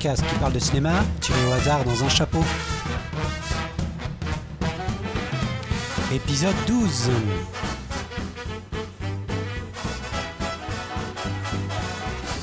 [0.00, 2.42] qui parle de cinéma, tiré au hasard dans un chapeau.
[6.10, 7.10] Épisode 12.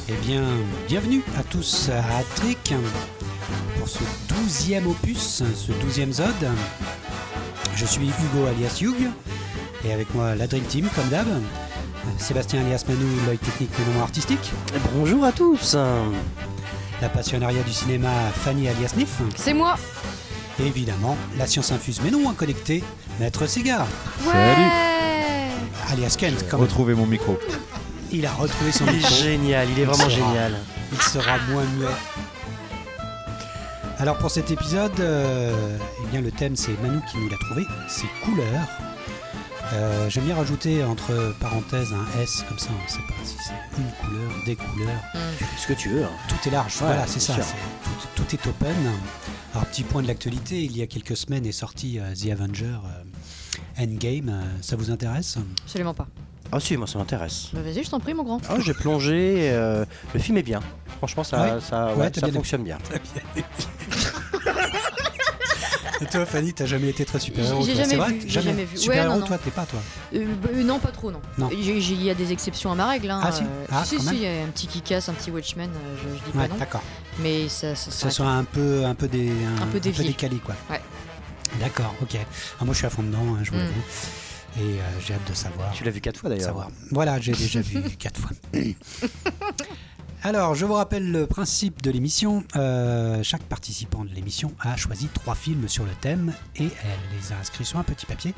[0.07, 0.43] Eh bien,
[0.87, 2.75] bienvenue à tous à Trick
[3.79, 6.27] pour ce douzième opus, ce douzième Zod.
[7.75, 9.09] Je suis Hugo alias Hugh
[9.83, 11.27] et avec moi la Dream Team comme d'hab.
[12.19, 14.51] Sébastien alias Manu, l'œil technique le nom artistique.
[14.93, 15.75] Bonjour à tous.
[17.01, 19.21] La passionnariat du cinéma Fanny alias Nif.
[19.35, 19.75] C'est moi.
[20.59, 22.83] Et évidemment, la science infuse mais non moins connectée,
[23.19, 23.85] Maître Sega.
[24.25, 24.55] Ouais.
[25.91, 27.37] Alias Kent, comme Retrouver mon micro.
[28.11, 29.13] il a retrouvé son Il est micro.
[29.23, 30.27] génial, il est vraiment sera.
[30.33, 30.53] génial.
[30.91, 31.87] il sera moins muet.
[33.99, 37.63] Alors pour cet épisode, euh, eh bien le thème c'est Manu qui nous l'a trouvé,
[37.87, 38.67] c'est couleurs.
[39.73, 43.35] Euh, J'aime bien rajouter entre parenthèses un S comme ça, on ne sait pas si
[43.45, 45.01] c'est une couleur, des couleurs.
[45.39, 46.03] Fais ce que tu veux.
[46.03, 46.09] hein.
[46.29, 47.35] Tout est large, Ouais, voilà, c'est ça.
[47.35, 48.75] Tout, tout est open.
[49.53, 52.65] Alors petit point de l'actualité, il y a quelques semaines est sorti euh, The Avenger
[52.65, 54.29] euh, Endgame.
[54.29, 55.37] Euh, ça vous intéresse?
[55.65, 56.07] Absolument pas.
[56.51, 57.47] Ah si, moi ça m'intéresse.
[57.53, 58.39] Bah, Vas-y, je t'en prie, mon grand.
[58.49, 59.49] Ah, j'ai plongé.
[59.51, 60.61] euh, le film est bien.
[60.97, 61.61] Franchement, ça, Ouais?
[61.61, 62.77] ça, Ouais, ouais, t'as ça bien fonctionne bien.
[66.05, 68.45] toi, Fanny, t'as jamais été très super-héros J'ai jamais c'est vrai vu, j'ai Jamais.
[68.51, 68.71] jamais vu.
[68.75, 69.25] Ouais, Super-héros, non, non.
[69.25, 69.79] toi, t'es pas, toi
[70.13, 71.21] Euh, bah, euh, non, pas trop, non.
[71.51, 73.09] Il y a des exceptions à ma règle.
[73.09, 73.19] Hein.
[73.23, 75.69] Ah, si Euh, Ah, si, si, il y a un petit Kick-Ass, un petit Watchmen,
[75.69, 76.59] euh, je, je dis Ouais, pas non.
[76.59, 76.83] d'accord.
[77.19, 79.79] Mais ça, ça, Que ce s'arrête soit un peu, un peu, des, un, Un peu
[79.79, 80.55] décalé, quoi.
[80.69, 80.81] Ouais.
[81.59, 82.17] D'accord, ok.
[82.59, 83.61] Ah, moi, je suis à fond dedans, hein, je vous Mm.
[83.61, 83.73] l'avoue.
[84.59, 85.71] Et euh, j'ai hâte de savoir.
[85.71, 86.45] Tu l'as vu quatre fois d'ailleurs.
[86.47, 86.69] savoir.
[86.91, 88.31] Voilà, j'ai déjà vu quatre fois.
[90.23, 92.43] Alors, je vous rappelle le principe de l'émission.
[92.55, 97.33] Euh, chaque participant de l'émission a choisi trois films sur le thème et elle les
[97.33, 98.33] a inscrits sur un petit papier.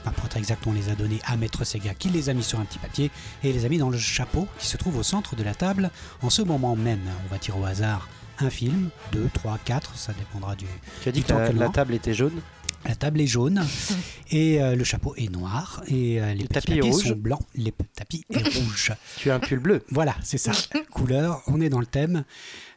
[0.00, 2.42] Enfin, pour être exact, on les a donnés à Maître Sega qui les a mis
[2.42, 3.10] sur un petit papier
[3.44, 5.90] et les a mis dans le chapeau qui se trouve au centre de la table
[6.22, 7.00] en ce moment même.
[7.26, 10.64] On va tirer au hasard un film, deux, trois, quatre, ça dépendra du,
[11.02, 12.40] Tu as dit que la, table était jaune?
[12.86, 13.64] La table est jaune
[14.30, 17.04] et euh, le chapeau est noir et euh, les Le tapis rouge.
[17.08, 17.42] sont blancs.
[17.54, 18.92] Les tapis est rouge.
[19.18, 19.84] Tu as un pull bleu.
[19.90, 20.52] Voilà, c'est ça.
[20.90, 22.24] Couleur, on est dans le thème.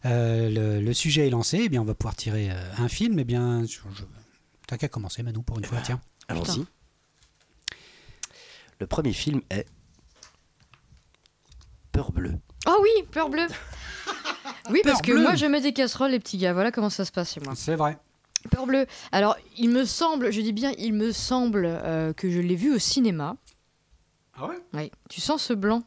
[0.06, 1.62] Euh, le, le sujet est lancé.
[1.64, 3.18] Eh bien, on va pouvoir tirer euh, un film.
[3.20, 4.04] Eh bien, je, je-
[4.68, 5.80] t'as qu'à commencer, Manu, pour une fois.
[5.84, 6.02] Tiens.
[6.28, 6.66] Allons-y.
[8.80, 9.66] Le premier film est
[11.92, 12.34] Peur bleue.
[12.66, 13.48] Oh oui, peur bleue.
[14.72, 15.22] Oui, parce que bleue.
[15.22, 16.54] moi, je mets des casseroles, les petits gars.
[16.54, 17.54] Voilà comment ça se passe chez moi.
[17.56, 17.98] C'est vrai.
[18.52, 18.86] Peur bleue.
[19.12, 22.74] Alors, il me semble, je dis bien, il me semble euh, que je l'ai vu
[22.74, 23.36] au cinéma.
[24.36, 24.58] Ah ouais?
[24.74, 24.92] Oui.
[25.10, 25.84] Tu sens ce blanc?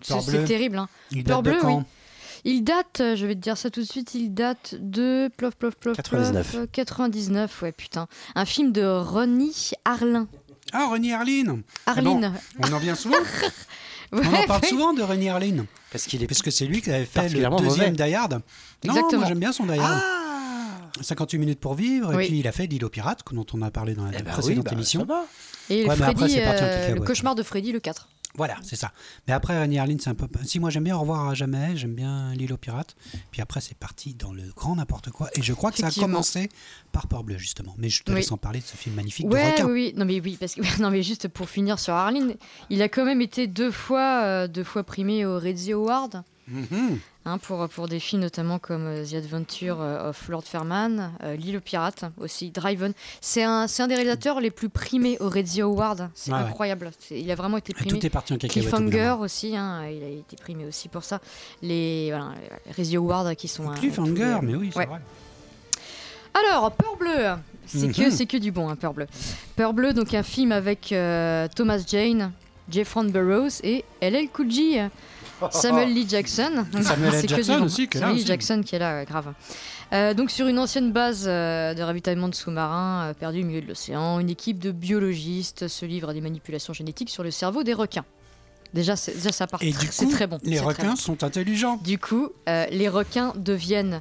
[0.00, 0.44] C'est Peur c'est bleue.
[0.44, 0.88] terrible, hein.
[1.10, 1.78] Il Peur date de bleue, quand?
[1.78, 1.84] Oui.
[2.46, 5.54] Il date, euh, je vais te dire ça tout de suite, il date de plof
[5.56, 6.50] plof plof 99.
[6.50, 8.06] plof, euh, 99, ouais putain.
[8.34, 10.26] Un film de Ronnie Harlin.
[10.72, 11.60] Ah, René Harlin.
[11.86, 12.34] Harlin.
[12.58, 13.16] On en vient souvent?
[14.12, 14.68] on en parle ouais.
[14.68, 15.66] souvent de René Harlin.
[15.90, 16.26] Parce qu'il est.
[16.26, 18.08] Parce que c'est lui qui avait fait le deuxième mauvais.
[18.08, 18.32] Die Hard.
[18.32, 18.40] Non,
[18.94, 19.20] Exactement.
[19.20, 20.02] moi j'aime bien son Die Hard.
[20.02, 20.23] Ah
[21.04, 22.12] 58 minutes pour vivre.
[22.12, 22.26] Et Oui.
[22.28, 24.24] puis il a fait L'île aux pirates, dont on a parlé dans la Eh ben
[24.26, 25.00] oui, précédente bah, émission.
[25.00, 25.24] ça va.
[25.70, 27.04] Et Ouais, après, Freddy, c'est parti en euh, le cacahuète.
[27.06, 28.08] cauchemar de Freddy, le 4.
[28.36, 28.90] Voilà, c'est ça.
[29.28, 30.26] Mais après, René Harlin, c'est un peu.
[30.44, 32.96] Si moi j'aime bien Au revoir à jamais, j'aime bien L'île aux pirates.
[33.30, 35.28] Puis après, c'est parti dans le grand n'importe quoi.
[35.36, 36.48] Et je crois que ça a commencé
[36.90, 37.76] par Peur Bleu, justement.
[37.78, 38.16] Mais je te Oui.
[38.16, 39.66] laisse en parler de ce film magnifique de Ouais, requin.
[39.66, 39.94] oui, oui.
[39.96, 42.30] Non, mais oui, parce que non, mais juste pour finir sur Harlin,
[42.70, 46.24] il a quand même été deux fois, euh, deux fois primé au Redzi Award.
[46.48, 46.98] Mhm.
[47.24, 51.36] Hein, pour, pour des films notamment comme euh, The Adventure euh, of Lord Fairman, euh,
[51.36, 52.92] L'île aux pirates aussi, Driven.
[53.20, 56.10] C'est un, un des réalisateurs les plus primés au Redzi Award.
[56.14, 56.90] C'est incroyable.
[57.10, 57.90] Il a vraiment été primé.
[57.98, 61.20] Tout est parti en Cliffhanger aussi, hein, il a été primé aussi pour ça.
[61.62, 62.32] Les, voilà,
[62.66, 63.68] les Redzi Awards qui sont.
[63.68, 64.86] Cliffhanger, les- mais oui, c'est Ouais.
[64.86, 65.00] vrai.
[66.34, 67.36] Alors, Peur Bleue,
[67.66, 68.10] c'est que, Mhm.
[68.10, 69.06] c'est que du bon, hein, Peur Bleue.
[69.54, 72.32] Peur Bleue, donc un film avec euh, Thomas Jane,
[72.68, 74.78] Jeffron Burrows et LL Cool J.
[75.50, 76.64] Samuel Lee Jackson.
[76.82, 77.22] Samuel L.
[77.22, 78.26] Que Jackson aussi, là Samuel Lee aussi.
[78.26, 79.32] Jackson qui est là, ouais, grave.
[79.92, 83.60] Euh, donc sur une ancienne base euh, de ravitaillement de sous-marins euh, perdue au milieu
[83.60, 87.62] de l'océan, une équipe de biologistes se livre à des manipulations génétiques sur le cerveau
[87.62, 88.04] des requins.
[88.72, 89.62] Déjà, ça part.
[89.62, 90.38] Et tr- du c'est coup, très bon.
[90.42, 90.96] les requins bon.
[90.96, 91.76] sont intelligents.
[91.84, 94.00] Du coup, euh, les requins deviennent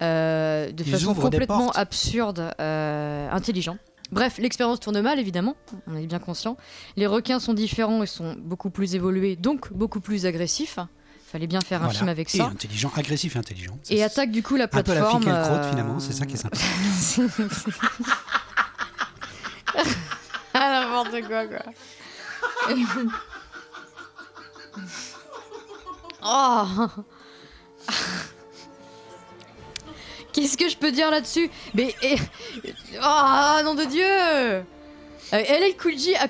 [0.00, 3.78] de Ils façon complètement absurde intelligents.
[4.12, 5.56] Bref, l'expérience tourne mal, évidemment,
[5.86, 6.56] on est bien conscient.
[6.96, 10.78] Les requins sont différents et sont beaucoup plus évolués, donc beaucoup plus agressifs.
[11.26, 11.98] Fallait bien faire un Voilà.
[11.98, 12.44] film avec Et ça.
[12.44, 13.78] intelligent, agressif et intelligent.
[13.88, 15.22] Et attaque du coup la Un peu la plateforme.
[15.22, 16.58] fille crotte, euh, finalement, c'est ça qui est sympa.
[20.54, 21.62] ah, n'importe quoi, quoi.
[26.22, 26.86] oh
[30.32, 31.94] Qu'est-ce que je peux dire là-dessus Mais.
[32.02, 32.16] eh,
[33.02, 34.62] Oh, nom de Dieu Euh,
[35.32, 36.28] LL Cool J a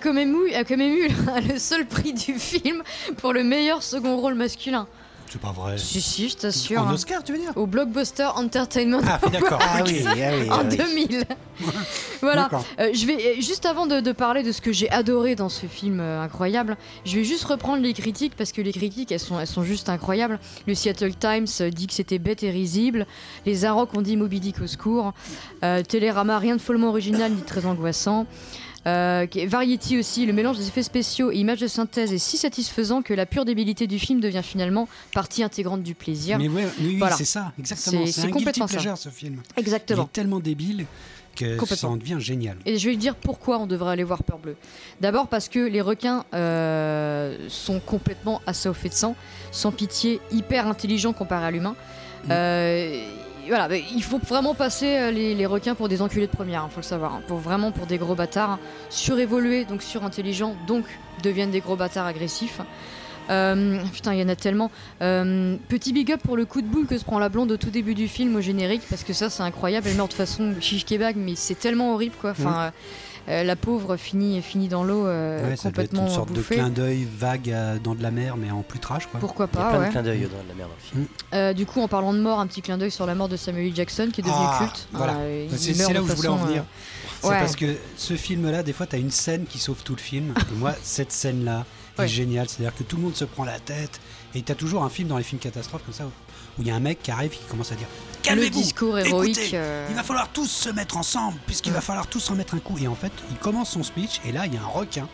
[0.86, 1.08] eu
[1.48, 2.82] le seul prix du film
[3.16, 4.86] pour le meilleur second rôle masculin.
[5.32, 5.78] C'est pas vrai.
[5.78, 6.82] Si, si, je t'assure.
[6.82, 6.92] En hein.
[6.92, 9.60] Oscar, tu veux dire Au Blockbuster Entertainment Ah, oui, d'accord.
[9.62, 10.76] Ah oui, ah oui, en ah oui.
[10.76, 11.24] 2000.
[12.20, 12.50] voilà.
[12.78, 15.48] Euh, je vais euh, juste avant de, de parler de ce que j'ai adoré dans
[15.48, 16.76] ce film euh, incroyable,
[17.06, 19.88] je vais juste reprendre les critiques parce que les critiques elles sont, elles sont juste
[19.88, 20.38] incroyables.
[20.66, 23.06] Le Seattle Times dit que c'était bête et risible.
[23.46, 25.14] Les Arocs ont dit Moby Dick au secours.
[25.64, 28.26] Euh, Télérama rien de follement original ni très angoissant.
[28.86, 33.02] Euh, Variety aussi, le mélange des effets spéciaux et images de synthèse est si satisfaisant
[33.02, 36.38] que la pure débilité du film devient finalement partie intégrante du plaisir.
[36.38, 37.14] Mais ouais, oui, Voilà.
[37.16, 38.04] c'est ça, exactement.
[38.06, 38.74] C'est- guilty complètement ça.
[38.74, 39.42] pleasure ce film.
[39.56, 40.04] Il Exactement.
[40.04, 40.86] est tellement débile
[41.36, 42.56] que ça en devient génial.
[42.66, 44.56] Et je vais dire pourquoi on devrait aller voir Peur Bleue.
[45.00, 49.16] D'abord parce que les requins euh, sont complètement assoiffés de sang,
[49.50, 51.74] sans pitié, hyper intelligents comparé à l'humain.
[52.24, 52.28] Mm.
[52.32, 53.04] Euh,
[53.48, 56.64] voilà, mais il faut vraiment passer euh, les, les requins pour des enculés de première,
[56.68, 57.14] il faut le savoir.
[57.14, 57.22] hein.
[57.26, 58.58] pour vraiment pour des gros bâtards, hein.
[58.90, 60.84] surévolués, donc surintelligents, donc
[61.22, 62.60] deviennent des gros bâtards agressifs.
[63.30, 64.70] Euh, putain, il y en a tellement.
[65.00, 67.56] Euh, petit big up pour le coup de boule que se prend la blonde au
[67.56, 69.86] tout début du film au générique, parce que ça c'est incroyable.
[69.88, 72.30] Elle meurt de façon chiche kebab, mais c'est tellement horrible quoi.
[72.32, 72.70] Enfin, euh,
[73.28, 76.56] la pauvre finit, finit dans l'eau euh, Ouais, ça doit être complètement une sorte bouffée.
[76.56, 79.20] de clin d'œil vague à- dans de la mer, mais en plus trash, quoi.
[79.20, 79.86] Pourquoi Il y a pas, plein ouais.
[79.86, 81.06] de clins d'œil dans la merde dans le film.
[81.34, 83.36] Euh, du coup, en parlant de mort, un petit clin d'œil sur la mort de
[83.36, 83.74] Samuel.
[83.74, 84.88] Jackson qui est devenu Ah, culte.
[84.92, 85.14] voilà.
[85.18, 86.62] Euh, il C'est là de où je voulais en façon, venir.
[86.62, 87.38] euh, C'est ouais.
[87.38, 90.34] parce que ce film-là, des fois, tu as une scène qui sauve tout le film.
[90.52, 91.64] Et moi, cette scène-là
[91.98, 92.06] Ouais.
[92.06, 92.48] est géniale.
[92.48, 94.00] C'est-à-dire que tout le monde se prend la tête.
[94.34, 96.70] Et tu as toujours un film dans les films catastrophes comme ça où il y
[96.70, 97.86] a un mec qui arrive et qui commence à dire
[98.30, 99.38] le discours héroïque.
[99.38, 101.76] écoutez, euh, Il va falloir tous se mettre ensemble, puisqu'il Ouais.
[101.76, 102.76] va falloir tous en mettre un coup.
[102.80, 105.08] Et en fait, il commence son speech, et là, il y a un requin,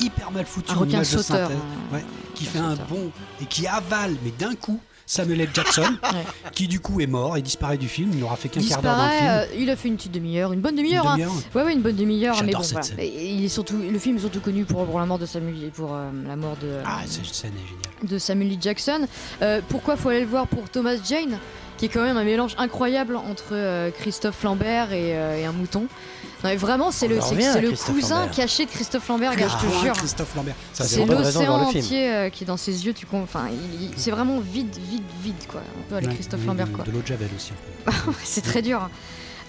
[0.00, 1.94] hyper mal foutu, Un requin image de sauteur, synthèse, hein.
[1.96, 2.04] ouais,
[2.34, 3.10] qui Un fait un bond
[3.40, 5.50] et qui avale, mais d'un coup, Samuel L.
[5.52, 6.24] Jackson, Ouais.
[6.52, 8.10] qui du coup est mort et disparaît du film.
[8.14, 9.28] Il n'aura fait qu'un quart d'heure dans le film.
[9.28, 11.06] euh, il a fait une petite demi-heure, une bonne demi-heure.
[11.06, 11.16] hein.
[11.16, 11.32] demi-heure.
[11.54, 12.40] Ouais, ouais, une bonne demi-heure.
[12.44, 13.04] Mais bon, cette voilà.
[13.04, 15.92] il est surtout, le film est surtout connu pour, pour la mort de Samuel, pour
[15.92, 18.10] euh, la mort de, Ah, cette scène est géniale.
[18.10, 18.58] de Samuel L.
[18.60, 19.06] Jackson.
[19.42, 21.36] Euh, pourquoi faut aller le voir pour Thomas Jane,
[21.82, 25.50] qui est quand même un mélange incroyable entre euh, Christophe Lambert et, euh, et un
[25.50, 25.80] mouton.
[25.80, 25.88] Non,
[26.44, 27.60] mais vraiment, c'est le, c'est- à
[27.92, 28.30] cousin Lambert.
[28.36, 29.92] caché de Christophe Lambert, gars, je te Ah, jure.
[29.94, 30.54] Christophe Lambert.
[30.72, 32.92] Ça, C'est l'océan entier euh, qui est dans ses yeux.
[32.94, 33.46] Tu enfin,
[33.96, 35.58] c'est vraiment vide, vide, vide, quoi.
[35.60, 36.84] Un peu avec Ouais, Christophe Lambert, de- quoi.
[36.84, 37.50] De l'eau de Javel aussi.
[38.22, 38.80] c'est très dur.
[38.82, 38.90] hein.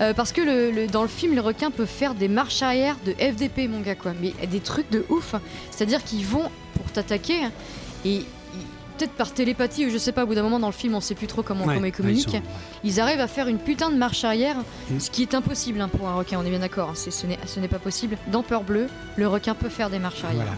[0.02, 2.96] Euh, parce que le, le- dans le film, les requins peuvent faire des marches arrière
[3.06, 4.14] de FDP, mon gars, quoi.
[4.20, 5.36] Mais des trucs de ouf.
[5.70, 7.42] C'est-à-dire qu'ils vont pour t'attaquer
[8.06, 8.26] et ils-
[8.98, 11.02] peut-être par télépathie ou je sais pas, au bout d'un moment dans le film, on
[11.02, 12.30] sait plus trop comment, Ouais, comment ils ouais, communiquent.
[12.30, 12.42] sont-.
[12.84, 14.58] Ils arrivent à faire une putain de marche arrière,
[14.90, 15.00] Mm.
[15.00, 16.90] ce qui est impossible hein, pour un requin, on est bien d'accord.
[16.90, 18.18] hein, ce n'est pas possible.
[18.32, 20.44] Dans Peur Bleue, le requin peut faire des marches arrière.
[20.44, 20.58] Voilà.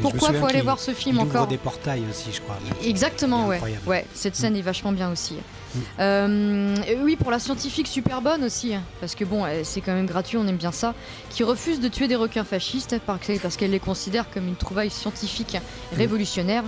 [0.00, 2.56] Pourquoi faut aller voir ce film encore des portails aussi, je crois.
[2.84, 3.60] Exactement, ouais.
[3.84, 5.34] Ouais, cette scène est vachement bien aussi.
[5.34, 5.78] Mm.
[5.98, 10.06] Euh, oui, pour la scientifique super bonne aussi, hein, parce que bon, c'est quand même
[10.06, 10.94] gratuit, on aime bien ça,
[11.30, 14.54] qui refuse de tuer des requins fascistes parce que- parce qu'elle les considère comme une
[14.54, 15.56] trouvaille scientifique
[15.92, 15.96] Mm.
[15.96, 16.62] révolutionnaire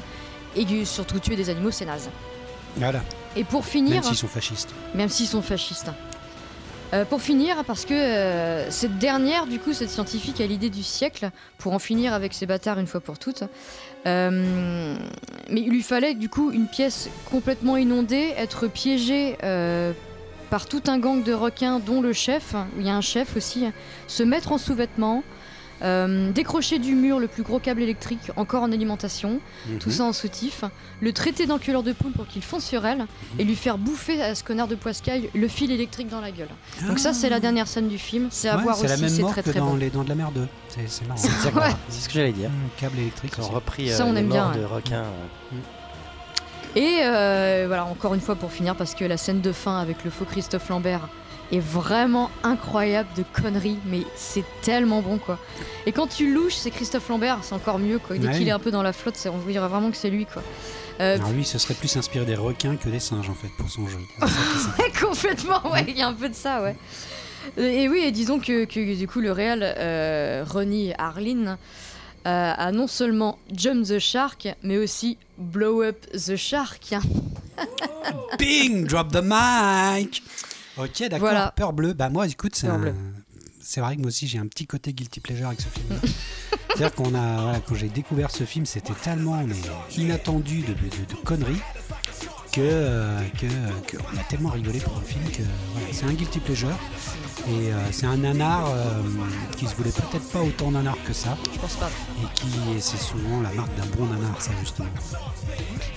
[0.56, 2.10] et surtout tuer des animaux, c'est naze.
[2.76, 3.02] Voilà.
[3.36, 4.70] Et pour finir, Même s'ils sont fascistes.
[4.94, 5.90] même s'ils sont fascistes.
[6.92, 10.82] Euh, pour finir, parce que euh, cette dernière, du coup, cette scientifique a l'idée du
[10.82, 13.44] siècle pour en finir avec ces bâtards une fois pour toutes.
[14.06, 14.96] Euh,
[15.48, 19.36] mais il lui fallait du coup une pièce complètement inondée, être piégée
[20.50, 23.66] par tout un gang de requins, dont le chef, il y a un chef aussi,
[24.08, 25.22] se mettre en sous-vêtements,
[25.82, 29.40] euh, décrocher du mur le plus gros câble électrique encore en alimentation,
[29.78, 29.94] tout Mhm.
[29.94, 30.64] ça en soutif,
[31.00, 33.06] le traiter d'enculeur de poule pour qu'il fonce sur elle
[33.38, 36.48] et lui faire bouffer à ce connard de poiscaille le fil électrique dans la gueule.
[36.86, 39.02] Donc ça c'est la dernière scène du film, c'est à Ouais, voir c'est la aussi,
[39.02, 39.76] même c'est mort très que très dans bon.
[39.76, 40.46] Les Dents de la Mer 2.
[40.68, 41.20] C'est c'est marrant.
[41.60, 41.74] Ouais.
[41.88, 42.50] C'est ce que j'allais dire.
[42.50, 43.32] Mmh, câble électrique.
[43.36, 43.54] Ils ont aussi.
[43.54, 44.60] repris Ça, euh, on les aime bien, morts ouais.
[44.60, 45.04] de requins.
[46.76, 50.04] Et euh, voilà, encore une fois pour finir, parce que la scène de fin avec
[50.04, 51.08] le faux Christophe Lambert
[51.52, 55.38] est vraiment incroyable de conneries, mais c'est tellement bon quoi.
[55.86, 58.16] Et quand tu louches, c'est Christophe Lambert, c'est encore mieux quoi.
[58.18, 58.38] Dès Ouais.
[58.38, 60.42] qu'il est un peu dans la flotte, on dirait vraiment que c'est lui quoi.
[61.00, 63.70] Euh, Alors lui, ce serait plus inspiré des requins que des singes en fait pour
[63.70, 63.98] son jeu.
[64.20, 64.82] Sympa.
[65.00, 66.76] Complètement, ouais, il y a un peu de ça, ouais.
[67.58, 71.56] Euh, Et oui, et disons que, que, du coup le réal euh, Ronnie Harlin
[72.26, 76.92] euh, a non seulement Jump the Shark, mais aussi Blow Up the Shark.
[78.38, 80.22] Bing, drop the mic.
[80.82, 81.18] Ok, d'accord.
[81.20, 81.52] Voilà.
[81.56, 81.92] Peur bleue.
[81.92, 82.78] Bah moi, écoute, c'est un-
[83.80, 85.86] vrai que moi aussi j'ai un petit côté guilty pleasure avec ce film.
[86.68, 89.54] C'est-à-dire qu'on a, voilà, quand j'ai découvert ce film, c'était tellement mais,
[89.96, 91.60] inattendu de, de- de conneries
[92.52, 93.46] que, euh, que,
[93.86, 96.76] que on a tellement rigolé pour un film que voilà, c'est un guilty pleasure
[97.48, 99.00] et euh, c'est un nanar euh,
[99.56, 101.90] qui se voulait peut-être pas autant nanar que ça Je pense pas.
[102.22, 102.46] et qui
[102.80, 104.88] c'est souvent la marque d'un bon nanar ça justement.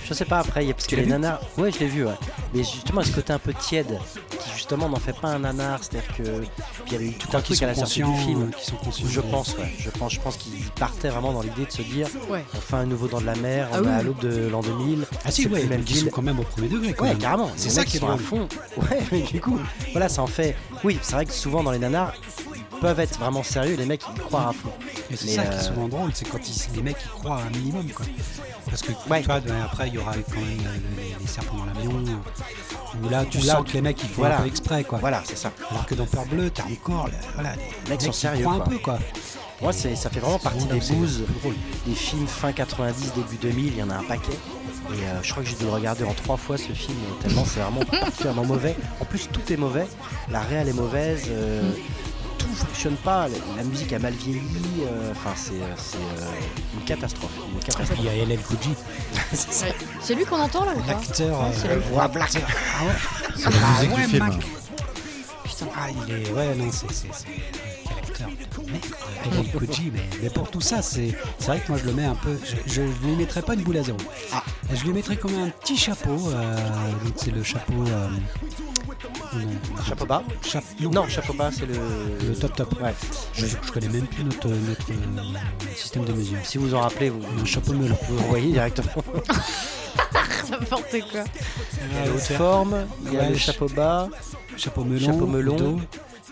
[0.06, 1.40] Je sais pas après, il y a parce que les vu nanas.
[1.56, 2.12] Ouais, je l'ai vu, ouais.
[2.52, 3.98] Mais justement, ce côté un peu tiède,
[4.38, 6.50] qui justement n'en fait pas un nanar, c'est-à-dire que puis
[6.88, 8.42] il y avait eu tout un truc à la sortie du film.
[8.42, 9.72] euh, qu'ils sont conscients Je pense, ouais.
[9.78, 12.44] Je pense, je pense qu'ils partaient vraiment dans l'idée de se dire, Ouais.
[12.54, 13.88] on fait un nouveau dans de la mer, on Ah est oui.
[13.92, 15.06] à l'aube de l'an 2000.
[15.24, 16.92] Ah si, c'est ouais, le même ils sont quand même au premier degré.
[16.92, 17.18] Quand Ouais, même.
[17.18, 17.50] carrément.
[17.56, 18.18] C'est ça qui est à drôle.
[18.20, 18.48] fond.
[18.76, 19.58] Ouais, mais du coup,
[19.92, 20.54] voilà, ça en fait.
[20.84, 22.12] Oui, c'est vrai que souvent dans les nanars,
[22.54, 24.70] ils peuvent être vraiment sérieux, les mecs ils croient à fond.
[25.10, 27.08] Et c'est Mais, ça qui est euh, souvent drôle, c'est quand ils- les mecs ils
[27.10, 28.04] croient un minimum quoi.
[28.68, 29.22] Parce que Ouais.
[29.26, 33.08] ben, après il y aura quand même euh, les, les serpents dans l'avion, euh, où
[33.08, 34.38] là tu Où sens là, que les mecs ils font voilà.
[34.38, 34.98] un peu exprès quoi.
[34.98, 35.52] Voilà, c'est ça.
[35.70, 38.60] Alors que dans Peur Bleue, t'as encore le- voilà, les mecs sont sérieux, croient un
[38.60, 38.68] quoi.
[38.68, 38.98] peu quoi.
[39.62, 41.54] Moi, ça fait vraiment partie des drôle.
[41.86, 43.66] des films fin 90, début 2000.
[43.68, 44.36] Il y en a un paquet.
[44.92, 47.44] Et euh, je crois que j'ai dû le regarder en trois fois ce film, tellement
[47.44, 48.76] c'est vraiment particulièrement mauvais.
[49.00, 49.86] En plus, tout est mauvais.
[50.30, 51.24] La réelle est mauvaise.
[51.28, 51.62] euh,
[52.38, 53.26] tout fonctionne pas.
[53.28, 54.40] La, la musique a mal vieilli.
[54.82, 56.30] euh, Enfin, c'est, euh, c'est euh,
[56.78, 57.32] une catastrophe.
[57.52, 58.70] Une il y a LL Cool J,
[60.00, 61.40] C'est lui qu'on entend là ou l'acteur.
[61.40, 62.30] Ouais, euh, c'est voix black.
[62.36, 62.92] Ah ouais.
[63.36, 64.24] C'est la musique ouais, du film.
[64.26, 64.34] Mac.
[65.44, 65.66] Putain.
[65.76, 66.86] Ah il est ouais non c'est
[68.22, 68.28] acteur
[68.64, 69.72] de merde.
[69.72, 72.38] J, mais, mais pour tout ça c'est vrai que moi je le mets un peu
[72.44, 73.98] je, je lui mettrais pas une boule à zéro.
[74.32, 74.42] Ah.
[74.72, 76.16] Je lui mettrais quand même un petit chapeau.
[76.32, 76.56] euh,
[77.16, 77.72] c'est le chapeau.
[77.86, 78.08] euh,
[79.34, 80.22] non, Chapeau bas
[80.80, 81.74] non, Non, chapeau bas, c'est le.
[82.28, 82.80] le top top.
[82.80, 82.94] Ouais.
[83.34, 86.38] Je, je connais même plus notre, notre euh, système de mesure.
[86.44, 87.96] Si vous en rappelez, vous, Un chapeau melon.
[88.08, 88.90] vous envoyez directement.
[90.50, 91.24] N'importe quoi.
[91.90, 94.08] Il y a l'autre forme, il y a Ouais, le chapeau bas.
[94.56, 95.06] Chapeau melon.
[95.06, 95.80] Chapeau melon.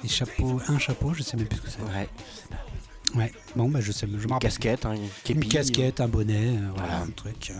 [0.02, 1.82] Dos, et chapeau, un chapeau, je sais même plus ce que c'est.
[1.98, 2.08] Ouais.
[3.14, 3.32] Ouais.
[3.56, 4.94] Bon, bah je sais, je me casquette, hein,
[5.28, 7.02] une casquette, un bonnet, euh, voilà, Voilà.
[7.02, 7.50] un truc.
[7.50, 7.54] euh.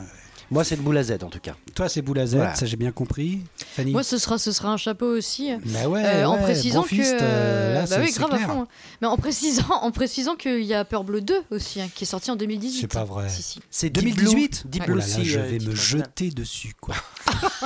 [0.51, 1.55] Moi, c'est le boule à Z en tout cas.
[1.75, 2.55] Toi, c'est boule à Z, Voilà.
[2.55, 3.41] ça j'ai bien compris.
[3.75, 5.51] Fanny Moi, ce sera, ce sera un chapeau aussi.
[5.65, 8.51] Bah ouais, Euh, en ouais, précisant que euh, là, bah c'est- oui c'est grave clair.
[8.51, 8.69] à fond hein.
[9.01, 12.07] mais en précisant en précisant qu'il y a Peur Bleue 2 aussi hein, qui est
[12.07, 13.31] sorti en 2018 C'est pas vrai.
[13.31, 15.25] si si C'est 2018 Deep Oh Blue là là, aussi.
[15.25, 16.05] je euh, vais me titre original.
[16.07, 16.95] jeter dessus, quoi.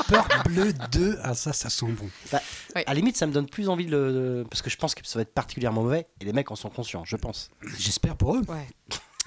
[0.09, 2.09] Peur bleue 2, ah ça, ça sent bon.
[2.33, 2.85] Ouais.
[2.87, 4.45] À la limite, ça me donne plus envie de le.
[4.50, 6.71] Parce que je pense que ça va être particulièrement mauvais et les mecs en sont
[6.71, 7.50] conscients, je pense.
[7.78, 8.42] J'espère pour eux.
[8.49, 8.68] ouais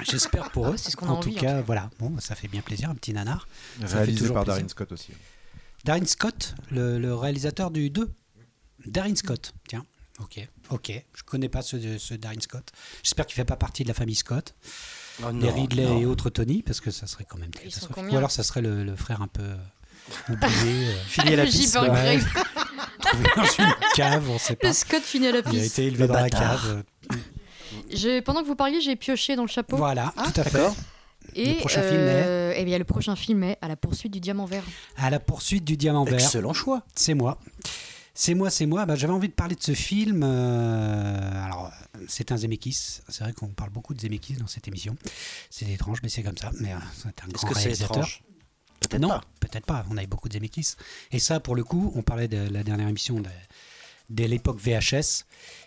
[0.09, 0.77] J'espère pour Ah, eux.
[0.77, 1.89] c'est ce qu'on a en envie, tout en cas, voilà.
[1.99, 3.47] Bon, ça fait bien plaisir, un petit nanar.
[3.81, 4.57] Réalisé toujours par plaisir.
[4.61, 5.11] Darren Scott aussi.
[5.83, 8.09] Darren Scott, le, le réalisateur du 2.
[8.85, 9.85] Darren Scott, tiens.
[10.21, 10.39] Ok,
[10.69, 10.91] ok.
[11.13, 12.71] Je connais pas ce, ce Darren Scott.
[13.03, 14.55] J'espère qu'il fait pas partie de la famille Scott.
[15.23, 15.99] Oh, les Ridley non.
[15.99, 17.51] et autres Tony, parce que ça serait quand même
[18.09, 19.43] Ou alors ça serait le, le frère un peu
[20.29, 21.75] oublié, euh, Fini à la piste.
[21.79, 22.19] Ouais.
[23.01, 24.67] Trouvé dans une cave, on sait pas.
[24.67, 26.83] le Scott finit à la Il a piste été élevé Le dans la cave.
[28.25, 30.51] Pendant que vous parliez j'ai pioché dans le chapeau Voilà, Ah, tout à fait.
[30.57, 30.75] d'accord.
[31.35, 34.19] et Le prochain film euh, eh bien le prochain film est à la poursuite du
[34.19, 34.63] diamant vert
[34.97, 36.15] À la poursuite du diamant vert.
[36.15, 36.83] Excellent choix.
[36.95, 37.39] C'est moi.
[38.13, 38.85] C'est moi, c'est moi.
[38.85, 40.23] Bah, J'avais envie de parler de ce film.
[40.25, 41.71] euh, alors,
[42.09, 42.99] c'est un Zemeckis.
[43.07, 44.97] C'est vrai qu'on parle beaucoup de Zemeckis dans cette émission.
[45.49, 46.51] C'est étrange, mais c'est comme ça.
[46.59, 48.07] Mais euh, c'est un Est-ce grand que c'est réalisateur.
[48.79, 49.21] Peut-être non, pas.
[49.39, 49.85] peut-être pas.
[49.91, 50.75] On avait beaucoup de Zemeckis.
[51.11, 53.29] Et ça, pour le coup, on parlait de la dernière émission de,
[54.09, 55.25] de l'époque VHS.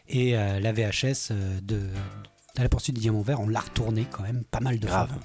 [0.08, 1.80] Et euh, la VHS euh, de,
[2.56, 5.08] à la poursuite du diamant vert, on l'a retourné quand même pas mal de Grave.
[5.08, 5.18] fois.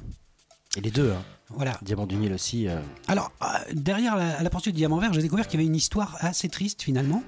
[0.75, 1.23] Et les deux, hein.
[1.49, 1.79] Voilà.
[1.81, 2.67] Diamant du Nil aussi.
[2.67, 5.67] euh, Alors, euh, derrière la, la poursuite du diamant vert, j'ai découvert qu'il y avait
[5.67, 7.23] une histoire assez triste finalement.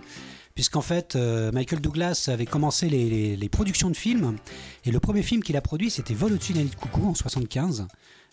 [0.55, 4.35] Puisqu'en fait, euh, Michael Douglas avait commencé les, les- les productions de films.
[4.83, 7.15] Et le premier film qu'il a produit, c'était Vol au-dessus d'un nid de coucou en
[7.15, 7.87] 75.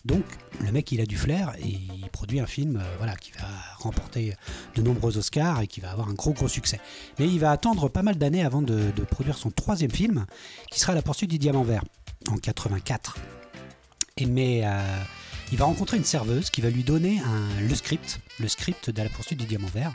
[0.07, 0.23] Donc,
[0.61, 3.45] le mec, il a du flair et il produit un film euh, voilà, qui va
[3.77, 4.33] remporter
[4.75, 6.79] de nombreux Oscars et qui va avoir un gros, gros succès.
[7.19, 10.25] Mais il va attendre pas mal d'années avant de, produire son troisième film,
[10.71, 11.83] qui sera La poursuite du diamant vert,
[12.29, 13.17] en 84.
[14.15, 14.79] Et mais euh,
[15.51, 17.21] il va rencontrer une serveuse qui va lui donner
[17.61, 19.93] le script, le script de la poursuite du diamant vert.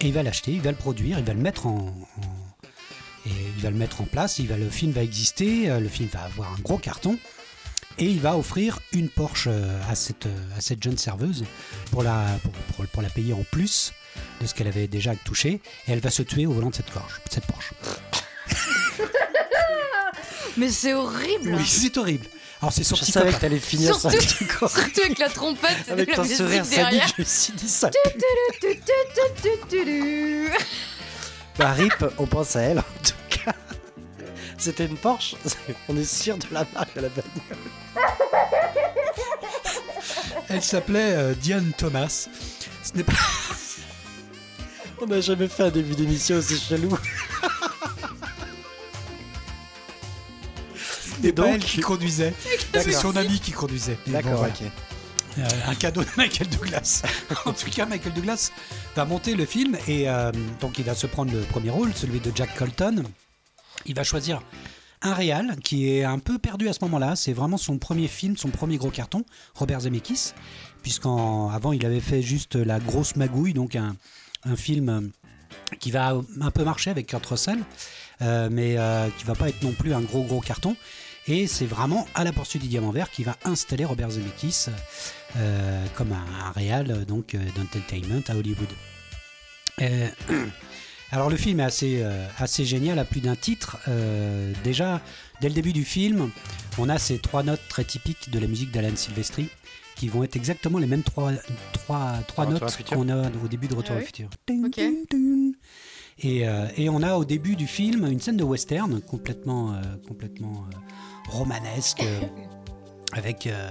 [0.00, 1.94] Et il va l'acheter, il va le produire, il va le mettre en,
[3.26, 4.38] il va le mettre en place.
[4.38, 7.18] Il va, le film va exister, euh, le film va avoir un gros carton.
[7.98, 11.44] Et il va offrir une Porsche euh, à cette, euh, à cette jeune serveuse
[11.90, 13.92] pour la, pour, pour- pour la payer en plus
[14.40, 15.60] de ce qu'elle avait déjà touché.
[15.88, 17.72] Et elle va se tuer au volant de cette, Porsche, cette Porsche.
[20.58, 22.26] mais c'est horrible Oui, c'est horrible.
[22.62, 24.08] Alors c'est Je sorti savais comme- que t'allais finir ça.
[24.08, 24.66] Avec surtout
[25.04, 27.90] avec la trompette Avec ton sourire sadique, je me suis dit ça.
[31.58, 33.25] Bah, Rip, on pense à elle en tout cas.
[34.58, 35.36] C'était une Porsche
[35.88, 37.56] On est sûr de la marque de la bagnole.
[40.48, 42.28] Elle s'appelait euh, Diane Thomas.
[42.82, 43.12] Ce n'est pas
[45.00, 46.96] On n'a jamais fait un début d'émission aussi chelou.
[51.22, 52.34] Et donc elle qui conduisait.
[52.72, 53.98] C'est son ami qui conduisait.
[54.06, 54.62] D'accord, bon, ok.
[55.38, 57.02] Euh, un cadeau de Michael Douglas.
[57.44, 58.52] en tout cas, Michael Douglas
[58.94, 62.20] va monter le film et euh, donc il va se prendre le premier rôle, celui
[62.20, 63.02] de Jack Colton.
[63.86, 64.42] Il va choisir
[65.02, 67.16] un réal qui est un peu perdu à ce moment-là.
[67.16, 69.24] C'est vraiment son premier film, son premier gros carton,
[69.54, 70.32] Robert Zemeckis,
[70.82, 73.96] puisqu'avant il avait fait juste La Grosse Magouille, donc un,
[74.54, 75.10] film
[75.80, 77.58] qui va un peu marcher avec Kurt Russell,
[78.22, 80.76] euh, mais euh, qui va pas être non plus un gros gros carton.
[81.28, 84.66] Et c'est vraiment à la poursuite du diamant vert qui va installer Robert Zemeckis
[85.36, 88.68] euh, comme un, un réal donc euh, d'entertainment à Hollywood.
[91.12, 93.78] Alors le film est assez, euh, assez génial à plus d'un titre.
[93.88, 95.00] Euh, déjà,
[95.40, 96.30] dès le début du film,
[96.78, 99.48] on a ces trois notes très typiques de la musique d'Alan Silvestri
[99.96, 101.32] qui vont être exactement les mêmes trois,
[101.72, 104.28] trois, trois notes qu'on a au début de Retour Ah oui le futur.
[106.18, 109.82] Et, euh, et on a au début du film une scène de western complètement, euh,
[110.06, 112.02] complètement euh, romanesque,
[113.12, 113.70] avec, euh,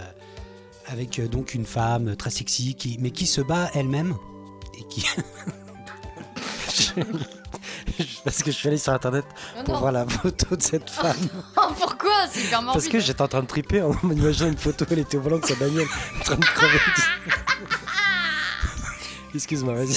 [0.88, 4.16] avec euh, donc une femme très sexy, qui, mais qui se bat elle-même.
[4.80, 5.06] Et qui...
[8.24, 9.26] Parce que je suis allé sur internet
[9.58, 9.80] Oh pour non.
[9.82, 11.16] voir la photo de cette femme.
[11.58, 12.50] Oh, pourquoi C'est.
[12.52, 15.40] Parce que j'étais en train de triper en m'imaginant une photo, elle était au volant
[15.40, 15.88] de sa bagnole,
[16.20, 16.80] en train de crever.
[19.34, 19.96] Excuse-moi, vas-y.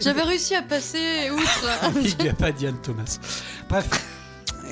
[0.00, 1.68] J'avais réussi à passer outre.
[2.00, 3.18] Il n'y a pas Diane Thomas.
[3.68, 3.88] Bref.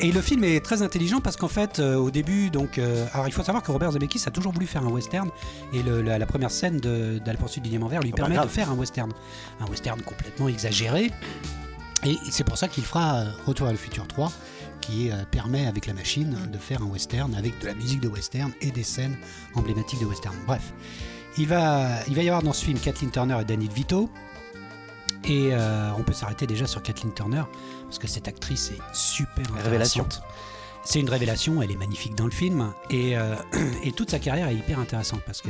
[0.00, 3.28] Et le film est très intelligent parce qu'en fait, euh, au début, donc, euh, alors
[3.28, 5.30] il faut savoir que Robert Zemeckis a toujours voulu faire un western
[5.72, 8.16] et le- la, la première scène de, de la poursuite du diamant vert lui bah,
[8.18, 9.10] permet de faire un western,
[9.60, 11.10] un western complètement exagéré.
[12.04, 14.30] Et c'est pour ça qu'il fera euh, Retour à le futur 3,
[14.82, 18.52] qui permet avec la machine de faire un western avec de la musique de western
[18.60, 19.16] et des scènes
[19.54, 20.36] emblématiques de western.
[20.46, 20.72] Bref,
[21.38, 24.10] il va, il va y avoir dans ce film Kathleen Turner et Danny DeVito.
[25.26, 27.42] Et euh, on peut s'arrêter déjà sur Kathleen Turner
[27.84, 30.22] parce que cette actrice est super intéressante.
[30.84, 33.34] C'est une révélation, elle est magnifique dans le film et, euh,
[33.82, 35.48] et toute sa carrière est hyper intéressante parce que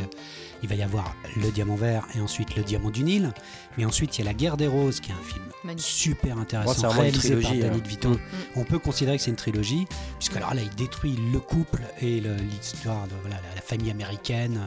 [0.63, 3.35] il va y avoir le Diamant Vert et ensuite le Diamant du Nil,
[3.77, 5.87] mais ensuite il y a La Guerre des Roses qui est un film Magnifique.
[5.87, 7.83] super intéressant une réalisé par trilogie, Danny hein.
[7.85, 8.09] DeVito.
[8.09, 8.19] Mm.
[8.57, 9.87] On peut considérer que c'est une trilogie
[10.19, 14.67] puisque alors là il détruit le couple et l'histoire de voilà, la famille américaine,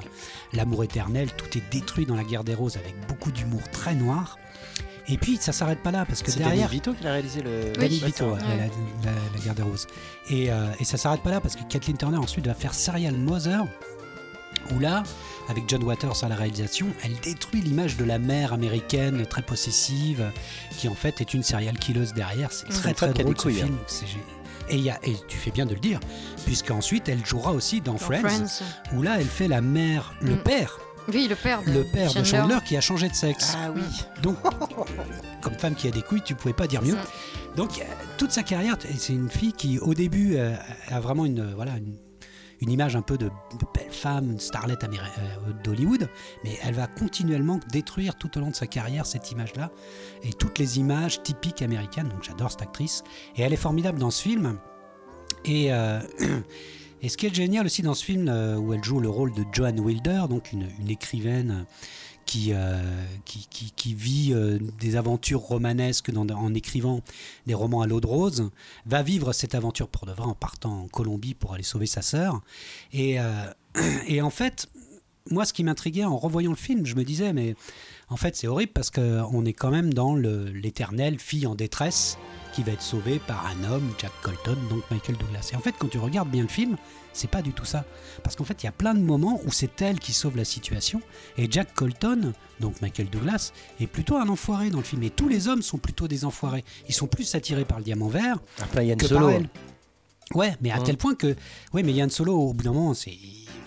[0.54, 4.38] l'amour éternel, tout est détruit dans La Guerre des Roses avec beaucoup d'humour très noir.
[5.12, 7.42] Et puis ça s'arrête pas là parce que C'est Danny derrière Vito qui a réalisé
[7.42, 7.72] le.
[7.74, 8.38] Danny ouais, Ouais.
[9.04, 9.88] la, la- la Guerre des Roses.
[10.30, 13.16] Et, euh, et ça s'arrête pas là parce que Kathleen Turner ensuite va faire Serial
[13.16, 13.66] Mother,
[14.76, 15.04] où là,
[15.48, 20.32] avec John Waters à la réalisation, elle détruit l'image de la mère américaine très possessive,
[20.78, 22.52] qui en fait est une serial killeuse derrière.
[22.52, 23.52] C'est très très a drôle ce hein.
[23.54, 23.78] film.
[23.88, 24.18] C'est gé-
[24.72, 26.00] Et, il y a, et tu fais bien de le dire,
[26.46, 28.64] puisqu'ensuite elle jouera aussi dans, Dans Friends, Friends.
[28.96, 30.44] où là elle fait la mère, le Mm.
[30.44, 30.80] père,
[31.14, 33.56] Oui, le père de le père de Chandler qui a changé de sexe.
[33.58, 33.82] Ah oui.
[34.22, 34.38] Donc,
[35.42, 36.98] comme femme qui a des couilles, tu pouvais pas dire mieux.
[37.56, 37.84] Donc,
[38.18, 40.56] toute sa carrière, c'est une fille qui, au début, euh,
[40.90, 41.98] a vraiment une, voilà, une,
[42.62, 46.10] une image un peu de, de belle femme, une starlette euh, d'Hollywood,
[46.44, 49.72] mais elle va continuellement détruire tout au long de sa carrière cette image-là
[50.24, 52.10] et toutes les images typiques américaines.
[52.10, 53.04] Donc, j'adore cette actrice
[53.36, 54.60] et elle est formidable dans ce film.
[55.46, 56.00] Et, euh,
[57.02, 59.34] et ce qui est génial aussi dans ce film, euh, où elle joue le rôle
[59.34, 61.66] de Joanne Wilder, donc une, écrivaine
[62.26, 62.82] qui, euh,
[63.26, 67.02] qui, qui- vit euh, des aventures romanesques en écrivant
[67.48, 68.50] des romans à l'eau de rose,
[68.86, 72.02] va vivre cette aventure pour de vrai en partant en Colombie pour aller sauver sa
[72.02, 72.42] sœur.
[72.94, 73.18] Et,
[74.08, 74.68] et en fait,
[75.32, 77.56] moi, ce qui m'intriguait en revoyant le film, je me disais, mais
[78.10, 82.18] en fait, c'est horrible parce qu'on est quand même dans le- l'éternelle fille en détresse
[82.54, 85.50] qui va être sauvée par un homme, Jack Colton, donc Michael Douglas.
[85.54, 86.76] Et en fait, quand tu regardes bien le film,
[87.14, 87.86] c'est pas du tout ça.
[88.24, 90.46] Parce qu'en fait, il y a plein de moments où c'est elle qui sauve la
[90.46, 91.02] situation
[91.38, 95.04] et Jack Colton, donc Michael Douglas, est plutôt un enfoiré dans le film.
[95.04, 96.64] Et tous les hommes sont plutôt des enfoirés.
[96.88, 98.38] Ils sont plus attirés par le diamant vert
[98.76, 99.20] Yann que Solo.
[99.28, 99.50] par elle.
[100.36, 100.84] Ouais, mais à Hein.
[100.86, 101.36] tel point que,
[101.74, 103.18] ouais, mais Yann Solo, au bout d'un moment, c'est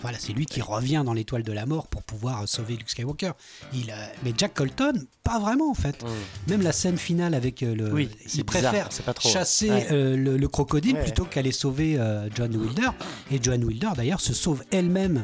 [0.03, 3.31] voilà, c'est lui qui revient dans l'étoile de la mort pour pouvoir sauver Luke Skywalker.
[3.73, 6.03] Il, euh, mais Jack Colton, pas vraiment en fait.
[6.03, 6.07] Mmh.
[6.51, 9.29] Même la scène finale avec euh, le, Oui, il préfère bizarre, trop.
[9.29, 9.87] chasser Ouais.
[9.91, 11.03] euh, le, le crocodile Ouais.
[11.03, 12.89] plutôt qu'aller sauver euh, John Wilder.
[13.31, 15.23] Et John Wilder, d'ailleurs, se sauve elle-même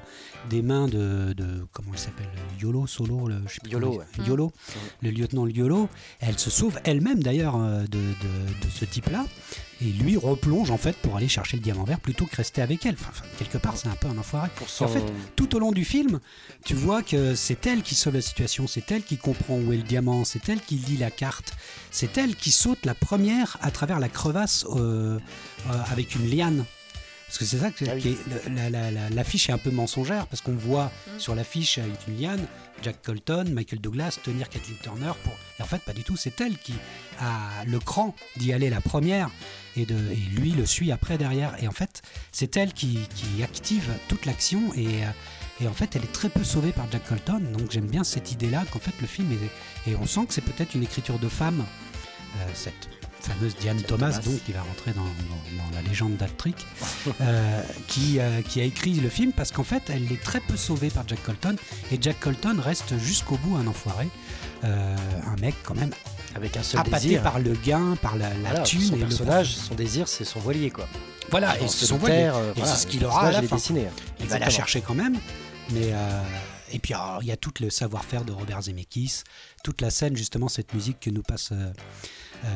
[0.50, 2.30] des mains de, de- comment il s'appelle,
[2.62, 4.26] Yolo Solo, le, je sais plus Yolo, ouais.
[4.26, 4.52] Yolo,
[5.02, 5.90] le lieutenant Yolo.
[6.22, 9.26] Elle se sauve elle-même d'ailleurs euh, de, de- de ce type-là.
[9.82, 12.86] Et lui replonge en fait pour aller chercher le diamant vert plutôt que rester avec
[12.86, 12.96] elle.
[12.96, 14.50] Enfin, quelque part, c'est un peu un enfoiré.
[14.56, 14.86] Pour son...
[14.86, 15.04] en fait,
[15.36, 16.20] tout au long du film,
[16.66, 19.78] tu vois que c'est elle qui sauve la situation, c'est elle qui comprend où est
[19.78, 21.54] le diamant, c'est elle qui lit la carte,
[21.92, 25.20] c'est elle qui saute la première à travers la crevasse euh,
[25.70, 26.66] euh, avec une liane.
[27.30, 28.02] Parce que c'est ça que Ah oui.
[28.02, 28.18] qui est-
[28.50, 31.20] le- la- la- la- l'affiche est un peu mensongère parce qu'on voit Mm.
[31.20, 32.44] sur l'affiche avec une liane
[32.82, 35.34] Jack Colton, Michael Douglas tenir Kathleen Turner pour.
[35.60, 36.18] Et en fait, pas du tout.
[36.18, 36.74] C'est elle qui
[37.20, 39.30] a le cran d'y aller la première
[39.76, 41.56] et, de, et lui le suit après derrière.
[41.62, 45.08] Et en fait, c'est elle qui, qui active toute l'action et, euh,
[45.62, 47.42] et en fait, elle est très peu sauvée par Jack Colton.
[47.56, 49.92] Donc j'aime bien cette idée-là qu'en fait le film est.
[49.92, 51.64] Et on sent que c'est peut-être une écriture de femme,
[52.40, 52.90] euh, cette
[53.22, 54.20] fameuse Diane Thomas, Thomas.
[54.26, 56.56] donc qui va rentrer dans, dans- dans la légende d'Altric,
[57.22, 60.56] euh, qui, euh, qui a écrit le film parce qu'en fait, elle est très peu
[60.58, 61.56] sauvée par Jack Colton
[61.92, 64.08] et Jack Colton reste jusqu'au bout un enfoiré,
[64.64, 64.96] euh,
[65.28, 65.92] un mec quand même
[66.36, 67.24] Avec un seul appâté désir.
[67.24, 70.26] par le gain, par la, la Voilà, thune son et le personnage, son désir, c'est
[70.26, 70.88] son voilier quoi.
[71.32, 72.30] Voilà, et c'est son voilier.
[72.56, 73.56] voilà, c'est ce le qu'il aura à la fin.
[73.56, 73.88] dessiné.
[74.20, 75.18] Il va la chercher quand même,
[75.72, 75.94] mais
[76.72, 79.24] et puis alors, il y a tout le savoir-faire de Robert Zemeckis,
[79.64, 81.52] toute la scène justement cette musique que nous passe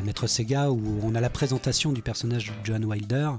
[0.03, 3.29] Maître Sega où on a la présentation du personnage de Joan Wilder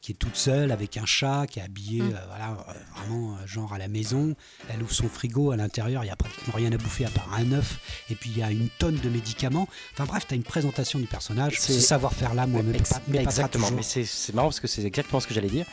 [0.00, 2.12] qui est toute seule avec un chat qui est habillé Mm.
[2.14, 4.36] euh, voilà euh, vraiment euh, genre à la maison.
[4.68, 7.28] Elle ouvre son frigo à l'intérieur, il y a pratiquement rien à bouffer à part
[7.34, 9.66] un œuf et puis il y a une tonne de médicaments.
[9.94, 11.56] Enfin bref, tu as une présentation du personnage.
[11.58, 13.70] C'est- Ce savoir-faire là, moi, Ex- passera exactement.
[13.72, 15.66] Mais c'est c'est marrant parce que c'est exactement ce que j'allais dire.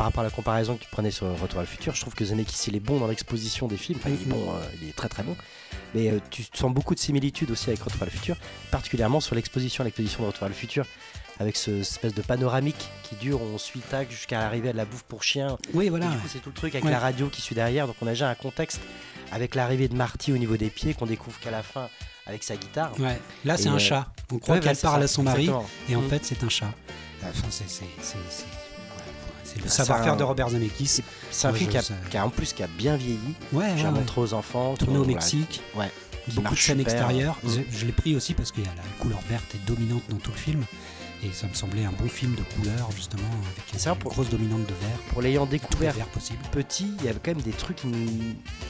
[0.00, 2.14] Par rapport à la comparaison que tu prenais sur Retour à le futur, je trouve
[2.14, 3.98] que Zemeckis il est bon dans l'exposition des films.
[4.00, 4.32] Enfin, il est Mhm.
[4.32, 5.36] bon, euh, il est très très bon.
[5.94, 8.36] Mais euh, tu sens beaucoup de similitudes aussi avec Retour à le futur,
[8.70, 10.86] particulièrement sur l'exposition, l'exposition de Retour à le futur,
[11.38, 14.78] avec ce cette espèce de panoramique qui dure, on suit tac jusqu'à l'arrivée à de
[14.78, 15.58] la bouffe pour chien.
[15.74, 16.06] Oui, Et voilà.
[16.06, 16.90] du coup, c'est tout le truc avec Ouais.
[16.92, 18.80] la radio qui suit derrière, donc on a déjà un contexte
[19.32, 21.90] avec l'arrivée de Marty au niveau des pieds qu'on découvre qu'à la fin
[22.26, 22.98] avec sa guitare.
[22.98, 23.20] Ouais.
[23.44, 24.06] Là, c'est un euh, chat.
[24.32, 25.68] On croit Ouais, qu'elle bah, parle ça, à son mari, exactement.
[25.90, 26.08] et en Mm.
[26.08, 26.72] fait, c'est un chat.
[27.22, 27.84] Enfin, c'est
[29.54, 31.02] c'est- le savoir-faire un- de Robert Zemeckis.
[31.30, 31.70] C'est un film
[32.10, 33.18] qui a, en plus qui a bien vieilli.
[33.52, 34.74] Ouais, J'ai montré aux enfants.
[34.74, 35.04] Tourné au.
[35.04, 35.60] Mexique.
[35.76, 35.90] Ouais.
[36.34, 37.36] Beaucoup de scènes extérieures.
[37.42, 37.48] Mm.
[37.72, 40.64] Je, l'ai pris aussi parce que la couleur verte est dominante dans tout le film.
[41.22, 44.62] Et ça me semblait un bon film de couleur, justement, avec une pour- grosse dominante
[44.62, 44.98] de vert.
[45.10, 45.94] Pour l'ayant découvert
[46.50, 48.06] petit, il y avait quand même des trucs qui nous,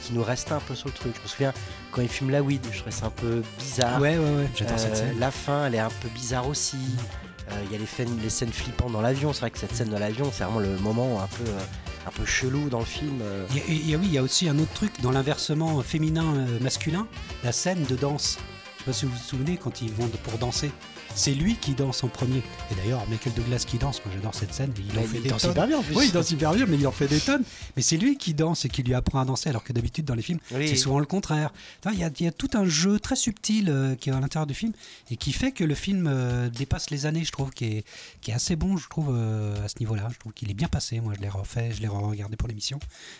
[0.03, 1.13] qui nous restaient un peu sur le truc.
[1.15, 1.53] Je me souviens
[1.91, 4.01] quand il fume la weed, je trouvais ça un peu bizarre.
[4.01, 4.49] Ouais, ouais, ouais.
[4.53, 5.19] J'adore cette Euh, scène.
[5.19, 6.75] La fin, elle est un peu bizarre aussi.
[6.75, 7.27] Euh,
[7.65, 9.33] Il y a les scènes, flippantes dans l'avion.
[9.33, 11.59] C'est vrai que cette scène dans l'avion, c'est vraiment le moment un peu, euh,
[12.07, 13.19] un peu chelou dans le film.
[13.21, 13.45] euh.
[13.53, 13.59] Y
[13.93, 17.07] a- oui, il y a aussi un autre truc dans l'inversement féminin-masculin,
[17.43, 18.37] la scène de danse.
[18.77, 20.71] Je sais pas si vous vous souvenez quand ils vont pour danser.
[21.13, 22.41] C'est lui qui danse en premier.
[22.71, 24.73] Et d'ailleurs, Michael Douglas qui danse, moi j'adore cette scène.
[24.77, 25.51] Il en fait il des danse tonnes.
[25.51, 25.95] hyper bien en plus.
[25.95, 27.43] Oui, il danse hyper bien, mais il en fait des tonnes.
[27.75, 30.15] Mais c'est lui qui danse et qui lui apprend à danser, alors que d'habitude dans
[30.15, 30.67] les films, Oui.
[30.67, 31.51] c'est souvent le contraire.
[31.91, 34.19] Il y, a, il y a tout un jeu très subtil euh, qui est à
[34.19, 34.71] l'intérieur du film
[35.11, 37.85] et qui fait que le film euh, dépasse les années, je trouve, qui est,
[38.21, 40.07] qui est assez bon, je trouve, euh, à ce niveau-là.
[40.11, 41.01] Je trouve qu'il est bien passé.
[41.01, 42.79] Moi, je l'ai refait, je l'ai regardé pour l'émission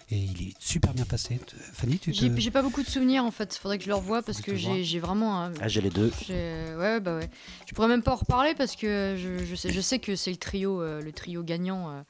[0.09, 1.39] et il est super bien passé.
[1.73, 2.17] Fanny, tu te...
[2.17, 4.55] J'ai j'ai pas beaucoup de souvenirs en fait, faudrait que je le revoie parce que
[4.55, 5.41] j'ai vraiment.
[5.43, 6.11] un- Ah, j'ai les deux.
[6.29, 7.29] Ouais, bah ouais.
[7.67, 10.31] Je pourrais même pas en reparler parce que je, je sais, je sais que c'est
[10.31, 12.01] le trio, euh, le trio gagnant euh,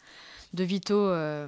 [0.54, 1.48] de Vito, euh,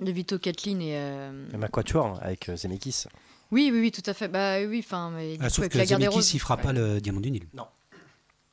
[0.00, 0.96] de Vito, Kathleen et.
[0.96, 3.04] euh, Même un quatuor avec euh, Zemeckis.
[3.50, 4.28] Oui, oui, oui, tout à fait.
[4.28, 6.62] Bah oui, enfin, mais Ah, sauf que la Zemeckis, il fera ouais.
[6.62, 7.46] pas le Diamant du Nil.
[7.54, 7.66] Non.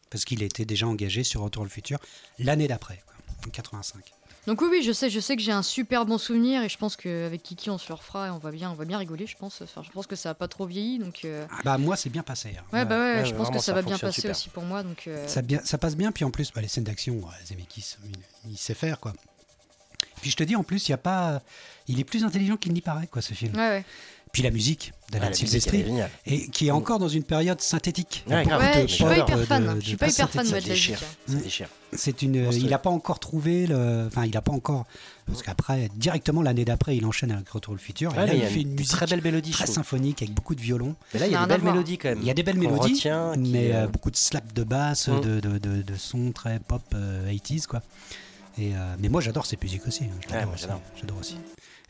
[0.09, 1.99] Parce qu'il était déjà engagé sur Retour le futur
[2.39, 3.13] l'année d'après, quoi,
[3.47, 4.03] en 85.
[4.47, 6.77] Donc oui, oui, je sais, je sais que j'ai un super bon souvenir et je
[6.77, 9.27] pense qu'avec Kiki on se le refera et on va bien, on va bien rigoler,
[9.27, 9.61] je pense.
[9.61, 11.21] Enfin, je pense que ça a pas trop vieilli, donc.
[11.25, 12.55] euh, Ah bah moi, c'est bien passé.
[12.57, 12.63] hein.
[12.73, 14.31] Ouais, bah ouais, ouais, je pense que ça, ça va bien passer super.
[14.35, 15.07] aussi pour moi, donc.
[15.07, 18.51] euh, Ça, bien, ça passe bien, puis en plus, bah, les scènes d'action, Zemeckis, il,
[18.53, 19.13] il sait faire, quoi.
[20.21, 21.41] Puis je te dis, en plus, il y a pas,
[21.87, 23.55] il est plus intelligent qu'il n'y paraît, quoi, ce film.
[23.55, 23.85] Ouais, ouais.
[24.31, 25.85] Puis la musique Ah, musique, elle Silvestri,
[26.27, 28.23] et qui est encore dans une période synthétique.
[28.27, 28.45] Ouais.
[28.45, 29.75] Ouais, de je suis pas hyper de- fan.
[29.75, 30.99] de- je suis pas hyper fan de la déchire.
[30.99, 31.65] Ça Mm.
[31.93, 34.85] C'est une, il n'a pas encore trouvé le, enfin, il n'a pas encore,
[35.25, 38.13] parce qu'après, directement l'année d'après, il enchaîne avec Retour le futur.
[38.13, 39.49] et là, il fait une une musique très belle mélodie.
[39.49, 40.95] très symphonique avec beaucoup de violons.
[41.15, 42.19] Mais là, il y a des belles mélodies quand même.
[42.21, 43.01] Il y a des belles mélodies,
[43.39, 45.21] mais euh, euh, beaucoup de slaps de basse, Mm.
[45.21, 47.81] de, de, de, de sons très pop euh, 80s, quoi.
[48.59, 50.03] Et, euh, mais moi, j'adore cette musique aussi.
[50.05, 50.67] hein, je Ouais, aussi,
[50.99, 51.17] j'adore.
[51.19, 51.37] aussi.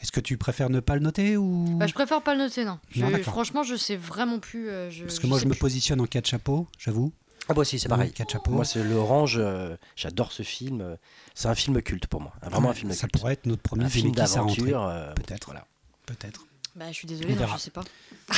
[0.01, 1.65] Est-ce que tu préfères ne pas le noter ou?
[1.77, 2.79] Bah, je préfère pas le noter, non.
[2.89, 3.33] Je- Non, d'accord.
[3.33, 4.69] franchement, je sais vraiment plus.
[4.69, 5.59] euh, je, Parce que moi, je me plus.
[5.59, 7.11] positionne en quatre chapeaux, j'avoue.
[7.49, 8.11] Ah, moi aussi, c'est pareil.
[8.11, 8.51] Quatre chapeaux.
[8.51, 9.37] Moi, c'est l'orange.
[9.39, 10.95] euh, J'adore ce film.
[11.33, 12.33] C'est un film culte pour moi.
[12.43, 13.13] Vraiment un film Ça culte.
[13.19, 14.83] pourrait être notre premier Un film à d'aventure.
[14.87, 15.45] euh, Peut-être.
[15.47, 15.65] Voilà.
[16.05, 16.45] Peut-être.
[16.75, 17.57] Bah, je suis verra.
[17.57, 17.81] je sais pas.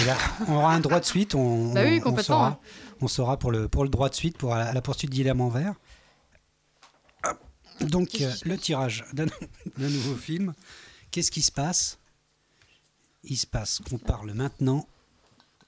[0.02, 0.16] Et là,
[0.48, 1.36] on aura un droit de suite.
[1.36, 2.58] On, Bah oui, on- complètement, On saura, hein.
[3.02, 5.72] on saura pour, le, pour le droit de suite, pour la, la poursuite d'Ilham Envers.
[5.72, 5.76] Hop.
[7.88, 9.28] Donc, euh, le tirage d'un
[9.78, 10.54] nouveau film.
[11.12, 12.00] Qu'est-ce qui se passe?
[13.24, 14.88] Il se passe qu'on parle maintenant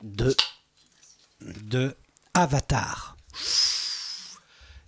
[0.01, 0.35] De.
[1.41, 1.95] de
[2.33, 3.15] Avatar.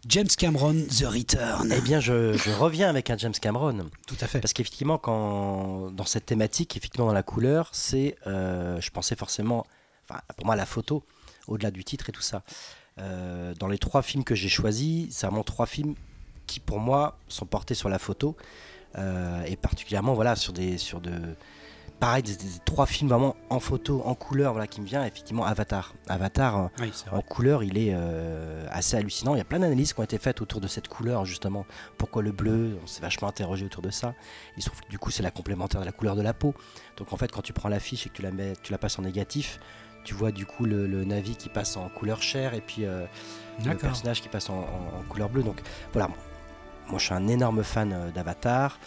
[0.07, 1.73] James Cameron, The Return.
[1.75, 3.89] Eh bien, je, je reviens avec un James Cameron.
[4.05, 4.39] Tout à fait.
[4.39, 9.65] Parce qu'effectivement, quand dans cette thématique, effectivement dans la couleur, c'est, euh, je pensais forcément,
[10.07, 11.03] enfin pour moi la photo,
[11.47, 12.43] au-delà du titre et tout ça.
[12.99, 15.95] Euh, dans les trois films que j'ai choisis, c'est vraiment trois films
[16.47, 18.35] qui pour moi sont portés sur la photo
[18.97, 21.11] euh, et particulièrement voilà sur des sur de
[21.99, 25.45] pareil des, des- trois films vraiment en photo, en couleur, voilà qui me vient effectivement
[25.45, 25.93] Avatar.
[26.09, 26.57] Avatar.
[26.57, 29.33] euh, Oui, en couleur, il est euh, assez hallucinant.
[29.33, 31.65] Il y a plein d'analyses qui ont été faites autour de cette couleur, justement.
[31.97, 32.77] Pourquoi le bleu?
[32.83, 34.13] On s'est vachement interrogé autour de ça.
[34.57, 36.53] Il se trouve que du coup, c'est la complémentaire de la couleur de la peau.
[36.97, 38.99] Donc en fait, quand tu prends l'affiche et que tu la, mets, tu la passes
[38.99, 39.59] en négatif,
[40.03, 43.05] tu vois du coup le, le Navi qui passe en couleur chair et puis euh,
[43.59, 45.43] le personnage qui passe en, en- en couleur bleue.
[45.43, 45.61] Donc
[45.93, 46.09] voilà,
[46.89, 48.79] moi je suis un énorme fan euh, d'Avatar.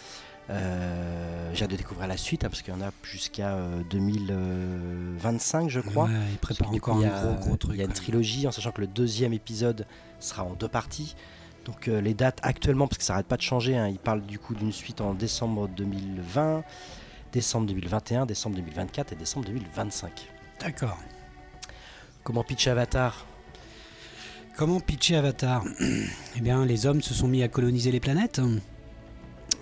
[0.49, 3.83] Euh, J'ai hâte de découvrir la suite hein, parce qu'il y en a jusqu'à euh,
[3.91, 6.05] 2025, je crois.
[6.05, 7.73] Ouais, il prépare coup, encore il y un a- gros gros truc.
[7.75, 9.85] Il y a une trilogie, en sachant que le deuxième épisode
[10.19, 11.15] sera en deux parties.
[11.65, 14.21] Donc euh, les dates actuellement, parce que ça n'arrête pas de changer, hein, il parle
[14.21, 16.63] du coup d'une suite en décembre 2020,
[17.31, 20.27] décembre 2021, décembre 2024 et décembre 2025.
[20.61, 20.97] D'accord.
[22.23, 23.25] Comment pitcher Avatar?
[24.57, 25.63] Comment pitcher Avatar
[26.37, 28.39] Eh bien, les hommes se sont mis à coloniser les planètes.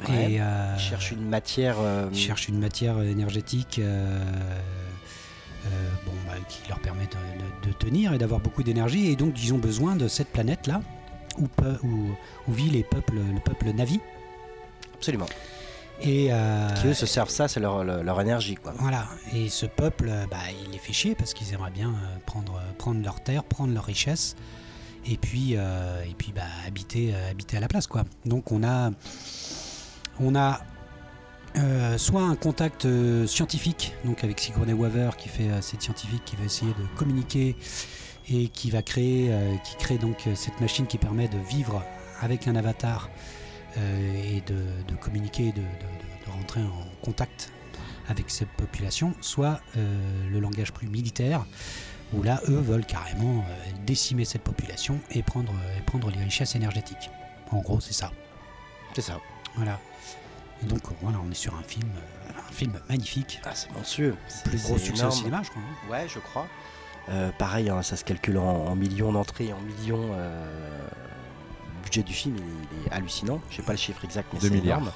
[0.09, 0.33] Ouais.
[0.33, 1.75] Et euh, Ils cherchent une matière.
[1.79, 4.19] euh, ils cherchent une matière énergétique euh,
[6.05, 9.07] bon, bah, qui leur permet de, de- de tenir et d'avoir beaucoup d'énergie.
[9.11, 10.81] Et donc, ils ont besoin de cette planète-là
[11.39, 12.09] où, pe- où,
[12.47, 13.99] où vit les peuples, le peuple Navi.
[14.95, 15.27] Absolument.
[16.01, 18.71] Et, euh, Qui eux se servent ça, c'est leur, leur, leur énergie quoi.
[18.77, 21.91] Voilà, et ce peuple, bah, il les fait chier parce qu'ils aimeraient bien
[22.27, 24.35] prendre, prendre leur terre, prendre leur richesse,
[25.09, 27.87] et puis, euh, et puis bah, habiter, euh, habiter à la place.
[27.87, 28.03] Quoi.
[28.25, 28.91] Donc on a,
[30.19, 30.61] on a
[31.57, 32.87] euh, soit un contact
[33.25, 37.55] scientifique, donc avec Sigourney Weaver qui fait cette scientifique qui va essayer de communiquer
[38.29, 39.31] et qui va créer,
[39.63, 41.83] qui crée donc cette machine qui permet de vivre
[42.21, 43.09] avec un avatar
[43.77, 45.61] et de, communiquer, de,
[46.29, 47.53] rentrer en contact
[48.09, 51.45] avec cette population, soit le langage plus militaire,
[52.13, 56.55] où là, eux veulent carrément euh, décimer cette population et prendre, et prendre les richesses
[56.55, 57.09] énergétiques.
[57.51, 58.11] En gros, c'est ça.
[58.93, 59.19] C'est ça.
[59.55, 59.79] Voilà.
[60.63, 63.39] Et donc, voilà, on est sur un film, euh, un film magnifique.
[63.45, 64.15] Ah, c'est monstrueux.
[64.27, 65.61] C'est- Plus gros c'est succès au cinéma, je crois.
[65.61, 65.91] hein.
[65.91, 66.47] Ouais, je crois.
[67.09, 70.09] Euh, pareil, hein, ça se calcule en, en millions d'entrées, en millions.
[70.13, 70.87] euh,
[71.77, 73.39] le budget du film, il, est- il est hallucinant.
[73.49, 74.79] Je sais pas le chiffre exact, mais Deux c'est milliards.
[74.79, 74.93] énorme.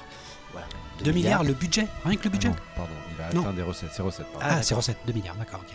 [0.52, 0.66] Voilà.
[1.04, 3.40] 2 milliards, le budget Rien que le budget Ah non, pardon, il a Non.
[3.40, 3.92] atteint des recettes.
[3.92, 4.40] Ses recettes, pardon.
[4.42, 4.76] Ah, Ah, c'est d'accord.
[4.78, 5.74] recette, 2 milliards, d'accord, ok.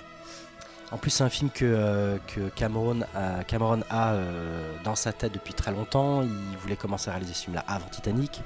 [0.92, 5.12] En plus, c'est un film que, euh, que Cameron a, Cameron a euh, dans sa
[5.12, 6.22] tête depuis très longtemps.
[6.24, 8.42] Il voulait commencer à réaliser ce film-là avant Titanic.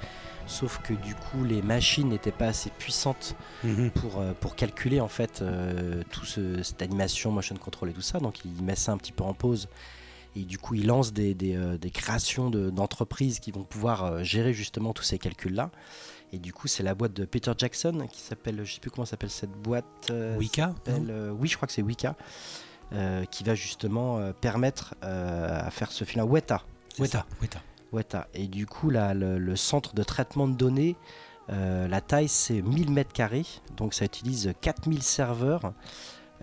[0.48, 3.36] Sauf que du coup, les machines n'étaient pas assez puissantes
[3.94, 5.44] pour, euh, pour calculer en fait
[6.10, 8.20] tout ce- cette animation, motion control et tout ça.
[8.20, 9.68] Donc il met ça un petit peu en pause.
[10.36, 14.54] Et du coup, il lance des, des, des créations de- d'entreprises qui vont pouvoir gérer
[14.54, 15.70] justement tous ces calculs-là.
[16.34, 19.06] Et du coup, c'est la boîte de Peter Jackson qui s'appelle, je sais plus comment
[19.06, 19.86] s'appelle cette boîte.
[20.12, 22.16] euh, Wicca euh, oui, je crois que c'est Wicca,
[22.94, 26.24] euh, qui va justement euh, permettre à faire ce film.
[26.24, 26.64] Weta.
[27.00, 27.62] Weta, Weta.
[27.92, 28.28] Weta.
[28.34, 30.96] Et du coup, là, le, le centre de traitement de données,
[31.50, 33.46] la taille, c'est 1000 mètres carrés.
[33.76, 35.74] Donc, ça utilise 4000 serveurs.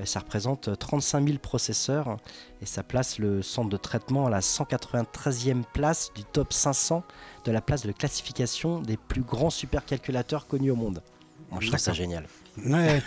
[0.05, 2.19] Ça représente 35 000 processeurs.
[2.61, 7.03] Et ça place le centre de traitement à la 193e place du top 500
[7.49, 11.03] de la place de classification des plus grands supercalculateurs connus au monde.
[11.51, 12.27] Moi, je trouve ça génial.
[12.67, 13.03] Ouais.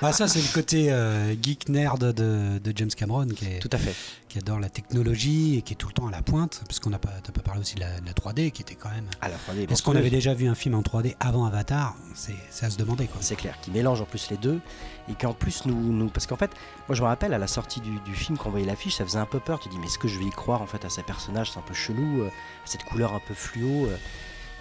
[0.00, 3.70] bah, ça, c'est le côté euh, geek nerd de, de James Cameron qui, est- Tout
[3.72, 3.94] à fait.
[4.28, 6.62] qui adore la technologie et qui est tout le temps à la pointe.
[6.66, 8.74] Parce qu'on n'a pas, t'as pas parlé aussi de la, de la 3D qui était
[8.74, 9.06] quand même.
[9.20, 11.94] À la 3D, Est-ce qu'on avait déjà vu un film en 3D avant Avatar?
[12.14, 13.18] C'est c'est à se demander quoi.
[13.20, 14.60] C'est clair, qui mélange en plus les deux
[15.08, 16.50] et qu'en plus nous, nous- parce qu'en fait,
[16.88, 19.04] moi je me rappelle à la sortie du, du film quand on voyait l'affiche, ça
[19.04, 19.58] faisait un peu peur.
[19.60, 21.58] Tu dis mais est-ce que je vais y croire en fait à ces personnages C'est
[21.58, 22.30] un peu chelou, euh,
[22.64, 23.86] cette couleur un peu fluo.
[23.86, 23.96] euh,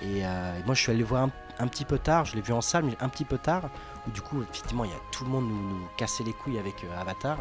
[0.01, 2.35] et, euh, et moi je suis allé le voir un, un petit peu tard, je
[2.35, 3.69] l'ai vu en salle, mais un petit peu tard,
[4.07, 6.57] où du coup effectivement il y a tout le monde nous, nous cassait les couilles
[6.59, 7.37] avec euh, Avatar.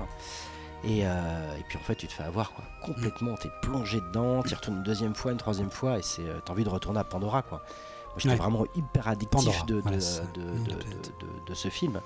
[0.85, 4.43] Et, euh, et puis en fait tu te fais avoir quoi, complètement, t'es plongé dedans,
[4.43, 7.05] t'y retournes une deuxième fois, une troisième fois, et c'est, t'as envie de retourner à
[7.05, 7.59] Pandora quoi.
[7.59, 8.37] Moi j'étais Ouais.
[8.37, 12.01] vraiment hyper addictif Pandora, de, de, voilà, de- de ce film.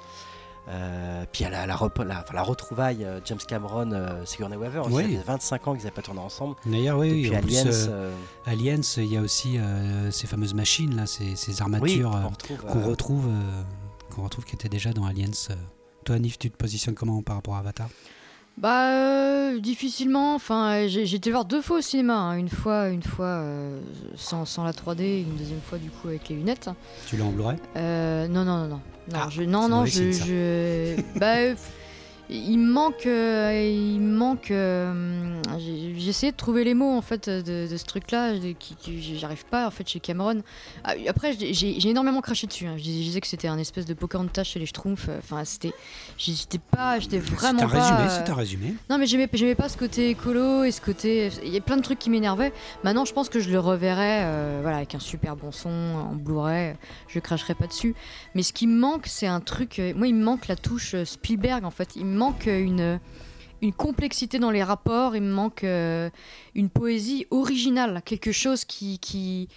[0.68, 5.02] Euh, puis à la, la, retrouvaille euh, James Cameron, euh, Sigourney Weaver, Oui.
[5.02, 6.57] ça fait 25 ans qu'ils n'avaient pas tourné ensemble.
[6.66, 8.14] D'ailleurs, oui, oui, en Aliens, euh, euh,
[8.46, 12.26] Aliens, il y a aussi euh, ces fameuses machines là, ces, ces oui, armatures euh,
[12.26, 13.62] retrouve, qu'on euh, retrouve, euh,
[14.14, 15.31] qu'on retrouve qui étaient déjà dans Aliens.
[16.05, 17.88] Toi, Nif, tu te positionnes comment par rapport à Avatar?
[18.59, 20.35] Bah euh, difficilement.
[20.35, 22.14] Enfin, j'ai été voir deux fois au cinéma.
[22.16, 22.37] hein.
[22.38, 23.81] Une fois, une fois euh,
[24.14, 26.70] sans, sans la 3D, et une deuxième fois du coup avec les lunettes.
[27.07, 28.81] Tu l'as en Blu-ray Euh, non, non, non, non.
[29.12, 31.54] Non, Ah, je, non, non, je, je- bah, euh,
[32.28, 34.50] il manque, euh, il manque.
[34.50, 39.44] euh, j'ai essayé de trouver les mots en fait de, de ce truc-là, qui, j'arrive
[39.46, 40.42] pas en fait chez Cameron.
[40.84, 42.66] Ah, Après, j'ai- énormément craché dessus.
[42.66, 42.74] hein.
[42.76, 45.08] Je, disais, que c'était un espèce de Pocahontas chez les Schtroumpfs.
[45.18, 45.72] Enfin, c'était,
[46.18, 47.80] j'étais pas, j'étais vraiment un pas.
[47.80, 48.74] résumé, euh, c'est un résumé.
[48.90, 51.30] non, mais j'aimais, j'aimais pas ce côté écolo et ce côté.
[51.44, 52.52] Il y a plein de trucs qui m'énervaient.
[52.84, 56.14] Maintenant, je pense que je le reverrai euh, voilà, avec un super bon son en
[56.14, 56.74] Blu-ray.
[57.08, 57.94] Je cracherai pas dessus.
[58.34, 59.78] Mais ce qui me manque, c'est un truc.
[59.78, 61.90] euh, moi, il me manque la touche euh, Spielberg en fait.
[61.96, 63.00] Il manque une,
[63.62, 65.14] une complexité dans les rapports.
[65.16, 66.11] Il me manque euh,
[66.55, 68.02] une poésie originale.
[68.05, 68.98] Quelque chose qui.
[68.98, 69.48] qui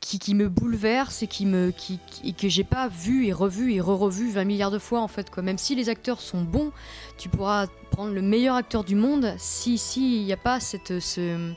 [0.00, 1.98] qui, me bouleverse et qui me qui,
[2.34, 5.42] que j'ai pas vu et revu et re-revu 20 milliards de fois en fait quoi
[5.42, 6.72] même si les acteurs sont bons
[7.16, 11.54] tu pourras prendre le meilleur acteur du monde si si n'y a pas cette ce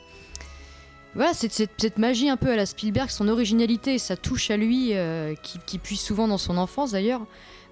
[1.14, 4.90] voilà, cette, cette magie un peu à la Spielberg, son originalité, sa touche à lui,
[4.92, 7.22] euh, qui, qui puise souvent dans son enfance d'ailleurs.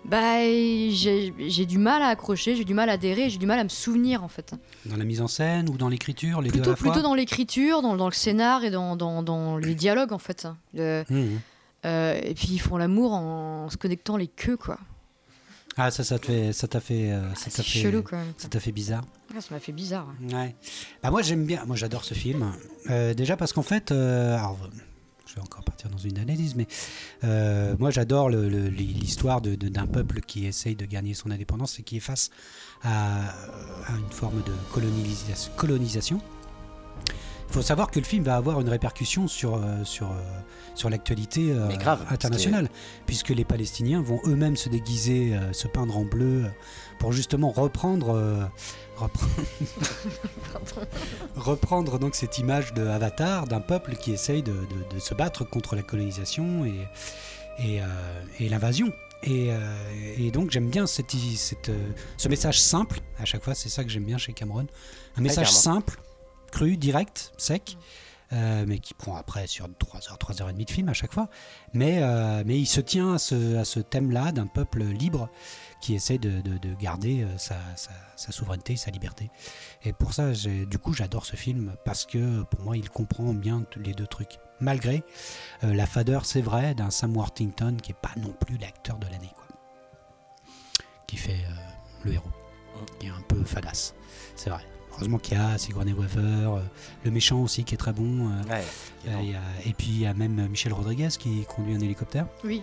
[0.09, 3.65] Bah, j'ai du mal à accrocher, j'ai du mal à adhérer, j'ai du mal à
[3.65, 4.55] me souvenir en fait.
[4.85, 7.15] Dans la mise en scène ou dans l'écriture, les deux à Plutôt, fois plutôt dans
[7.15, 10.47] l'écriture, dans, dans le scénar et dans, dans, dans les dialogues en fait.
[10.75, 11.41] Le- Mhm.
[11.87, 14.79] euh, et puis ils font l'amour en se connectant les queues quoi.
[15.79, 18.03] Ah, ça, ça te fait, ça t'a fait, euh, ça Ah, t'a c'est fait, chelou
[18.03, 18.33] quand même.
[18.39, 19.05] ça t'a fait bizarre.
[19.37, 20.07] Ah, ça m'a fait bizarre.
[20.33, 20.55] Ouais.
[21.03, 22.51] Bah moi j'aime bien, moi j'adore ce film.
[22.91, 24.57] Euh, déjà parce qu'en fait, alors,
[25.27, 26.67] je vais encore partir dans une analyse, mais
[27.25, 31.83] euh, moi j'adore l'histoire de- de- d'un peuple qui essaye de gagner son indépendance et
[31.83, 32.31] qui est face
[32.83, 33.35] à,
[33.97, 34.53] une forme de
[35.57, 36.21] colonisation.
[37.49, 40.15] Il faut savoir que le film va avoir une répercussion sur, euh, sur, euh,
[40.75, 41.69] sur l'actualité euh,
[42.11, 42.69] internationale,
[43.07, 46.45] puisque les Palestiniens vont eux-mêmes se déguiser, se peindre en bleu,
[46.99, 48.49] pour justement reprendre,
[48.97, 49.35] reprendre,
[51.37, 55.45] reprendre donc cette image de Avatar d'un peuple qui essaye de, de- de se battre
[55.49, 56.87] contre la colonisation et,
[57.59, 57.81] et,
[58.41, 58.93] et l'invasion.
[59.23, 59.59] Et, euh,
[60.19, 63.71] et donc j'aime bien cette, i- cette, euh, ce message simple, à chaque fois c'est
[63.71, 64.67] ça que j'aime bien chez Cameron,
[65.17, 65.99] un message simple,
[66.51, 67.77] cru, direct, sec,
[68.33, 71.29] euh, mais qui prend après sur 3h, 3h30 de film à chaque fois,
[71.73, 75.29] mais, euh, mais il se tient à ce, à ce thème-là d'un peuple libre
[75.81, 79.31] qui essaie de, de- de garder euh, sa, sa- sa souveraineté, sa liberté.
[79.85, 83.65] Et pour ça, du coup, j'adore ce film parce que pour moi, il comprend bien
[83.77, 84.39] les deux trucs.
[84.59, 85.05] Malgré
[85.63, 89.07] euh, la fadeur, c'est vrai, d'un Sam Worthington qui est pas non plus l'acteur de
[89.07, 89.45] l'année, quoi.
[91.07, 91.45] Qui fait
[92.03, 92.31] le héros,
[92.99, 93.95] qui est un peu fadasse,
[94.35, 94.65] c'est vrai.
[94.97, 96.61] Heureusement qu'il y a Sigourney Weaver, euh,
[97.05, 98.29] le méchant aussi qui est très bon.
[98.31, 98.65] euh, Ouais,
[99.09, 101.81] euh, il y a- et puis il y a même Michel Rodriguez qui conduit un
[101.81, 102.63] hélicoptère, Oui.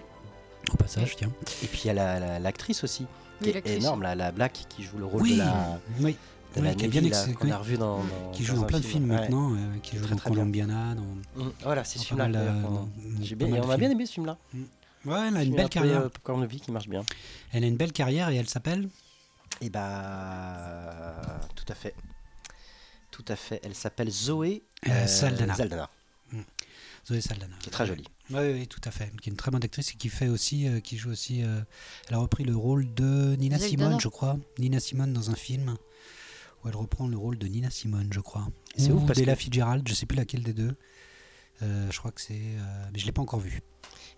[0.72, 1.32] au passage, tiens.
[1.64, 3.04] Et puis il y a la- la- l'actrice aussi,
[3.40, 3.76] qui Oui, est l'actrice.
[3.78, 6.16] énorme, la, la Black qui joue le rôle Oui, de la, oui.
[6.56, 7.18] de Oui, la qui est bien là,
[7.56, 9.16] a revu dans, dans- qui joue dans plein de films Ouais.
[9.18, 10.30] maintenant, euh, qui joue Très, dans très.
[10.32, 10.96] Colombiana.
[10.96, 11.44] Dans...
[11.44, 12.26] Mm, Voilà, c'est Dans ce film-là.
[12.26, 12.90] pas mal, d'ailleurs, euh, qu'on- dans-
[13.22, 14.38] j'ai dans bien- pas mal on a bien aimé ce film-là.
[15.06, 16.00] Ouais, elle a une belle un peu, carrière.
[16.02, 17.04] euh, Popcorn qui marche bien.
[17.52, 18.90] Elle a une belle carrière et elle s'appelle
[19.62, 21.16] Et bah,
[21.56, 21.94] tout à fait.
[23.14, 23.62] Tout à fait.
[23.64, 25.54] Elle s'appelle Zoé Euh, Saldana.
[25.56, 25.90] Saldana,
[27.08, 27.56] Zoé Saldana.
[27.60, 28.06] qui est très jolie.
[28.32, 29.12] Oui, oui, tout à fait.
[29.22, 31.44] Qui est une très bonne actrice et qui fait aussi, euh, qui joue aussi.
[31.44, 31.62] euh,
[32.10, 33.60] elle a repris le rôle de Nina.
[33.60, 34.38] Simone, je crois.
[34.58, 35.76] Nina Simone dans un film
[36.64, 38.48] où elle reprend le rôle de Nina Simone, je crois.
[38.78, 40.76] C'est Ou d'Ella que- Fitzgerald, je sais plus laquelle des deux.
[41.62, 43.62] Euh, je crois que c'est, euh, mais je l'ai pas encore vu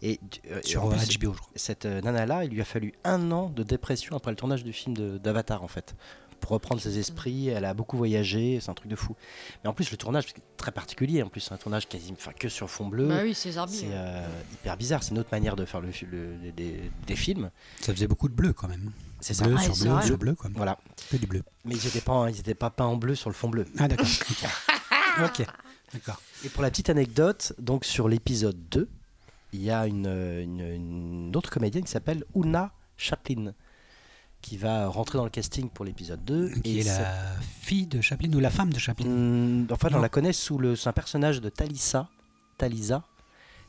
[0.02, 0.20] Et,
[0.52, 1.52] euh, sur en euh, plus, HBO, je crois.
[1.56, 4.72] cette euh, nana-là, il lui a fallu un an de dépression après le tournage du
[4.74, 5.96] film de- d'Avatar, en fait.
[6.46, 9.16] Pour reprendre ses esprits, elle a beaucoup voyagé, c'est un truc de fou.
[9.64, 11.24] Mais en plus, le tournage est très particulier.
[11.24, 13.08] En plus, c'est un tournage quasi, enfin, que sur fond bleu.
[13.08, 15.02] Bah oui, c'est euh, hyper bizarre.
[15.02, 17.50] C'est une autre manière de faire le, le- des, des films.
[17.82, 18.92] Ça faisait beaucoup de bleu quand même.
[19.22, 19.46] C'est ça.
[19.46, 20.52] Bleu Ah, sur c'est bleu sur bleu, quoi.
[20.54, 20.78] Voilà.
[21.10, 21.42] Que du bleu.
[21.64, 23.66] Mais ils n'étaient pas, ils étaient pas peints en bleu sur le fond bleu.
[23.80, 24.06] Ah d'accord.
[24.30, 24.48] ok.
[25.40, 25.48] Ok.
[25.94, 26.22] D'accord.
[26.44, 28.88] Et pour la petite anecdote, donc sur l'épisode 2,
[29.54, 33.54] il y a une, une- une autre comédienne qui s'appelle Una Chaplin
[34.46, 36.50] qui va rentrer dans le casting pour l'épisode 2.
[36.64, 37.16] Qui est cette- la
[37.62, 40.60] fille de Chaplin ou la femme de Chaplin Hmm, en fait, on la connaît sous
[40.60, 40.76] le.
[40.86, 42.10] Un personnage de Talisa.
[42.60, 43.04] Talisa.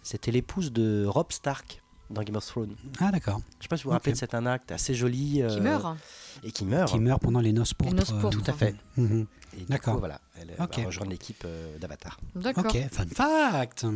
[0.03, 2.75] C'était l'épouse de Rob Stark dans Game of Thrones.
[3.01, 3.40] Ah d'accord.
[3.59, 5.42] Je sais pas si vous vous rappelez de cet acte assez joli.
[5.42, 5.97] euh, Qui meurt.
[6.45, 6.90] Et qui meurt.
[6.90, 7.95] Qui meurt pendant les noces pourpres.
[7.95, 8.27] noces pourpres.
[8.38, 8.75] euh, Tout à fait.
[8.97, 9.27] mhm.
[9.59, 9.99] Et D'accord.
[9.99, 10.21] voilà.
[10.38, 10.79] Elle euh, Ok.
[10.79, 12.21] va rejoindre l'équipe euh, d'Avatar.
[12.35, 12.66] D'accord.
[12.66, 13.87] Ok, fun fact.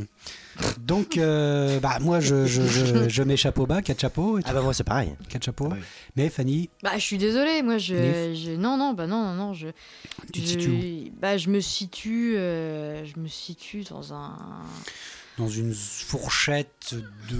[0.79, 4.55] Donc, euh, bah, moi, je, je, je, je mets chapeau bas, quatre chapeaux, et Ah
[4.55, 5.15] bah moi, c'est pareil.
[5.29, 5.67] quatre chapeaux.
[5.67, 5.85] Ah bah oui.
[6.17, 9.69] Mais Fanny, Bah, je suis désolée, moi, je, non, non, bah non, non, non, je,
[10.33, 10.71] tu te situes
[11.13, 14.39] où bah, je me situe, euh, je me situe dans un,
[15.39, 16.95] Dans une fourchette
[17.31, 17.39] de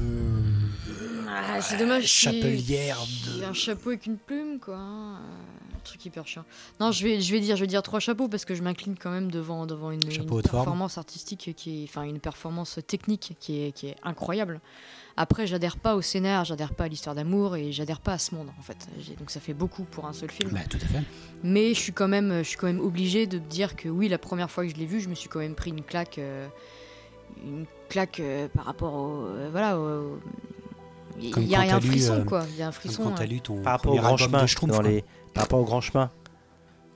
[1.29, 3.45] ah, c'est dommage, y ait- chapelière de.
[3.45, 6.45] un chapeau avec une plume, quoi, hein, euh, un truc hyper chiant.
[6.81, 8.97] Non, je vais, je vais dire, je vais dire trois chapeaux parce que je m'incline
[8.97, 10.43] quand même devant, devant une, forme.
[10.43, 14.61] performance artistique qui est, enfin, une performance technique qui est, qui est incroyable.
[15.17, 18.35] Après, j'adhère pas au scénar, j'adhère pas à l'histoire d'amour et j'adhère pas à ce
[18.35, 18.89] monde en fait.
[19.19, 20.51] Donc ça fait beaucoup pour un seul film.
[20.51, 21.03] Bah, tout à fait.
[21.43, 24.19] Mais je suis quand même, je suis quand même obligée de dire que oui, la
[24.19, 26.49] première fois que je l'ai vu, je me suis quand même pris une claque, euh,
[27.45, 30.19] une claque euh, par rapport au, euh, voilà, au-
[31.21, 33.03] il y a, un frisson euh, quoi, il y a un frisson.
[33.05, 35.05] quand t'as lu ton Par rapport au grand chemin, dans les...
[35.35, 36.11] par rapport au grand chemin,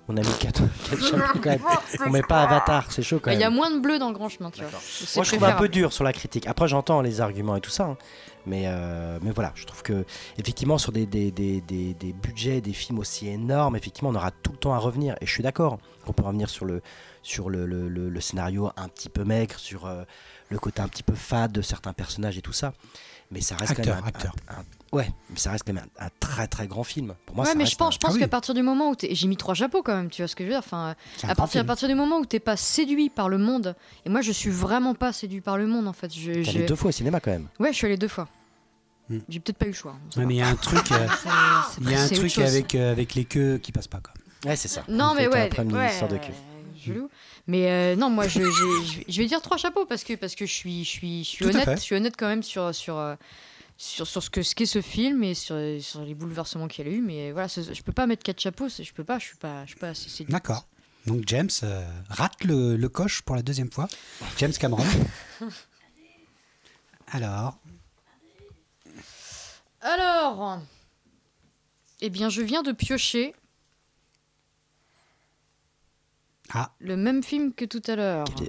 [0.09, 0.63] on a mis 4,
[1.03, 1.61] chapeaux quand même.
[2.07, 3.41] On met pas Avatar, c'est chaud quand Bah, Il même.
[3.43, 4.71] y a moins de bleu dans le grand chemin, tu vois.
[4.71, 6.47] Moi, je trouve un peu dur sur la critique.
[6.47, 7.97] Après, j'entends les arguments et tout ça, hein.
[8.47, 10.05] mais, euh, mais voilà, je trouve que
[10.39, 14.31] effectivement sur des, des, des, des, des budgets, des films aussi énormes, effectivement, on aura
[14.31, 15.17] tout le temps à revenir.
[15.21, 16.83] Et je suis d'accord qu'on peut revenir sur le
[17.25, 20.05] sur le, le, le- le scénario un petit peu maigre, sur euh,
[20.51, 22.73] le côté un petit peu fade de certains personnages et tout ça.
[23.33, 24.37] Mais ça reste quand Acteur, même un, acteur.
[24.49, 24.65] un- un-
[24.97, 27.15] ouais, mais ça reste quand même un, un très très grand film.
[27.27, 28.21] Pour moi, ouais, ça mais reste je pense, un- je pense Ah oui.
[28.21, 30.37] qu'à partir du moment où t'es- j'ai mis trois chapeaux quand même, tu vois ce
[30.37, 30.59] que je veux dire.
[30.65, 30.95] Enfin,
[31.27, 34.21] à partir, à partir du moment où t'es pas séduit par le monde, et moi
[34.21, 36.15] je suis vraiment pas séduit par le monde en fait.
[36.15, 37.49] Je, T'es allé deux fois au cinéma quand même.
[37.59, 38.29] Ouais, je suis allé deux fois.
[39.09, 39.19] Hmm.
[39.29, 39.97] J'ai peut-être pas eu le choix.
[40.17, 41.07] Ouais, mais il y a un truc, euh,
[41.81, 44.01] il y a un truc avec, euh, avec les queues qui passe pas.
[44.01, 44.13] Quoi.
[44.49, 44.83] Ouais, c'est ça.
[44.89, 46.33] Non, mais ouais, de queue.
[46.85, 47.09] Gelou.
[47.47, 50.35] Mais euh, non, moi, je, je- je- je vais dire trois chapeaux parce que, parce
[50.35, 51.69] que je suis, je suis, je suis honnête.
[51.77, 53.15] Je suis honnête quand même sur, sur, euh,
[53.77, 56.91] sur, sur ce que ce qu'est ce film et sur, sur les bouleversements qu'il y
[56.91, 57.01] a eu.
[57.01, 58.69] Mais voilà, je peux pas mettre quatre chapeaux.
[58.69, 59.19] Je peux pas.
[59.19, 59.69] Je suis pas, je
[60.09, 60.33] suis pas.
[60.33, 60.67] D'accord.
[61.07, 63.89] Donc James euh, rate le, le coche pour la deuxième fois.
[64.39, 64.85] James Cameron.
[67.09, 67.59] Alors,
[69.83, 70.61] Alors,
[72.01, 73.35] eh bien, je viens de piocher
[76.53, 78.25] ah, le même film que tout à l'heure.
[78.37, 78.49] Quel,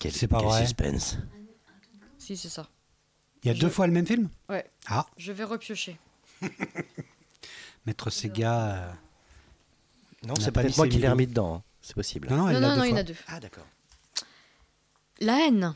[0.00, 0.62] quel- C'est pas quel vrai.
[0.62, 1.18] suspense.
[2.18, 2.68] Si, c'est ça.
[3.44, 4.28] il y a Je- deux fois le même film?
[4.48, 4.68] Ouais.
[4.88, 5.96] Ah, Je vais repiocher.
[7.86, 8.74] Maître Sega.
[8.74, 8.90] euh,
[10.26, 11.56] Non, On c'est pas moi qui l'ai remis dedans.
[11.56, 11.62] hein.
[11.82, 12.28] C'est possible.
[12.28, 12.48] Non, non,
[12.84, 13.14] il y en a deux.
[13.28, 13.66] Ah, d'accord.
[15.20, 15.72] La haine.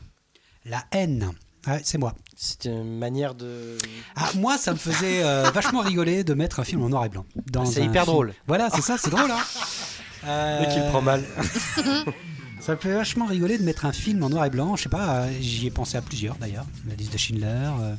[0.65, 1.31] La haine.
[1.65, 2.15] Ah, c'est moi.
[2.35, 3.77] C'est une manière de.
[4.15, 7.09] Ah, moi, ça me faisait euh, vachement rigoler de mettre un film en noir et
[7.09, 7.25] blanc.
[7.51, 8.13] dans C'est hyper film.
[8.13, 8.33] drôle.
[8.47, 9.31] Voilà, c'est ça, c'est drôle.
[9.31, 9.39] Hein
[10.25, 11.23] Euh, Le mec, il le prend mal.
[12.59, 14.75] Ça me fait vachement rigoler de mettre un film en noir et blanc.
[14.75, 16.65] Je sais pas, euh, j'y ai pensé à plusieurs d'ailleurs.
[16.87, 17.45] La liste de Schindler.
[17.47, 17.95] euh,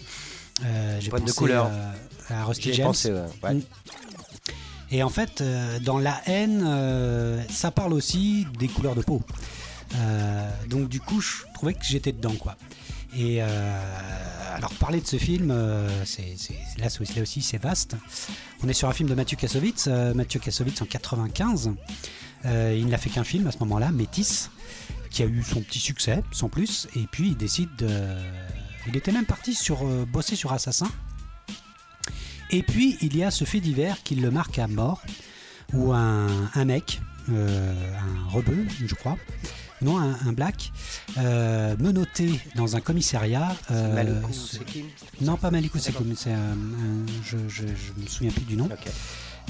[0.65, 1.69] euh, J'ai Boîte de pensé couleurs.
[1.71, 1.91] euh,
[2.31, 2.87] à Rusty J'y ai James.
[2.87, 3.23] pensé, ouais.
[3.43, 3.55] Ouais.
[3.55, 3.63] Mm.
[4.93, 9.21] Et en fait, euh, dans la haine, euh, ça parle aussi des couleurs de peau.
[9.97, 12.57] Euh, donc du coup, je trouvais que j'étais dedans, quoi.
[13.15, 13.47] Et euh,
[14.55, 15.89] alors parler de ce film, euh,
[16.79, 16.87] là,
[17.23, 17.97] aussi c'est vaste.
[18.63, 21.73] On est sur un film de Mathieu Kassovitz, euh, Mathieu Kassovitz en 95.
[22.45, 24.51] Euh, il n'a fait qu'un film à ce moment-là, Métis,
[25.11, 26.87] qui a eu son petit succès, sans plus.
[26.97, 27.89] Et puis il décide de...
[28.87, 30.89] Il était même parti sur bosser sur Assassin.
[32.51, 35.03] Et puis il y a ce fait divers qui le marque à mort,
[35.73, 39.17] où un, un mec, un rebeu, je crois,
[39.83, 40.73] non, un, un black,
[41.19, 43.55] euh, menotté dans un commissariat.
[43.71, 43.95] euh,
[45.21, 45.93] non, pas Malikou, c'est
[46.33, 48.69] un- un- je, je, je me souviens plus du nom.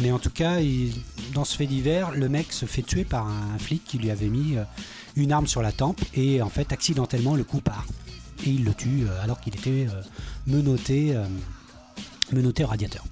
[0.01, 0.95] Mais en tout cas, il-
[1.35, 4.29] dans ce fait divers, le mec se fait tuer par un flic qui lui avait
[4.29, 4.65] mis euh,
[5.17, 7.87] une arme sur la tempe et en fait, accidentellement, le coup part.
[8.47, 9.87] Et il le tue euh, alors qu'il était
[10.47, 11.15] menotté,
[12.33, 13.05] menotté au radiateur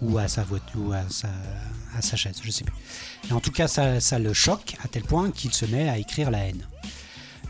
[0.00, 1.28] ou à sa voiture ou à sa,
[1.96, 2.74] à sa chaise, je sais plus.
[3.28, 5.98] Et en tout cas, ça, ça le choque à tel point qu'il se met à
[5.98, 6.66] écrire la haine.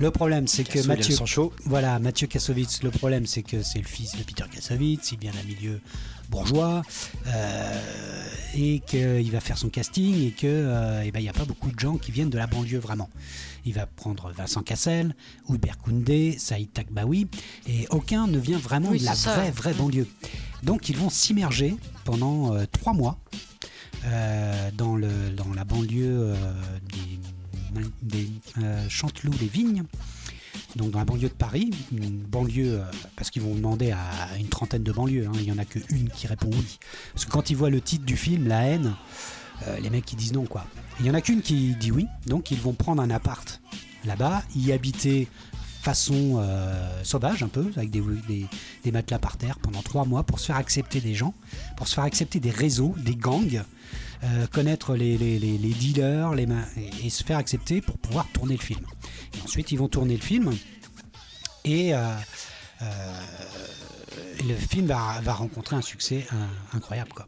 [0.01, 1.17] Le problème, c'est que Mathieu,
[1.65, 5.33] voilà, Mathieu Kassovitz, le problème c'est que c'est le fils de Peter Kassovitz, il vient
[5.33, 5.81] d'un milieu
[6.29, 6.83] bourgeois
[7.27, 11.45] euh, et qu'il va faire son casting et que euh, eh ben, n'y a pas
[11.45, 13.11] beaucoup de gens qui viennent de la banlieue vraiment.
[13.65, 15.17] Il va prendre Vincent Cassel,
[15.49, 17.27] Hubert Koundé, Saïd Takbaoui
[17.67, 19.35] et aucun ne vient vraiment Oui, de la ça.
[19.35, 20.07] vraie, vraie banlieue.
[20.63, 23.19] Donc ils vont s'immerger pendant euh, trois mois
[24.05, 26.35] euh, dans, le, dans la banlieue euh,
[28.03, 28.29] des,
[28.63, 29.85] euh, Chanteloup-les-Vignes,
[30.77, 32.81] donc dans la banlieue de Paris, une banlieue,
[33.17, 36.09] parce qu'ils vont demander à une trentaine de banlieues, hein, il n'y en a qu'une
[36.11, 36.79] qui répond oui.
[37.13, 38.95] Parce que quand ils voient le titre du film, La haine,
[39.83, 40.65] les mecs ils disent non quoi.
[41.01, 43.61] Il n'y en a qu'une qui dit oui, donc ils vont prendre un appart
[44.05, 45.29] là-bas, y habiter
[45.83, 46.43] façon
[47.03, 48.03] sauvage un peu, avec des,
[48.85, 51.35] des matelas par terre pendant trois mois pour se faire accepter des gens,
[51.77, 53.65] pour se faire accepter des réseaux, des gangs,
[54.25, 56.47] euh, connaître les, les- les- dealers les
[56.77, 58.85] et, et se faire accepter pour pouvoir tourner le film.
[59.37, 60.53] Et ensuite, ils vont tourner le film
[61.65, 62.15] et euh,
[62.83, 63.21] euh,
[64.47, 66.27] le film va, va rencontrer un succès
[66.73, 67.13] incroyable.
[67.13, 67.27] Quoi.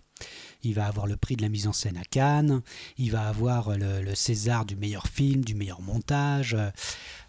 [0.63, 2.63] Il va avoir le prix de la mise en scène à Cannes,
[2.99, 6.57] il va avoir le, César du meilleur film, du meilleur montage,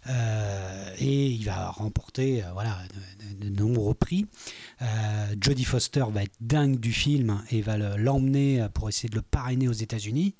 [0.08, 2.78] euh, et il va remporter euh, voilà,
[3.40, 4.26] de, nombreux prix.
[4.82, 9.14] Euh, Jodie Foster va être dingue du film et va le- l'emmener pour essayer de
[9.14, 10.34] le parrainer aux États-Unis.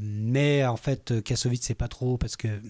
[0.00, 2.60] Mais en fait, Kassovitz, c'est pas trop parce que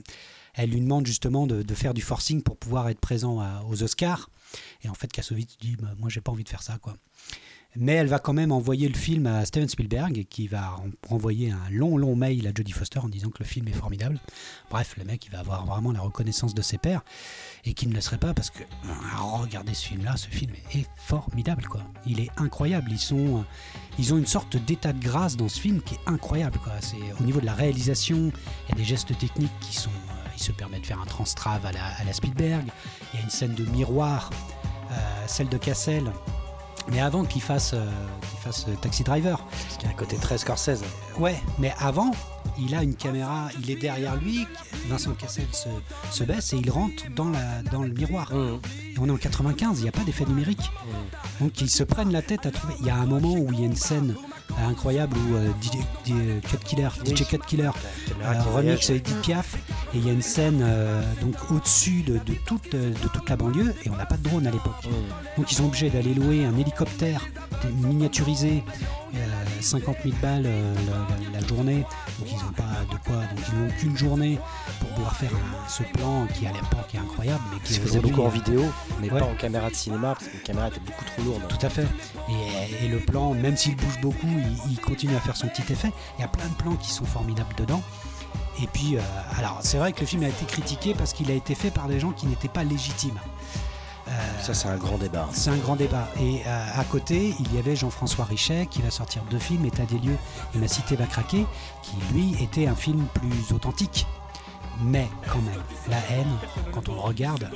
[0.54, 4.30] elle lui demande justement de, faire du forcing pour pouvoir être présent aux Oscars.
[4.82, 6.78] Et en fait, Kassovitz dit bah, Moi, j'ai pas envie de faire ça.
[6.78, 6.96] quoi.
[7.76, 10.76] Mais elle va quand même envoyer le film à Steven Spielberg, qui va
[11.08, 14.18] renvoyer un long, long mail à Jodie Foster en disant que le film est formidable.
[14.70, 17.02] Bref, le mec, il va avoir vraiment la reconnaissance de ses pairs
[17.64, 20.86] et qu'il ne le serait pas parce que euh, regardez ce film-là, ce film est
[20.96, 21.82] formidable, quoi.
[22.06, 22.90] Il est incroyable.
[22.90, 23.42] Ils sont, euh,
[23.98, 26.72] ils ont une sorte d'état de grâce dans ce film qui est incroyable, quoi.
[26.80, 28.32] C'est au niveau de la réalisation,
[28.66, 31.64] il y a des gestes techniques qui sont, euh, se permettent de faire un transtrave
[31.66, 32.66] à la, à la Spielberg.
[33.12, 34.30] Il y a une scène de miroir,
[35.26, 36.10] celle de Cassel.
[36.90, 37.86] Mais avant qu'il fasse, euh,
[38.30, 40.82] qu'il fasse euh, Taxi Driver, Parce qu'il y a un côté très Scorsese.
[41.18, 42.10] Ouais, mais avant,
[42.60, 44.46] il a une caméra, il est derrière lui,
[44.88, 45.68] Vincent Cassel se,
[46.10, 48.32] se baisse et il rentre dans, la, dans le miroir.
[48.32, 48.60] Mmh.
[48.94, 50.70] Et on est en 95, il n'y a pas d'effet numérique.
[51.40, 52.74] Donc ils se prennent la tête à trouver.
[52.80, 54.14] Il y a un moment où il y a une scène
[54.68, 57.16] incroyable où euh, DJ, DJ Cut Killer, Oui.
[57.16, 57.70] DJ Cut Killer
[58.22, 58.90] euh, remix voyage.
[58.90, 59.54] Edith Piaf
[59.94, 63.36] et il y a une scène euh, donc au-dessus de, de toute, de toute la
[63.36, 64.84] banlieue et on n'a pas de drone à l'époque.
[64.84, 65.38] Mmh.
[65.38, 67.26] Donc ils sont obligés d'aller louer un hélicoptère
[67.82, 68.62] miniaturisé,
[69.60, 70.92] euh, 50 000 balles euh, la,
[71.32, 71.84] la- la journée.
[72.18, 74.38] Donc ils n'ont pas de quoi, donc ils n'ont qu'une journée
[74.80, 78.22] pour pouvoir faire un- ce plan qui à l'époque est incroyable, mais qui faisait beaucoup
[78.22, 78.64] en euh, vidéo,
[79.00, 79.20] mais Ouais.
[79.20, 81.42] pas en caméra de cinéma, parce que la caméra était beaucoup trop lourde.
[81.48, 81.86] Tout à fait.
[82.28, 85.72] Et, et le plan, même s'il bouge beaucoup, il, il continue à faire son petit
[85.72, 85.92] effet.
[86.18, 87.82] Il y a plein de plans qui sont formidables dedans.
[88.62, 89.00] Et puis, euh,
[89.38, 91.88] alors c'est vrai que le film a été critiqué parce qu'il a été fait par
[91.88, 93.18] des gens qui n'étaient pas légitimes.
[94.08, 95.28] Euh, Ça, c'est un grand débat.
[95.32, 96.08] c'est un grand débat.
[96.20, 99.84] Et euh, à côté, il y avait Jean-François Richet qui va sortir deux films, État
[99.84, 100.16] des lieux
[100.54, 101.46] et Ma cité va craquer,
[101.82, 104.06] qui lui était un film plus authentique.
[104.82, 106.38] Mais quand même, la haine,
[106.72, 107.48] quand on le regarde,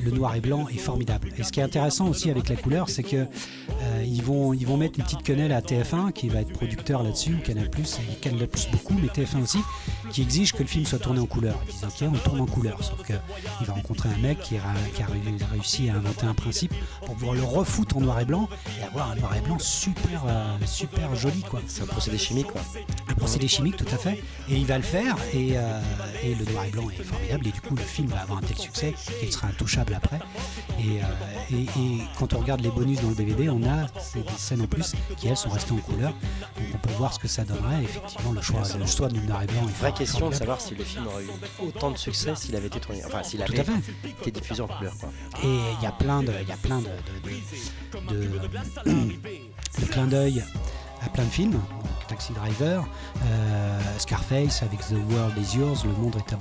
[0.00, 1.32] le noir et blanc est formidable.
[1.36, 4.66] Et ce qui est intéressant aussi avec la couleur, c'est que euh, ils, vont, ils
[4.66, 8.14] vont mettre une petite quenelle à TF1 qui va être producteur là-dessus, Canal Plus et
[8.16, 9.58] Canal Plus beaucoup, mais TF1 aussi,
[10.10, 11.58] qui exige que le film soit tourné en couleur.
[11.66, 12.82] Ils disent ok, on tourne en couleur.
[12.82, 13.14] Sauf que
[13.60, 14.62] il va rencontrer un mec qui a,
[14.94, 15.06] qui a
[15.52, 16.72] réussi à inventer un principe
[17.04, 18.48] pour pouvoir le refoutre en noir et blanc
[18.78, 21.60] et avoir un noir et blanc super, euh, super joli quoi.
[21.66, 22.60] C'est un procédé chimique, quoi.
[23.08, 24.22] Un procédé chimique tout à fait.
[24.48, 25.80] Et il va le faire et, euh,
[26.22, 28.42] et le noir et blanc est formidable et du coup le film va avoir un
[28.42, 30.18] tel succès qu'il sera intouchable après.
[30.78, 34.20] Et, euh, et- et quand on regarde les bonus dans le DVD, on a ces-
[34.22, 36.10] des scènes en plus qui elles sont restées en couleur.
[36.10, 37.82] Donc on peut voir ce que ça donnerait.
[37.84, 40.74] Effectivement le choix, le choix du noir et blanc est Vraie question de savoir si
[40.74, 41.28] le film aurait eu
[41.66, 43.02] autant de succès s'il avait été tourné.
[43.04, 43.62] Enfin, s'il avait
[44.20, 45.10] été diffusé en couleur, quoi.
[45.42, 45.46] Et
[45.78, 46.86] il y a plein de, il y a plein de,
[48.08, 50.44] de, de- de- de clins d'œil
[51.04, 51.52] à plein de films.
[51.52, 52.84] Donc, Taxi Driver,
[53.24, 56.36] euh, Scarface avec The World is Yours, Le Monde est à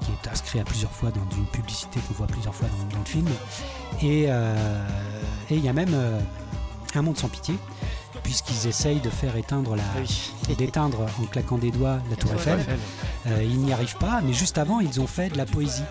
[0.00, 3.04] qui est inscrit à plusieurs fois dans une publicité qu'on voit plusieurs fois dans, le
[3.04, 3.26] film.
[4.02, 4.86] Et euh,
[5.50, 6.18] et il y a même euh,
[6.94, 7.54] Un Monde sans pitié,
[8.28, 10.32] puisqu'ils essayent de faire éteindre la, Oui.
[10.58, 12.60] d'éteindre en claquant des doigts la Tour Eiffel.
[13.26, 15.82] Euh, ils n'y arrivent pas, mais juste avant, ils ont fait de la poésie.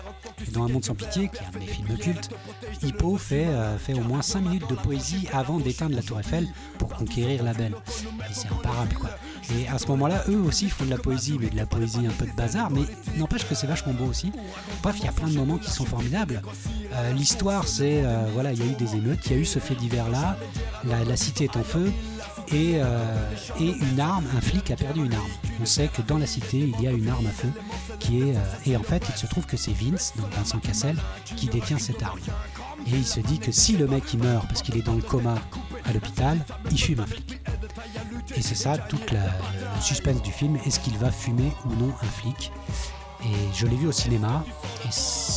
[0.46, 2.30] Et dans Un monde sans pitié, qui est un de mes films cultes,
[2.84, 6.46] Hippo fait, euh, fait au moins 5 minutes de poésie avant d'éteindre la Tour Eiffel
[6.78, 7.74] pour conquérir la belle.
[8.30, 9.10] Et c'est imparable, quoi.
[9.56, 12.12] Et à ce moment-là, eux aussi font de la poésie, mais de la poésie un
[12.12, 12.82] peu de bazar, mais
[13.16, 14.30] n'empêche que c'est vachement beau aussi.
[14.84, 16.40] Bref, il y a plein de moments qui sont formidables.
[16.94, 19.58] Euh, L'histoire, c'est, voilà, il y a eu des émeutes, il y a eu ce
[19.58, 20.36] fait divers-là,
[20.84, 21.92] la, la cité est en feu,
[22.52, 25.30] et, euh, et une arme, un flic a perdu une arme.
[25.60, 27.50] On sait que dans la cité, il y a une arme à feu
[27.98, 28.36] qui est.
[28.36, 30.96] euh, et en fait, il se trouve que c'est Vince, donc Vincent Cassel,
[31.36, 32.20] qui détient cette arme.
[32.86, 35.02] Et il se dit que si le mec il meurt parce qu'il est dans le
[35.02, 35.34] coma
[35.84, 36.38] à l'hôpital,
[36.70, 37.40] il fume un flic.
[38.36, 39.18] Et c'est ça tout le
[39.80, 40.58] suspense du film.
[40.64, 42.52] Est-ce qu'il va fumer ou non un flic?
[43.24, 44.44] Et je l'ai vu au cinéma.
[44.84, 44.90] Et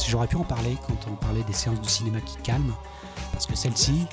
[0.07, 2.75] j'aurais pu en parler quand on parlait des séances de cinéma qui calment.
[3.31, 4.05] Parce que celle-ci,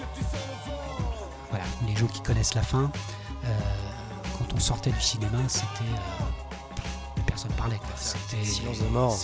[1.58, 2.90] voilà, les gens qui connaissent la fin,
[3.44, 3.48] euh,
[4.38, 5.64] quand on sortait du cinéma, c'était.
[5.84, 7.78] euh, personne parlait.
[7.96, 8.44] C'était.
[8.44, 9.18] Silence de mort.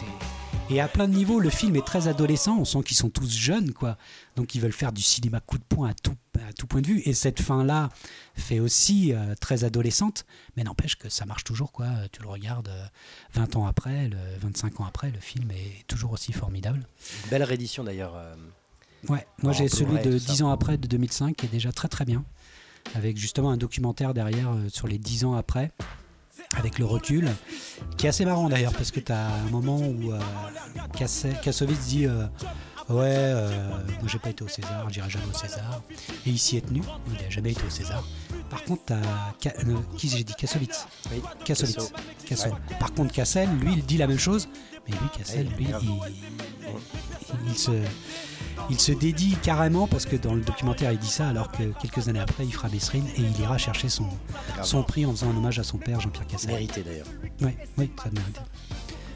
[0.71, 2.57] Et à plein de niveaux, le film est très adolescent.
[2.59, 3.99] On sent qu'ils sont tous jeunes, quoi.
[4.37, 6.17] Donc ils veulent faire du cinéma coup de poing à tout,
[6.49, 7.03] à tout point de vue.
[7.05, 7.91] Et cette fin-là
[8.35, 10.25] fait aussi euh, très adolescente,
[10.57, 11.87] mais n'empêche que ça marche toujours, quoi.
[12.13, 12.87] Tu le regardes euh,
[13.35, 16.87] 20 ans après, le, 25 ans après, le film est toujours aussi formidable.
[17.25, 18.15] Une belle réédition, d'ailleurs.
[18.17, 18.35] euh,
[19.09, 20.33] Ouais, moi j'ai celui de tout ça.
[20.33, 22.25] 10 ans après, de 2005, qui est déjà très très bien,
[22.95, 25.71] avec justement un documentaire derrière euh, sur les 10 ans après,
[26.57, 27.31] avec le recul,
[27.97, 30.21] qui est assez marrant d'ailleurs, parce que tu as un moment où euh,
[31.43, 32.27] Kassovitz dit euh,
[32.89, 33.33] Ouais,
[34.01, 35.83] moi j'ai pas été au César, j'irai jamais au César,
[36.27, 38.07] et il s'y est tenu, il n'a jamais été au César.
[38.51, 38.83] Par contre,
[39.41, 39.53] tu as.
[39.97, 40.35] qui j'ai dit?
[40.35, 41.93] Kassovitz Oui, Kassovitz.
[42.79, 44.49] Par contre, Cassel, lui, il dit la même chose,
[44.87, 45.69] mais lui, Cassel, Ouais, lui,
[47.49, 47.71] il se,
[48.71, 52.09] il se dédie carrément parce que dans le documentaire, il dit ça, alors que quelques
[52.09, 54.07] années après, il fera Messrine et il ira chercher son,
[54.63, 56.51] son prix en faisant un hommage à son père, Jean-Pierre Cassel.
[56.53, 57.07] Mérité, d'ailleurs.
[57.43, 58.41] Ouais, oui, ça le mérite.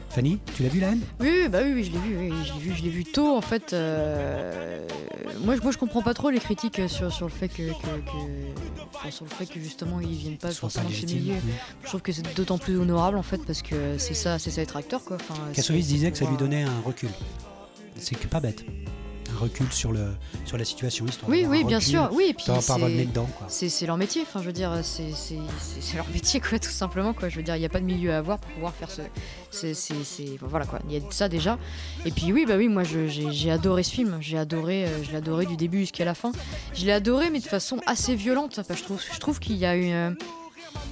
[0.09, 1.01] Fanny, tu l'as vu la haine?
[1.19, 3.03] Oui, oui, bah oui, oui, je l'ai vu, oui, je l'ai vu, je l'ai vu
[3.05, 3.73] tôt en fait.
[3.73, 4.87] euh,
[5.43, 7.71] Moi, je- moi, je comprends pas trop les critiques sur, sur le fait que, que-
[7.71, 11.19] que- enfin, sur le fait que justement ils viennent pas forcément de ce légitime.
[11.21, 11.33] milieu.
[11.35, 11.53] Oui.
[11.83, 14.61] Je trouve que c'est d'autant plus honorable en fait parce que c'est ça, c'est ça
[14.63, 15.17] être acteur quoi.
[15.17, 17.09] Enfin, Kassovitz disait que ça lui donnait un recul.
[17.97, 18.65] C'est que pas bête.
[19.35, 20.13] Un recul sur, le,
[20.45, 22.45] sur la situation, histoire Oui, oui, bien recul, sûr, oui, et puis
[23.49, 24.21] c'est- leur métier.
[24.23, 27.29] Enfin, je veux dire, c'est leur métier quoi, tout simplement quoi.
[27.29, 29.01] Je veux dire, il n'y a pas de milieu à avoir pour pouvoir faire ce,
[29.51, 29.73] c'est
[30.41, 30.79] voilà quoi.
[30.89, 31.57] Il y a ça déjà.
[32.05, 34.17] Et puis oui, bah oui, moi j'ai j'ai adoré ce film.
[34.21, 36.31] J'ai adoré, euh, je l'ai adoré du début jusqu'à la fin.
[36.73, 38.59] Je l'ai adoré, mais de façon assez violente.
[38.59, 40.15] Enfin, je trouve, je trouve qu'il y a une,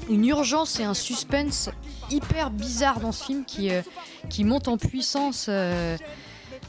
[0.10, 1.70] une urgence et un suspense
[2.10, 3.82] hyper bizarre dans ce film qui, euh,
[4.30, 5.98] qui monte en puissance euh,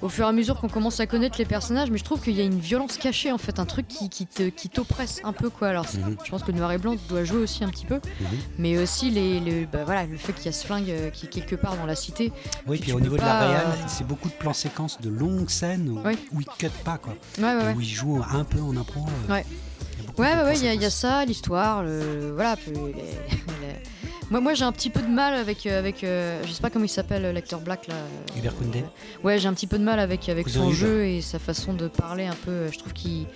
[0.02, 1.90] au fur et à mesure qu'on commence à connaître les personnages.
[1.90, 4.26] Mais je trouve qu'il y a une violence cachée, en fait, un truc qui, qui
[4.26, 5.68] te- qui t'oppresse un peu, quoi.
[5.68, 6.16] Alors, Mhm.
[6.24, 8.26] je pense que noir et blanc doit jouer aussi un petit peu, Mhm.
[8.58, 11.26] mais aussi les, les- bah, voilà, le fait qu'il y a ce flingue euh, qui
[11.26, 12.32] est quelque part dans la cité.
[12.66, 15.10] Oui, Tu puis au niveau de la réal, euh, c'est beaucoup de plans séquences, de
[15.10, 16.18] longues scènes où, Oui.
[16.32, 17.14] où il cut pas, quoi.
[17.38, 17.74] Ouais, ouais, Et ouais.
[17.74, 19.00] où il joue un peu en impro.
[19.28, 19.44] euh, Ouais.
[19.48, 22.56] il y a beaucoup Ouais, il y, a- y ça, l'histoire, le, voilà.
[22.56, 22.78] puis les-
[23.60, 23.82] les-
[24.30, 26.68] Moi, moi j'ai un petit peu de mal avec, euh, avec euh, je sais pas
[26.70, 27.94] comment il s'appelle, euh, l'acteur Black là.
[28.36, 28.84] Hubert Koundé.
[29.24, 31.72] Ouais, j'ai un petit peu de mal avec, avec Cousin son jeu et sa façon
[31.72, 32.50] de parler un peu.
[32.50, 33.26] euh, Je trouve qu'il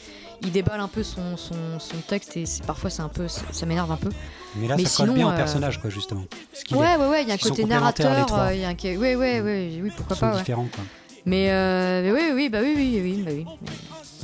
[0.44, 3.92] il déballe un peu son, son, son texte et parfois c'est un peu, ça m'énerve
[3.92, 4.10] un peu.
[4.56, 6.24] Mais là, Mais ça colle sinon, bien au euh, personnage, quoi, justement.
[6.72, 9.40] Ouais, ouais, ouais, il y a un côté narrateur, il y a un, ouais, ouais,
[9.40, 10.38] ouais, oui, pourquoi ils pas, sont ouais.
[10.40, 10.82] différents, quoi.
[11.24, 13.46] Mais, euh, mais oui, oui, bah oui, oui, oui, bah oui.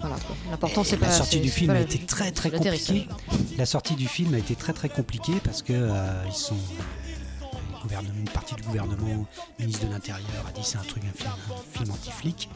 [0.00, 0.16] Voilà.
[0.50, 3.08] L'important c'est pas la sortie du film a été très très compliquée.
[3.56, 8.00] La sortie du film a été très très compliquée parce que euh, ils sont euh,
[8.18, 9.26] une partie du gouvernement,
[9.58, 12.48] le ministre de l'Intérieur a dit c'est un truc un film, un film anti-flic.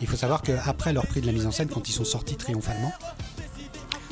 [0.00, 2.36] Il faut savoir qu'après leur prix de la mise en scène, quand ils sont sortis
[2.36, 2.92] triomphalement,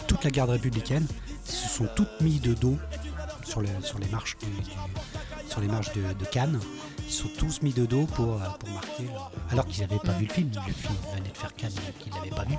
[0.06, 1.06] toute la garde républicaine
[1.44, 2.76] se sont toutes mis de dos
[3.44, 4.36] sur, le- sur les marches
[5.48, 6.60] sur les marches de, de Cannes.
[7.08, 9.98] Ils se sont tous mis de dos pour, euh, pour marquer, leur- alors qu'ils n'avaient
[9.98, 10.50] pas vu le film.
[10.66, 12.54] Le film venait de faire Cannes, donc ils l'avaient pas vu.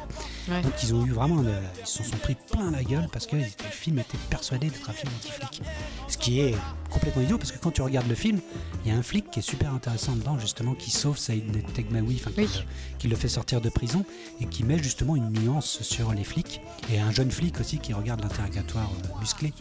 [0.51, 0.61] Ouais.
[0.63, 3.35] Donc ils ont eu vraiment, le- ils se sont pris plein la gueule parce que
[3.35, 5.61] le film était persuadé d'être un film anti-flic.
[6.07, 6.55] Ce qui est
[6.89, 8.39] complètement idiot parce que quand tu regardes le film,
[8.83, 12.15] il y a un flic qui est super intéressant dedans justement qui sauve Saïd Tegmaoui,
[12.15, 12.49] qui, Oui.
[12.51, 14.03] le, qui le fait sortir de prison
[14.41, 16.59] et qui met justement une nuance sur les flics
[16.91, 19.53] et un jeune flic aussi qui regarde l'interrogatoire euh, musclé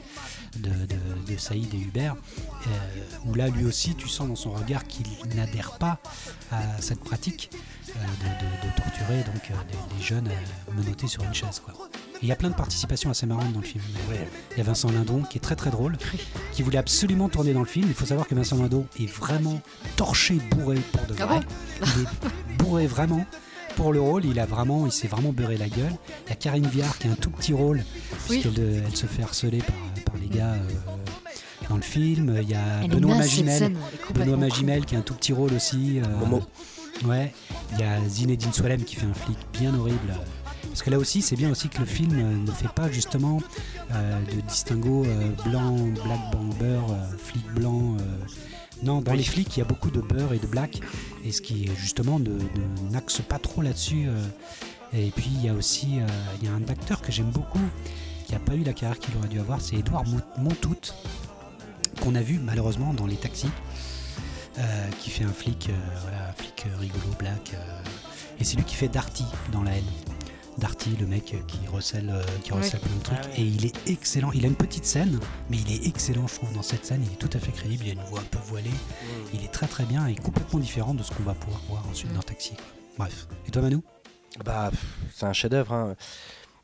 [0.57, 2.71] de, de, de Saïd et Hubert euh,
[3.27, 5.99] où là lui aussi tu sens dans son regard qu'il n'adhère pas
[6.51, 7.51] à cette pratique
[7.91, 11.61] euh, de, de- de torturer donc euh, des, des jeunes euh, menottés sur une chaise
[11.65, 11.75] quoi.
[12.21, 13.85] Il y a plein de participations assez marrantes dans le film.
[14.51, 15.97] Il y a Vincent Lindon qui est très très drôle,
[16.53, 17.87] qui voulait absolument tourner dans le film.
[17.89, 19.61] Il faut savoir que Vincent Lindon est vraiment
[19.95, 21.39] torché, bourré pour de Ah vrai.
[21.39, 21.47] bon
[21.97, 23.25] il est bourré vraiment
[23.79, 24.25] pour le rôle.
[24.25, 25.93] Il a vraiment, il s'est vraiment beurré la gueule.
[26.27, 27.83] Il y a Karine Viard qui a un tout petit rôle
[28.29, 28.41] Oui.
[28.41, 32.37] puisqu'elle elle se fait harceler par, par les gars euh, dans le film.
[32.43, 33.77] Il y a Elle Benoît Magimel.
[34.15, 34.37] Benoît.
[34.37, 36.01] Magimel qui a un tout petit rôle aussi.
[36.01, 36.43] euh, Momo.
[37.05, 37.33] Ouais.
[37.73, 40.15] Il y a Zinedine Soilem qui fait un flic bien horrible.
[40.67, 43.41] Parce que là aussi, c'est bien aussi que le film euh, ne fait pas justement
[43.93, 46.21] euh, de distinguo euh, blanc, black,
[46.63, 47.97] euh, flic blanc.
[48.83, 49.19] Non, dans Oui.
[49.19, 50.81] les flics, il y a beaucoup de beurre et de black.
[51.25, 52.39] Et ce qui, justement, ne-
[52.91, 54.05] n'axe pas trop là-dessus.
[54.09, 54.27] euh.
[54.93, 56.07] Et puis, il y a aussi euh,
[56.41, 57.61] il y a un acteur que j'aime beaucoup,
[58.27, 60.77] qui n'a pas eu la carrière qu'il aurait dû avoir, c'est Édouard Mou- Montout,
[62.01, 63.51] qu'on a vu malheureusement dans Les Taxis,
[64.59, 67.53] euh, qui fait un flic, euh, voilà, un flic rigolo, black.
[67.55, 67.81] euh,
[68.41, 69.85] et c'est lui qui fait Darty dans La haine.
[70.59, 72.59] Darty, le mec qui recèle, euh, qui Ouais.
[72.59, 73.19] recèle plein de trucs.
[73.23, 73.39] Ah.
[73.39, 74.33] Et il est excellent.
[74.33, 75.19] Il a une petite scène,
[75.51, 77.03] mais il est excellent, je trouve, dans cette scène.
[77.07, 77.85] Il est tout à fait crédible.
[77.87, 78.71] Il a une voix un peu voilée.
[79.33, 82.13] Il est très très bien et complètement différent de ce qu'on va pouvoir voir ensuite
[82.13, 82.55] dans Taxi.
[82.99, 83.29] Bref.
[83.47, 83.79] Et toi, Manu?
[84.45, 84.71] Bah,
[85.15, 85.73] c'est un chef-d'œuvre.
[85.73, 85.97] Hein.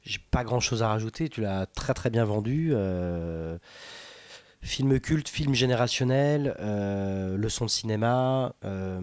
[0.03, 1.28] J'ai pas grand-chose à rajouter.
[1.28, 2.70] Tu l'as très très bien vendu.
[2.74, 3.59] euh,
[4.66, 8.54] Film culte, film générationnel, euh, leçon de cinéma.
[8.64, 8.98] euh,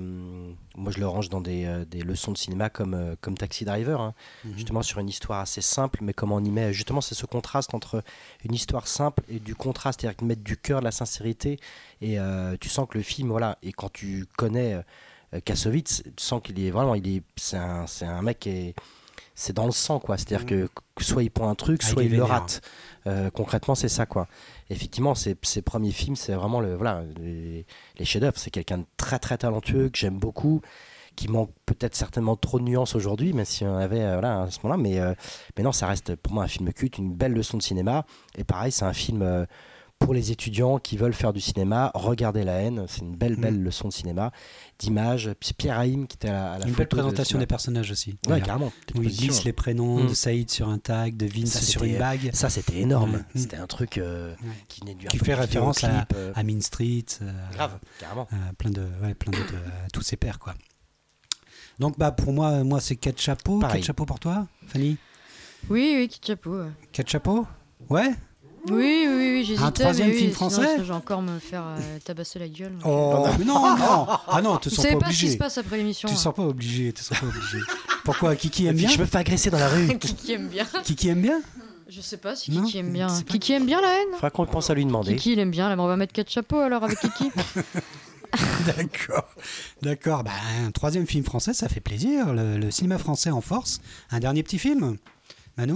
[0.76, 3.64] moi, je le range dans des, euh, des leçons de cinéma comme, euh, comme Taxi
[3.64, 4.02] Driver.
[4.02, 4.14] hein.
[4.56, 6.74] Justement, sur une histoire assez simple, mais comment on y met.
[6.74, 8.04] Justement, c'est ce contraste entre
[8.44, 11.60] une histoire simple et du contraste, c'est-à-dire mettre du cœur, de la sincérité.
[12.02, 14.82] Et euh, tu sens que le film, voilà, et quand tu connais
[15.46, 18.76] Kassovitz, tu sens qu'il est vraiment, il est, c'est un, c'est un mec qui est,
[19.36, 20.18] c'est dans le sang, quoi.
[20.18, 22.62] C'est-à-dire que, que soit il prend un truc, Ah, soit il le rate.
[23.08, 24.28] Euh, concrètement, c'est ça, quoi.
[24.72, 27.66] Effectivement, ses, premiers films, c'est vraiment le, voilà, les,
[27.98, 28.38] les chefs-d'œuvre.
[28.38, 30.62] C'est quelqu'un de très, très talentueux que j'aime beaucoup,
[31.16, 34.52] qui manque peut-être certainement trop de nuances aujourd'hui, même si on avait, euh, voilà, à
[34.52, 34.82] ce moment-là.
[34.82, 35.14] Mais, euh,
[35.58, 38.06] mais non, ça reste pour moi un film culte, une belle leçon de cinéma.
[38.38, 39.46] Et pareil, c'est un film euh,
[40.02, 41.92] pour les étudiants qui veulent faire du cinéma.
[41.94, 43.42] Regardez La haine, c'est une belle, Mm.
[43.42, 44.32] belle leçon de cinéma,
[44.80, 45.32] d'image.
[45.40, 47.46] Puis c'est Pierre Haïm qui était à la, à la Une belle de présentation des
[47.46, 48.16] personnages aussi.
[48.28, 48.74] Ouais, carrément.
[48.96, 50.08] Où il glisse les prénoms Mm.
[50.10, 53.24] de Saïd sur un tag, de Vince Ça, sur une bague, Ça, c'était énorme.
[53.36, 54.34] C'était un truc euh,
[54.68, 57.78] qui venait du Qui un peu fait référence à- euh, à Mean Street, euh, Grave,
[58.00, 58.28] carrément.
[58.32, 59.58] à plein de, ouais, plein euh,
[59.94, 60.56] tous ses pairs quoi.
[61.80, 63.60] Donc bah pour moi, moi c'est quatre chapeaux.
[63.60, 63.78] Pareil.
[63.80, 64.98] Quatre chapeaux pour toi, Fanny?
[65.70, 66.60] Oui, oui, Kit Chapeau.
[66.64, 66.70] ouais.
[66.92, 67.46] Quatre chapeaux.
[67.90, 68.12] Ouais?
[68.70, 69.66] Oui, oui, oui, j'hésitais.
[69.66, 72.48] Un troisième mais oui, film sinon, français Je vais encore me faire euh, tabasser la
[72.48, 72.74] gueule.
[72.86, 74.08] Oh mais non non.
[74.28, 75.34] Ah non, te Vous sens savez pas pas ce qui obligé.
[75.34, 76.08] se passe après l'émission.
[76.08, 76.18] Tu hein.
[76.18, 76.94] sens pas obligé.
[76.94, 77.58] Tu sens pas obligé.
[78.04, 79.98] Pourquoi Kiki aime bien Je me fais agresser dans la rue.
[80.00, 80.66] Kiki aime bien.
[80.84, 81.42] Kiki aime bien.
[81.90, 83.08] Je sais pas si Non, Kiki aime bien.
[83.08, 85.16] pas- Kiki aime bien la haine Faudra qu'on pense à lui demander.
[85.16, 85.68] Kiki, il aime bien.
[85.68, 87.32] Là, on va mettre quatre chapeaux alors avec Kiki.
[88.66, 89.28] D'accord.
[89.82, 90.24] D'accord.
[90.24, 90.32] Bah,
[90.66, 92.32] un troisième film français, ça fait plaisir.
[92.34, 93.82] Le, le cinéma français en force.
[94.12, 94.98] Un dernier petit film.
[95.58, 95.74] Manu.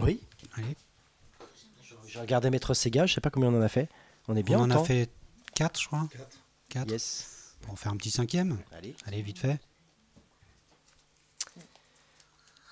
[0.00, 0.18] Oui.
[0.56, 0.76] Allez.
[2.14, 3.88] J'ai regardé Maître Sega, je sais pas combien on en a fait.
[4.28, 5.10] On est bien on en en a temps fait
[5.56, 6.08] 4, je crois.
[6.68, 6.88] 4.
[6.88, 7.56] Yes.
[7.60, 8.56] Pour en faire un petit cinquième.
[8.70, 8.94] Allez.
[9.04, 9.58] Allez, vite fait.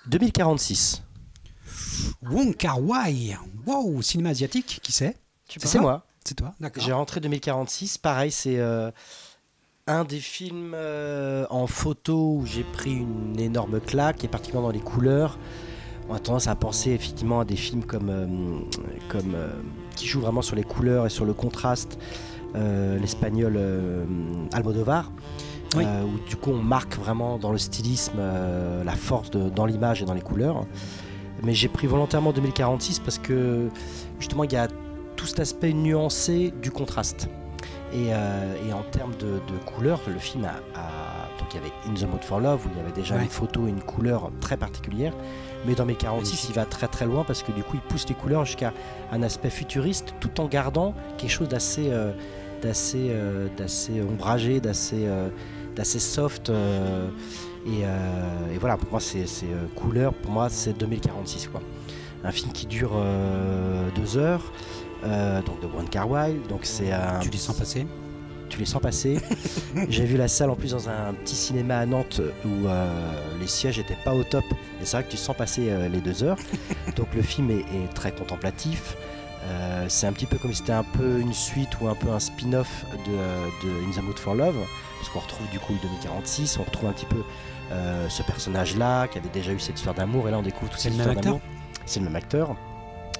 [0.06, 1.02] 2046.
[2.22, 3.36] Wong Kar Wai.
[3.66, 5.16] Wow, cinéma asiatique, qui c'est?
[5.48, 6.06] C'est moi.
[6.24, 6.84] C'est toi D'accord.
[6.84, 7.98] J'ai rentré 2046.
[7.98, 8.92] Pareil, c'est euh,
[9.88, 14.72] un des films euh, en photo où j'ai pris une énorme claque, et particulièrement dans
[14.72, 15.36] les couleurs.
[16.08, 18.26] On a tendance à penser effectivement à des films comme, euh,
[19.08, 19.48] comme euh,
[19.96, 21.98] qui jouent vraiment sur les couleurs et sur le contraste.
[22.54, 23.58] Euh, L'espagnol
[24.52, 25.10] Almodovar,
[25.76, 25.84] Oui.
[25.86, 29.64] euh, où du coup on marque vraiment dans le stylisme euh, la force de- dans
[29.64, 30.66] l'image et dans les couleurs.
[31.42, 33.68] Mais j'ai pris volontairement 2046 parce que
[34.20, 34.68] justement il y a
[35.16, 37.28] tout cet aspect nuancé du contraste.
[37.94, 40.48] Et, euh, et en termes de, de couleurs, le film a,
[40.78, 43.16] a- Donc il y avait In the Mood for Love, où il y avait déjà
[43.16, 43.22] Ouais.
[43.22, 45.12] une photo et une couleur très particulière.
[45.66, 46.50] Mais dans 2046, Magnifique.
[46.50, 48.72] il va très très loin parce que du coup, il pousse les couleurs jusqu'à
[49.12, 52.12] un aspect futuriste tout en gardant quelque chose d'assez euh,
[52.62, 55.28] d'assez euh, d'assez ombragé, d'assez euh,
[55.76, 56.50] d'assez soft.
[57.66, 57.80] et,
[58.52, 59.24] et voilà, pour moi, c'est
[59.76, 61.48] couleur, pour moi, c'est 2046.
[61.48, 61.62] Quoi.
[62.24, 62.92] Un film qui dure
[63.94, 64.52] deux heures.
[65.02, 67.86] donc de One Car Wai, donc c'est un, Tu les sens passer?
[68.52, 69.18] Tu les sens passer.
[69.88, 72.86] J'ai vu la salle en plus dans un petit cinéma à Nantes où euh,
[73.40, 74.44] les sièges n'étaient pas au top.
[74.80, 76.38] Et c'est vrai que tu sens passer euh, les deux heures.
[76.96, 78.96] Donc le film est, est très contemplatif.
[79.44, 82.10] Euh, c'est un petit peu comme si c'était un peu une suite ou un peu
[82.10, 84.56] un spin-off de, de In the Mood for Love.
[84.98, 87.22] Parce qu'on retrouve du coup le 2046, on retrouve un petit peu
[87.72, 90.28] euh, ce personnage-là qui avait déjà eu cette histoire d'amour.
[90.28, 91.40] Et là on découvre toute cette histoire d'amour.
[91.86, 92.54] C'est le même acteur.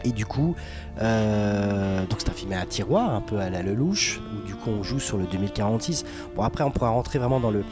[0.05, 0.55] Et du coup,
[1.01, 4.71] euh, donc c'est un film à tiroir, un peu à la Lelouch, où du coup
[4.71, 6.05] on joue sur le 2046.
[6.37, 7.65] Bon après on pourra rentrer vraiment dans le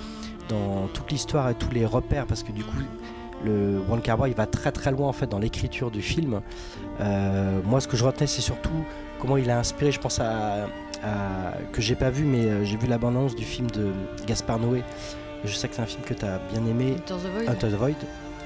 [0.48, 2.76] dans toute l'histoire et tous les repères parce que du coup
[3.44, 6.40] le One Car Boy il va très très loin en fait dans l'écriture du film.
[7.00, 8.84] Euh, moi ce que je retenais c'est surtout
[9.20, 10.64] comment il a inspiré, je pense à,
[11.04, 13.92] à- que j'ai pas vu mais euh, j'ai vu la bande-annonce du film de
[14.26, 14.82] Gaspard Noé.
[15.44, 16.96] Je sais que c'est un film que tu as bien aimé,
[17.48, 17.94] Enter the Void the Void.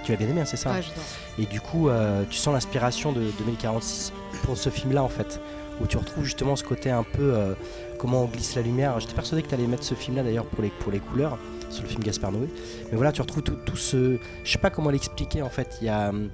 [0.04, 1.02] Tu l'as bien aimé, hein, c'est ça Ouais, j'adore.
[1.38, 4.12] et du coup, euh, tu sens l'inspiration de 2046
[4.44, 5.40] pour ce film-là, en fait,
[5.80, 7.54] où tu retrouves justement ce côté un peu euh,
[7.98, 9.00] comment on glisse la lumière.
[9.00, 11.38] J'étais persuadé que tu allais mettre ce film-là d'ailleurs pour les, pour les couleurs,
[11.70, 12.48] sur le film Gaspard Noé.
[12.90, 14.18] Mais voilà, tu retrouves tout, tout ce.
[14.44, 15.78] Je sais pas comment l'expliquer en fait.
[15.80, 16.28] Il y a hum,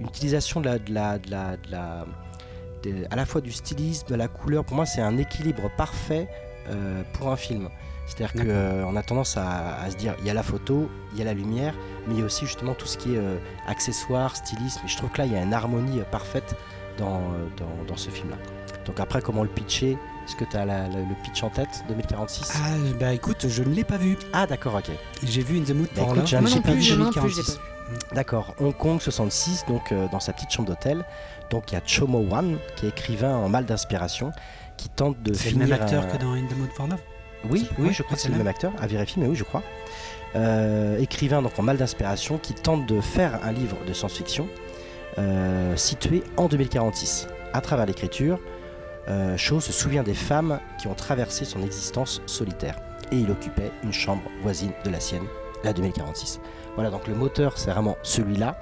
[0.00, 0.78] une utilisation de la.
[0.78, 2.04] De la, de la, de la-
[2.82, 4.64] de- à la fois du stylisme, de la couleur.
[4.64, 6.28] Pour moi, c'est un équilibre parfait
[6.68, 7.68] euh, pour un film.
[8.08, 11.22] C'est-à-dire qu'on a tendance à, à se dire il y a la photo, il y
[11.22, 11.72] a la lumière,
[12.06, 13.36] mais il y a aussi justement tout ce qui est euh,
[13.66, 14.80] accessoires, stylisme.
[14.84, 16.54] Et je trouve que là, il y a une harmonie euh, parfaite
[16.98, 18.36] dans, euh, dans, dans ce film-là.
[18.86, 19.96] Donc après, comment le pitcher?
[20.26, 23.84] Est-ce que tu as le pitch en tête 2046 Ah, bah écoute, je ne l'ai
[23.84, 24.16] pas vu.
[24.32, 24.90] Ah, d'accord, ok.
[25.24, 26.26] J'ai vu In the Mood Bah, Love.
[26.26, 27.50] j'ai- pas vu je- moi non plus, je l'ai 2046.
[27.56, 28.14] pas.
[28.14, 31.04] D'accord, Hong Kong 66, donc euh, dans sa petite chambre d'hôtel.
[31.50, 34.32] Donc il y a Chomo Wan, qui est écrivain en mal d'inspiration,
[34.76, 35.68] qui tente de C'est le finir.
[35.68, 37.00] même acteur un- que dans In the Mood for Love?
[37.50, 39.62] Oui, oui, je crois que c'est le même acteur, à vérifier, mais oui, je crois.
[40.34, 44.48] Euh, écrivain donc en mal d'inspiration, qui tente de faire un livre de science-fiction
[45.18, 47.28] euh, situé en 2046.
[47.52, 48.38] À travers l'écriture,
[49.08, 52.76] euh, Shaw se souvient des femmes qui ont traversé son existence solitaire.
[53.10, 55.24] Et il occupait une chambre voisine de la sienne,
[55.64, 56.40] la 2046.
[56.76, 58.56] Voilà, donc le moteur, c'est vraiment celui-là.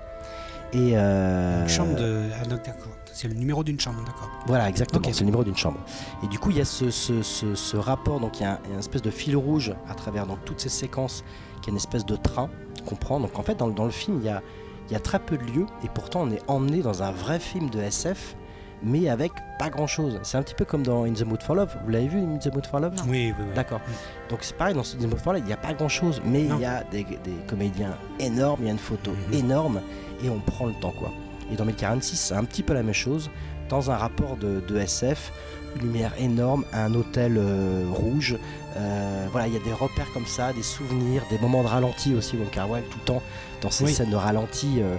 [0.73, 2.23] Et euh, Une chambre de.
[2.41, 2.93] Ah, d'accord.
[3.13, 4.31] C'est le numéro d'une chambre, d'accord.
[4.47, 5.79] voilà, exactement, c'est le numéro d'une chambre.
[6.25, 8.53] Et du coup, il y a ce, ce- ce- ce rapport, donc il y a
[8.53, 11.23] un- il y a une espèce de fil rouge à travers donc, toutes ces séquences,
[11.63, 12.49] qui est une espèce de train
[12.87, 13.21] qu'on prend.
[13.21, 14.43] Donc en fait, dans, le- dans le film, il y a,
[14.89, 17.39] il y a très peu de lieux, et pourtant on est emmené dans un vrai
[17.39, 18.37] film de SF,
[18.83, 20.19] mais avec pas grand-chose.
[20.23, 21.77] C'est un petit peu comme dans In the Mood for Love.
[21.85, 22.95] Vous l'avez vu, In the Mood for Love?
[22.97, 23.03] Non.
[23.09, 23.55] Oui, oui, oui.
[23.55, 23.81] D'accord.
[24.31, 26.45] Donc c'est pareil, dans In the Mood for Love, il n'y a pas grand-chose, mais
[26.45, 26.57] Non.
[26.57, 29.35] il y a des, des comédiens énormes, il y a une photo Mhm.
[29.39, 29.81] énorme,
[30.25, 31.11] et on prend le temps, quoi.
[31.53, 33.31] Et dans 1046, c'est un petit peu la même chose,
[33.69, 35.31] dans un rapport de, de SF,
[35.81, 38.37] lumière énorme, un hôtel euh, rouge.
[38.77, 42.15] euh, voilà, il y a des repères comme ça, des souvenirs, des moments de ralenti
[42.15, 43.23] aussi, Wong Kar Wai, tout le temps
[43.63, 43.93] dans ces Oui.
[43.95, 44.97] scènes de ralenti, euh,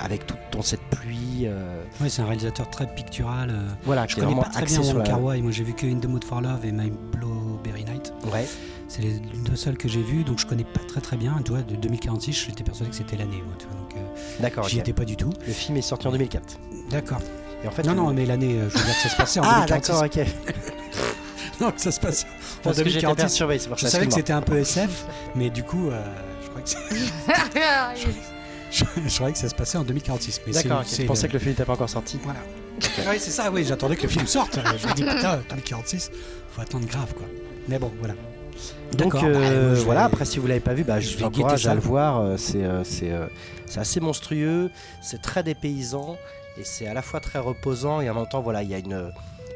[0.00, 1.44] avec tout dans cette pluie.
[1.46, 3.50] euh, Oui, c'est un réalisateur très pictural.
[3.50, 5.40] euh, voilà, Je connais pas très bien Wong la- Kar Wai.
[5.42, 8.12] Moi, j'ai vu que In the Mood for Love et My Blowberry Night.
[8.32, 8.46] Ouais.
[8.88, 11.40] C'est les deux seuls que j'ai vus, donc je connais pas très très bien.
[11.44, 13.42] Tu vois, de 2046, j'étais persuadé que c'était l'année.
[13.44, 13.94] moi, tu vois, donc
[14.40, 14.68] D'accord.
[14.68, 15.30] j'y étais pas du tout.
[15.46, 16.58] Le film est sorti en 2004.
[16.90, 17.20] D'accord.
[17.64, 19.40] Et en fait, Non, non, mais l'année, euh, je veux dire que ça se passait
[19.40, 19.92] en Ah 2046.
[20.00, 20.26] d'accord, ok.
[21.60, 23.22] Non, que ça se passait en Parce que j'étais 2046.
[23.38, 23.90] perturbé, c'est pour Je ça.
[23.90, 25.04] savais que c'était un peu SF,
[25.36, 26.02] mais du coup, euh,
[26.42, 26.78] je, crois que c'est-
[28.72, 30.40] je, je croyais que ça se passait en 2046.
[30.46, 32.18] Mais c'est- D'accord, je pensais le- que le film n'était pas encore sorti.
[32.24, 32.40] Voilà.
[33.08, 34.58] Oui, c'est ça, oui, j'attendais que le film sorte.
[34.82, 36.10] Je me dis, putain, 2046,
[36.50, 37.26] faut attendre grave, quoi.
[37.68, 38.14] Mais bon, voilà.
[38.98, 41.24] Donc euh, bah, vais- voilà, après si vous l'avez pas vu, bah, je, je vous
[41.24, 42.20] encourage à le voir.
[42.20, 43.26] euh, C'est euh, c'est, euh,
[43.66, 44.70] c'est assez monstrueux,
[45.02, 46.16] c'est très dépaysant
[46.56, 48.78] et c'est à la fois très reposant et en même temps voilà il y a
[48.78, 49.10] une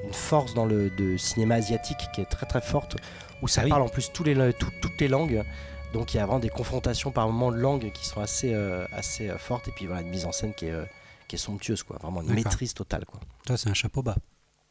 [0.04, 2.96] une force dans le de cinéma asiatique qui est très très forte,
[3.42, 3.70] où ça Ah oui.
[3.70, 5.42] parle en plus tous les, la- tout- toutes les langues.
[5.92, 8.86] Donc il y a vraiment des confrontations par moments de langues qui sont assez, euh,
[8.92, 10.84] assez euh, fortes, et puis voilà, une mise en scène qui est, euh,
[11.26, 11.96] qui est somptueuse, quoi.
[12.00, 13.04] vraiment une maîtrise totale.
[13.06, 13.18] Quoi.
[13.44, 14.14] Toi, c'est un chapeau bas.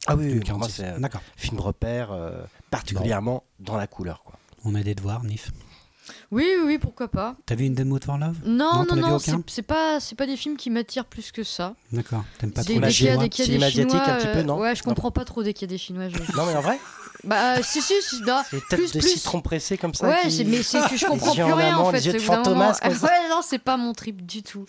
[0.07, 0.71] Ah oui, oui, moi, 46.
[0.71, 1.21] c'est un D'accord.
[1.35, 4.23] film repère, euh, particulièrement dans la couleur.
[4.23, 4.39] Quoi.
[4.63, 5.51] On a des devoirs, Nif.
[6.31, 7.35] Oui, oui, oui, pourquoi pas.
[7.45, 8.35] T'as vu une Demo for Love?
[8.45, 11.73] Non, Non, non, c'est pas, c'est pas des films qui m'attirent plus que ça.
[11.91, 12.23] D'accord.
[12.37, 13.71] T'aimes pas trop dès les qu'il y a- chinois dès qu'il y a Cinéma des
[13.71, 14.89] Chinois, asiatique, un petit peu, euh, non Ouais, je Non.
[14.93, 16.09] comprends pas trop dès qu'il y a des Chinois.
[16.09, 16.79] je- Non mais en vrai,
[17.23, 19.09] bah, euh, si, si, si, c'est peut-être Plus, des plus.
[19.09, 20.07] citrons pressés comme ça.
[20.07, 22.11] ouais, mais c'est que je comprends plus en rien en les fait.
[22.13, 22.17] de.
[23.03, 24.65] Ouais, non, c'est pas mon trip du tout.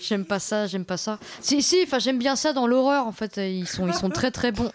[0.00, 1.18] J'aime pas ça, j'aime pas ça.
[1.40, 3.36] Si, si, enfin, j'aime bien ça dans l'horreur en fait.
[3.38, 4.70] Ils sont, ils sont très très bons.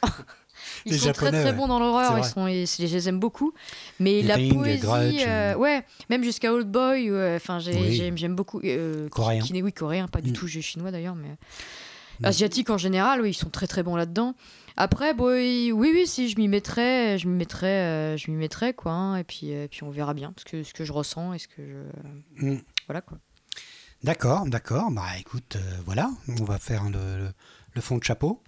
[0.86, 1.55] Ils Les sont Japonais, très très ouais.
[1.57, 2.17] bons dans l'horreur.
[2.17, 3.53] Ils sont, et je les aime beaucoup.
[3.99, 5.55] Mais Les la Ring, poésie, Grudge, euh, euh.
[5.55, 7.11] ouais, même jusqu'à Old Boy.
[7.11, 7.93] ouais, Enfin, j'ai- Oui.
[7.95, 8.59] j'aime j'aime beaucoup.
[8.63, 9.43] euh, Coréen.
[9.51, 10.34] N'est oui coréen, pas du Mm.
[10.34, 11.36] tout j'ai chinois d'ailleurs, mais
[12.19, 12.25] Mm.
[12.25, 14.36] asiatiques en général, oui, ils sont très très bons là-dedans.
[14.77, 18.38] Après, bon, oui, oui, oui, si je m'y mettrais, je m'y mettrais, euh, je m'y
[18.38, 18.91] mettrais quoi.
[18.93, 21.39] hein, et puis, euh, puis on verra bien ce que ce que je ressens et
[21.39, 21.61] ce que
[22.38, 22.61] je, Mm.
[22.88, 23.17] voilà quoi.
[24.03, 24.91] D'accord, d'accord.
[24.91, 26.09] Bah écoute, euh, voilà,
[26.39, 27.32] on va faire le, le-
[27.73, 28.41] le fond de chapeau.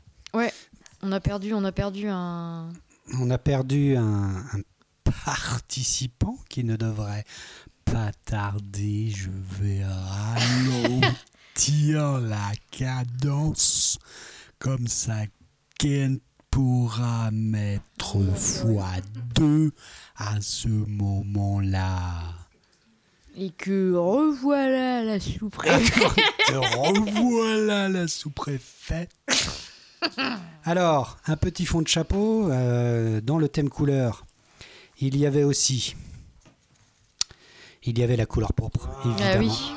[1.04, 2.70] On a perdu, on a perdu un.
[3.20, 4.62] On a perdu un, un
[5.26, 7.26] participant qui ne devrait
[7.86, 9.10] pas tarder.
[9.10, 9.30] Je
[9.60, 11.22] vais ralentir
[12.20, 13.97] la cadence.
[14.60, 15.24] Comme ça,
[15.80, 16.20] Ken
[16.52, 18.97] pourra mettre fois
[19.36, 19.72] deux
[20.18, 22.36] à ce moment-là.
[23.36, 26.16] Et que revoilà la sous-préfète.
[26.47, 29.10] Te revoilà la sous-préfète.
[30.64, 34.26] Alors, un petit fond de chapeau euh, dans le thème couleur.
[34.99, 35.95] Il y avait aussi,
[37.84, 39.32] il y avait la couleur propre, évidemment.
[39.34, 39.74] Ah oui.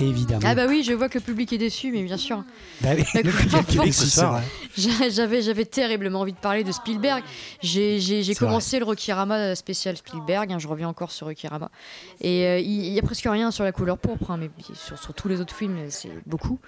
[0.00, 0.42] Évidemment.
[0.44, 2.44] Ah bah oui, je vois que le public est déçu, mais bien sûr.
[2.82, 4.42] Bah oui, le public vrai.
[5.10, 7.24] J'avais, j'avais terriblement envie de parler de Spielberg.
[7.62, 10.52] J'ai, commencé le Rokirama spécial Spielberg.
[10.52, 11.70] hein, je reviens encore sur Rokirama.
[12.20, 14.98] Et euh, il il y a presque rien sur la couleur pourpre, hein, mais sur,
[14.98, 16.60] sur tous les autres films, c'est beaucoup.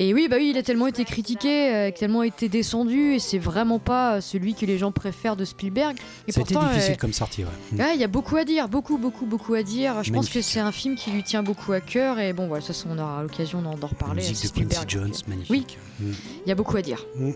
[0.00, 3.38] Et oui, bah oui, il a tellement été critiqué, euh, tellement été descendu, et c'est
[3.38, 5.96] vraiment pas euh, celui que les gens préfèrent de Spielberg.
[6.28, 7.50] Et pourtant, difficile euh, comme sortie, ouais.
[7.72, 7.80] Mm.
[7.80, 10.04] Ouais, il y a beaucoup à dire, beaucoup, beaucoup, beaucoup à dire.
[10.04, 12.62] Je pense que c'est un film qui lui tient beaucoup à cœur et bon, voilà,
[12.62, 14.22] ça, on aura l'occasion d'en, d'en La reparler.
[14.22, 15.78] musique c'est de Quincy Jones, magnifique.
[15.98, 16.12] Mm.
[16.46, 17.04] Il y a beaucoup à dire.
[17.16, 17.32] Mm.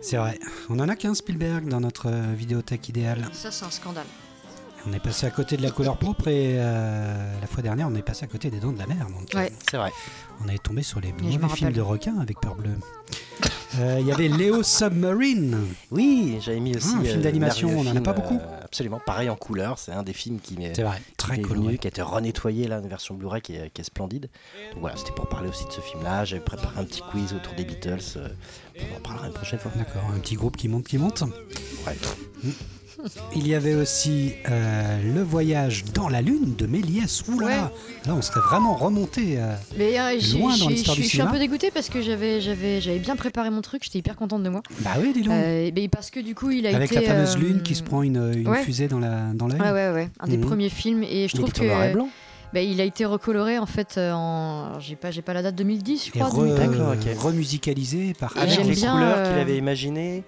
[0.00, 0.38] C'est vrai.
[0.70, 3.28] On en a qu'un Spielberg dans notre vidéothèque idéale.
[3.32, 4.06] Ça, c'est un scandale.
[4.86, 7.94] On est passé à côté de la couleur propre et euh, la fois dernière, on
[7.94, 9.06] est passé à côté des dents de la mer.
[9.08, 9.52] Donc, Ouais.
[9.70, 9.92] C'est vrai.
[10.44, 11.72] On est tombé sur les mauvais films rappelle.
[11.74, 12.70] de requins avec Peur Bleue.
[13.78, 15.56] Euh, Il y avait Léo Submarine.
[15.90, 16.88] Oui, j'avais mis aussi.
[16.94, 18.36] Ah, un film euh, d'animation, on en a pas beaucoup.
[18.36, 19.78] euh, absolument, pareil en couleur.
[19.78, 21.66] C'est un des films qui m'est C'est vrai, qui très coloré.
[21.68, 24.28] venu, qui a été renettoyé là, une version Blu-ray qui est, qui est splendide.
[24.72, 26.24] Donc voilà, c'était pour parler aussi de ce film-là.
[26.24, 27.98] J'avais préparé un petit quiz autour des Beatles.
[28.16, 28.28] euh,
[28.80, 29.70] on en parlera une prochaine fois.
[29.76, 31.22] D'accord, un petit groupe qui monte, qui monte.
[31.86, 31.96] Ouais.
[33.36, 37.22] Il y avait aussi euh, Le voyage dans la lune de Méliès.
[37.28, 37.70] Ouh là
[38.08, 39.34] on serait vraiment remonté.
[39.38, 41.88] euh, Mais euh, j'ai- Loin dans j'ai- l'histoire du je suis un peu dégoûtée parce
[41.88, 44.62] que j'avais, j'avais, j'avais bien préparé mon truc, j'étais hyper contente de moi.
[44.80, 45.32] Bah oui, dis donc.
[45.32, 47.00] Euh, mais parce que du coup, il a Avec été.
[47.00, 48.62] la fameuse euh, lune qui se prend une, une ouais.
[48.62, 49.60] fusée dans la dans l'œil.
[49.60, 50.08] Ouais, ouais, ouais.
[50.20, 50.44] Un des Mhm.
[50.46, 51.02] premiers films.
[51.02, 51.94] Et je Il trouve en noir et que.
[51.94, 52.08] blanc.
[52.52, 54.78] bah, il a été recoloré en fait euh, en.
[54.80, 56.30] J'ai pas, j'ai pas la date 2010, je Et crois.
[56.30, 56.70] re- 2000.
[56.78, 57.18] D'accord, ok.
[57.22, 60.24] remusicalisé par Et Avec j'aime les bien, couleurs euh, qu'il avait imaginées.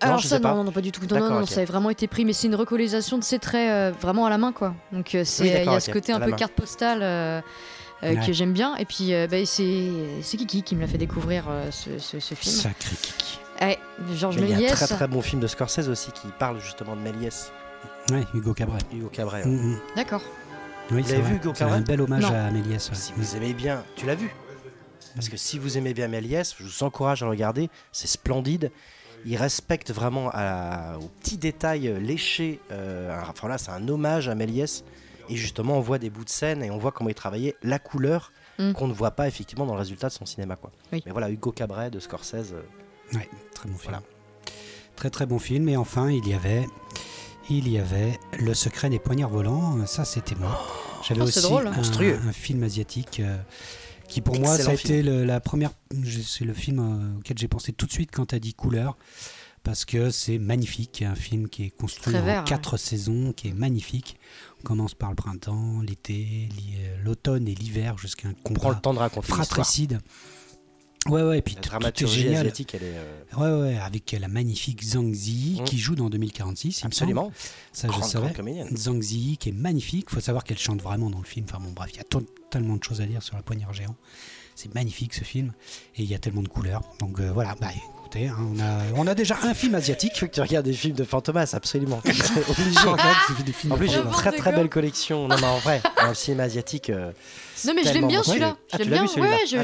[0.00, 0.54] Alors je ça, sais pas.
[0.54, 1.00] non, non, pas du tout.
[1.10, 3.92] Non, non, ça a vraiment été pris, mais c'est une recolorisation de ses traits euh,
[4.00, 4.74] vraiment à la main, quoi.
[4.92, 6.36] Donc euh, c'est, Oui, il y a ce côté un peu main.
[6.36, 7.40] carte postale euh,
[8.04, 8.26] euh, Ouais.
[8.26, 8.76] que j'aime bien.
[8.76, 9.88] Et puis euh, bah, c'est,
[10.22, 12.54] c'est Kiki qui me l'a fait découvrir euh, ce, ce- ce film.
[12.54, 13.38] Sacré kiki.
[13.60, 13.78] Ouais,
[14.14, 14.72] Georges Mais il y a un Méliès.
[14.78, 17.50] très très bon film de Scorsese aussi qui parle justement de Méliès,
[18.12, 18.78] Ouais, Hugo Cabret.
[18.92, 19.44] Hugo Cabret.
[19.44, 19.78] Mm, mm.
[19.96, 20.22] D'accord.
[20.92, 22.34] Oui, Vous c'est l'avez vu, Hugo C'est un Cabret bel hommage Non.
[22.34, 22.88] à Méliès.
[22.88, 22.94] ouais.
[22.94, 24.32] Si vous aimez bien, tu l'as vu
[25.16, 28.70] Parce que si vous aimez bien Méliès, je vous encourage à le regarder, c'est splendide.
[29.28, 32.60] Il respecte vraiment à- aux petits détails euh, léchés.
[32.72, 34.84] euh, enfin là, c'est un hommage à Méliès.
[35.28, 37.78] Et justement, on voit des bouts de scène et on voit comment il travaillait la
[37.78, 38.72] couleur Mm.
[38.72, 40.56] qu'on ne voit pas effectivement dans le résultat de son cinéma.
[40.56, 40.72] Quoi.
[40.92, 41.00] Oui.
[41.06, 42.52] Mais voilà, Hugo Cabret de Scorsese.
[42.54, 42.62] euh,
[43.14, 43.92] Ouais, très bon film.
[43.92, 44.02] Voilà.
[44.96, 45.68] Très très bon film.
[45.68, 46.66] Et enfin, il y avait,
[47.50, 49.86] il y avait Le secret des poignards volants.
[49.86, 50.58] Ça, c'était moi.
[51.06, 51.68] J'avais Oh, aussi drôle.
[51.68, 51.72] un,
[52.28, 53.36] un film asiatique euh,
[54.08, 54.96] qui, pour moi, ça a film.
[54.98, 55.70] été le- la première.
[56.24, 58.96] C'est le film euh, auquel j'ai pensé tout de suite quand tu as dit couleur.
[59.64, 63.48] Parce que c'est magnifique, un film qui est construit Très en vert, quatre saisons, qui
[63.48, 64.16] est magnifique.
[64.60, 66.14] On commence par le printemps, l'été,
[66.56, 69.46] l'hi- l'automne et l'hiver jusqu'à un On prend le combat temps de raconter l'histoire.
[69.46, 70.00] fratricide.
[71.06, 73.78] Ouais, ouais, et puis La tout, tout est dramaturgie asiatique, elle est euh, Ouais, ouais,
[73.78, 75.64] avec la magnifique Zhang Ziyi Mm.
[75.64, 76.64] qui joue dans 2046.
[76.64, 76.86] il me semble.
[77.12, 77.32] absolument
[77.72, 78.34] Ça, je savais.
[78.76, 80.06] Zhang Ziyi qui est magnifique.
[80.10, 81.46] Il faut savoir qu'elle chante vraiment dans le film.
[81.48, 82.20] Enfin bon, bref, il y a
[82.50, 83.94] tellement de choses à dire sur la poignard géant.
[84.54, 85.52] C'est magnifique ce film.
[85.96, 86.82] Et il y a tellement de couleurs.
[87.00, 87.68] Donc euh, voilà, bah,
[88.08, 90.12] écoutez, hein, on, a, on a déjà un film asiatique.
[90.16, 91.98] Il faut que tu regardes des films de Fantomas, absolument.
[92.48, 93.70] Obligé.
[93.70, 95.28] En plus, j'ai une très très belle collection.
[95.28, 96.90] Non, mais en vrai, dans le cinéma asiatique.
[96.90, 97.12] euh,
[97.66, 98.24] Non, mais je l'aime bien bon.
[98.24, 98.56] celui-là.
[98.72, 99.06] Ah, Je l'aime bien.
[99.06, 99.56] celui-là Ouais, je,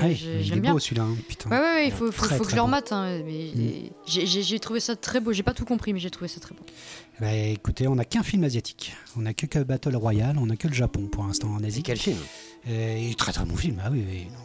[0.00, 0.78] Ah, est J'aime beau bien.
[0.78, 1.50] celui-là, hein, putain.
[1.50, 2.92] Ouais, ouais, ouais, il faut, faut, Très, faut que je le remate.
[2.92, 3.90] hein, mais Mm.
[4.06, 5.32] j'ai- trouvé ça très beau.
[5.32, 6.62] J'ai pas tout compris, mais j'ai trouvé ça très beau.
[7.20, 8.92] Bah, écoutez, on n'a qu'un film asiatique.
[9.16, 11.82] On n'a que, que Battle Royale, on n'a que le Japon pour l'instant en Asie.
[11.82, 12.18] quel film?
[12.68, 14.26] Et très très bon film, ah oui, oui.
[14.32, 14.38] non.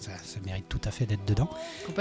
[0.00, 1.48] Ça, ça mérite tout à fait d'être dedans.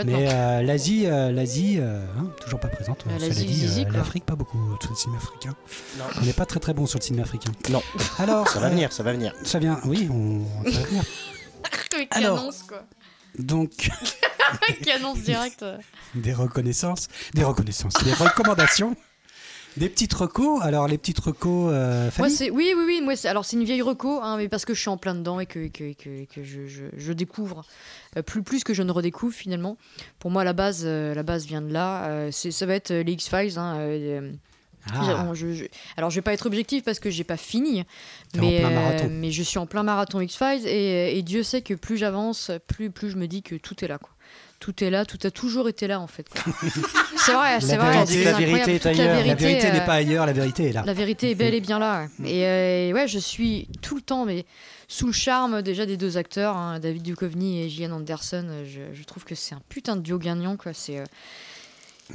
[0.05, 3.05] Mais euh, l'Asie, euh, l'Asie, euh, hein, toujours pas présente.
[3.07, 5.55] Euh, l'Afrique, pas beaucoup sur le cinéma africain.
[5.97, 6.05] Non.
[6.21, 7.51] On n'est pas très très bon sur le cinéma africain.
[7.69, 7.81] Non.
[8.17, 9.33] Alors, Ça va euh, venir, ça va venir.
[9.43, 11.03] Ça vient, oui, on, ça va venir.
[11.89, 12.39] Qui alors.
[12.39, 12.83] annonce quoi
[13.37, 13.71] Donc,
[14.83, 15.63] Qui annonce direct.
[16.15, 18.95] des reconnaissances, des reconnaissances, des recommandations,
[19.79, 20.61] des petites recos.
[20.61, 23.01] Alors, les petites recos, euh, Moi, Fanny c'est oui, oui, oui.
[23.03, 25.39] Moi, alors c'est une vieille reco, hein, mais parce que je suis en plein dedans
[25.39, 27.63] et que, que, que, que je, je, je découvre
[28.17, 29.77] euh, plus plus que je ne redécouvre finalement.
[30.19, 32.29] Pour moi, la base, euh, la base vient de là.
[32.31, 33.57] C'est ça va être les X Files.
[33.57, 34.31] Hein,
[34.91, 35.65] Ah, je- je-
[35.97, 37.83] alors, je vais pas être objectif parce que j'ai pas fini,
[38.37, 41.73] mais euh, mais je suis en plein marathon X Files et, et Dieu sait que
[41.73, 44.09] plus j'avance, plus plus je me dis que tout est là, quoi.
[44.59, 46.27] Tout est là, tout a toujours été là en fait.
[47.17, 48.03] c'est vrai, c'est vrai.
[48.03, 49.15] vérité- la vérité est toute ailleurs.
[49.15, 50.83] La la vérité euh, n'est pas ailleurs, la vérité est là.
[50.85, 52.07] la vérité est bel et bien là.
[52.19, 52.29] Ouais.
[52.29, 54.45] Et euh, ouais, je suis tout le temps, mais
[54.89, 58.45] sous le charme déjà des deux acteurs, hein, David Duchovny et Gillian Anderson.
[58.49, 60.73] euh, Je, je trouve que c'est un putain de duo gagnant, quoi.
[60.73, 61.05] C'est euh,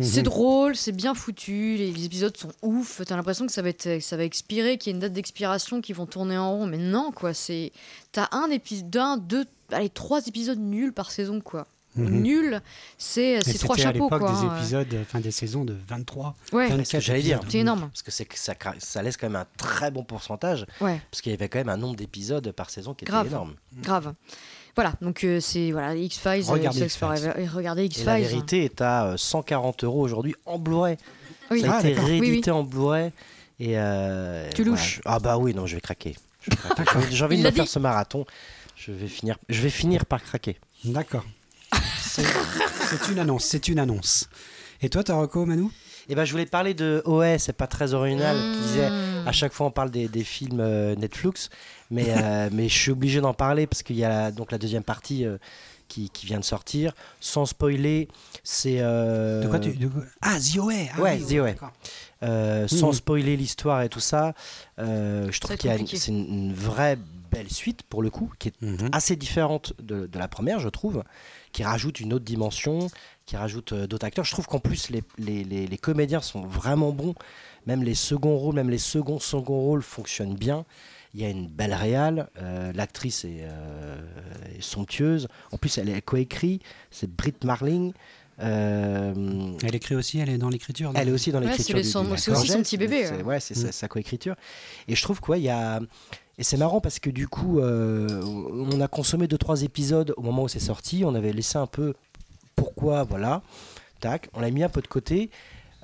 [0.01, 0.25] c'est Mhm.
[0.25, 3.01] drôle, c'est bien foutu, les, les épisodes sont ouf.
[3.07, 5.81] T'as l'impression que ça va être, ça va expirer, qu'il y a une date d'expiration,
[5.81, 7.33] qui vont tourner en rond, mais non, quoi.
[7.33, 7.71] C'est
[8.13, 11.67] t'as un épisode, d'un, deux, allez trois épisodes nuls par saison, quoi.
[11.97, 12.23] Mhm.
[12.23, 12.63] Nul,
[12.99, 14.33] c'est Et c'est trois c'était à chapeaux, l'époque quoi.
[14.33, 14.57] des hein.
[14.59, 17.41] épisodes, enfin des saisons de 23, Ouais, 24 C'est ce que j'allais dire.
[17.49, 17.81] c'est énorme.
[17.93, 20.67] Parce que c'est que ça, ça laisse quand même un très bon pourcentage.
[20.81, 21.01] Ouais.
[21.11, 23.27] Parce qu'il y avait quand même un nombre d'épisodes par saison qui était Grave.
[23.29, 23.55] énorme.
[23.83, 24.15] Grave.
[24.77, 27.49] Voilà, donc euh, c'est voilà X Files, Regardez Sex X-Files.
[27.55, 30.97] Regardez X Et la vérité est à euh, 140 euros aujourd'hui en Blu-ray.
[31.53, 31.61] Oui.
[31.61, 32.11] Ça a Ah, été d'accord.
[32.11, 33.13] Oui, réédité en Blu-ray.
[33.61, 35.01] Et euh, Tu louches.
[35.05, 36.17] Ah bah oui, non, je vais craquer.
[37.11, 38.27] J'ai envie- de me faire ce marathon.
[38.77, 40.57] Je vais finir, je vais finir par craquer.
[40.85, 41.25] D'accord.
[42.15, 42.23] C'est
[42.91, 44.29] c'est une annonce, c'est une annonce.
[44.83, 45.67] Et toi, t'as reco, Manu?
[46.09, 48.37] Et ben je voulais parler de OS, c'est pas très original.
[48.55, 49.27] qui disait Mmh.
[49.29, 51.49] à chaque fois on parle des, des films euh, Netflix,
[51.91, 54.59] mais, euh, mais je suis obligé d'en parler parce qu'il y a la- donc la
[54.59, 55.39] deuxième partie euh,
[55.89, 56.93] qui, qui vient de sortir.
[57.21, 58.09] Sans spoiler,
[58.43, 58.77] c'est.
[58.81, 59.89] euh, De quoi tu de
[60.21, 61.55] Ah, The OA ah Ouais, The OA.
[62.23, 62.93] euh, sans Mhm.
[62.95, 64.35] spoiler l'histoire et tout ça,
[64.79, 66.99] euh, je trouve qu'il y a une- c'est une, une vraie
[67.31, 68.91] belle suite pour le coup, qui est Mhm.
[68.93, 71.03] assez différente de, de la première, je trouve,
[71.55, 72.91] qui rajoute une autre dimension,
[73.25, 74.25] qui rajoute euh, d'autres acteurs.
[74.27, 77.15] Je trouve qu'en plus, les, les- les- les comédiens sont vraiment bons.
[77.67, 80.67] Même les seconds rôles, même les seconds seconds rôles fonctionnent bien.
[81.15, 82.29] Il y a une belle réale.
[82.43, 83.97] euh, L'actrice est, euh,
[84.59, 85.29] est somptueuse.
[85.53, 86.61] En plus, elle est coécrit.
[86.91, 87.93] C'est Britt Marling.
[88.41, 89.15] Euh,
[89.63, 90.91] Elle écrit aussi, elle est dans l'écriture.
[90.97, 91.79] elle est aussi dans Ouais, l'écriture
[92.19, 93.23] c'est aussi son petit bébé, C'est- ouais.
[93.23, 93.61] Ouais, c'est Mm.
[93.67, 94.35] sa, sa coécriture.
[94.89, 95.81] Et je trouve quoi, il y a
[96.39, 100.23] et c'est marrant parce que du coup, euh, on a consommé deux trois épisodes au
[100.23, 101.05] moment où c'est sorti.
[101.05, 101.95] On avait laissé un peu
[102.57, 103.43] pourquoi, voilà,
[104.01, 105.31] tac, on l'a mis un peu de côté.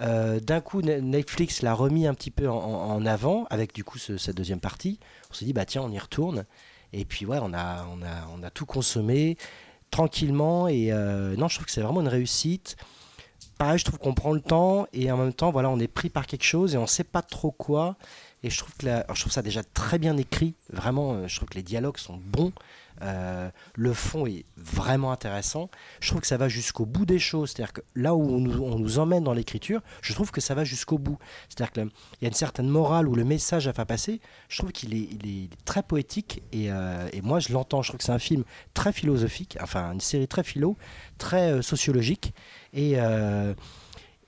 [0.01, 3.99] Euh, D'un coup, Ne- Netflix l'a remis un petit peu en, avant avec du coup
[3.99, 4.99] ce- cette deuxième partie.
[5.31, 6.45] On s'est dit bah tiens, on y retourne.
[6.93, 9.37] Et puis ouais, on a on a on a tout consommé
[9.91, 10.69] tranquillement.
[10.69, 12.77] Et euh, non, je trouve que c'est vraiment une réussite
[13.59, 16.09] pareil, je trouve qu'on prend le temps et en même temps, voilà, on est pris
[16.09, 17.97] par quelque chose et on sait pas trop quoi.
[18.43, 20.55] Et je trouve que la- je trouve ça déjà très bien écrit.
[20.73, 22.53] Vraiment, euh, je trouve que les dialogues sont bons.
[23.03, 25.71] Euh, le fond est vraiment intéressant.
[26.01, 27.51] Je trouve que ça va jusqu'au bout des choses.
[27.51, 30.99] C'est-à-dire que là où on nous, emmène dans l'écriture, je trouve que ça va jusqu'au
[30.99, 31.19] bout.
[31.49, 31.89] C'est-à-dire qu'il
[32.21, 34.21] y a une certaine morale ou le message à faire passer.
[34.49, 37.83] Je trouve qu'il est, très poétique et, euh, et moi je l'entends.
[37.83, 40.77] Je trouve que c'est un film très philosophique, enfin une série très philo,
[41.19, 42.35] très sociologique.
[42.75, 42.97] Et,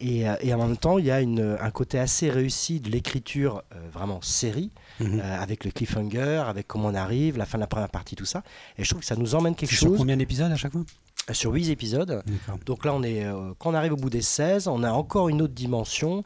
[0.03, 2.91] et, euh, et en même temps, il y a une- un côté assez réussi de
[2.91, 5.21] l'écriture euh, vraiment série, Mhm.
[5.23, 8.25] euh, avec le cliffhanger, avec comment on arrive, la fin de la première partie, tout
[8.25, 8.43] ça.
[8.79, 10.73] Et je trouve que ça nous emmène quelque C'est sur chose combien d'épisodes à chaque
[10.73, 10.83] fois?
[11.31, 12.23] Euh, sur 8 épisodes.
[12.27, 12.59] D'accord.
[12.67, 13.25] Donc là, on est,
[13.59, 16.23] quand on arrive au bout des 16, on a encore une autre dimension.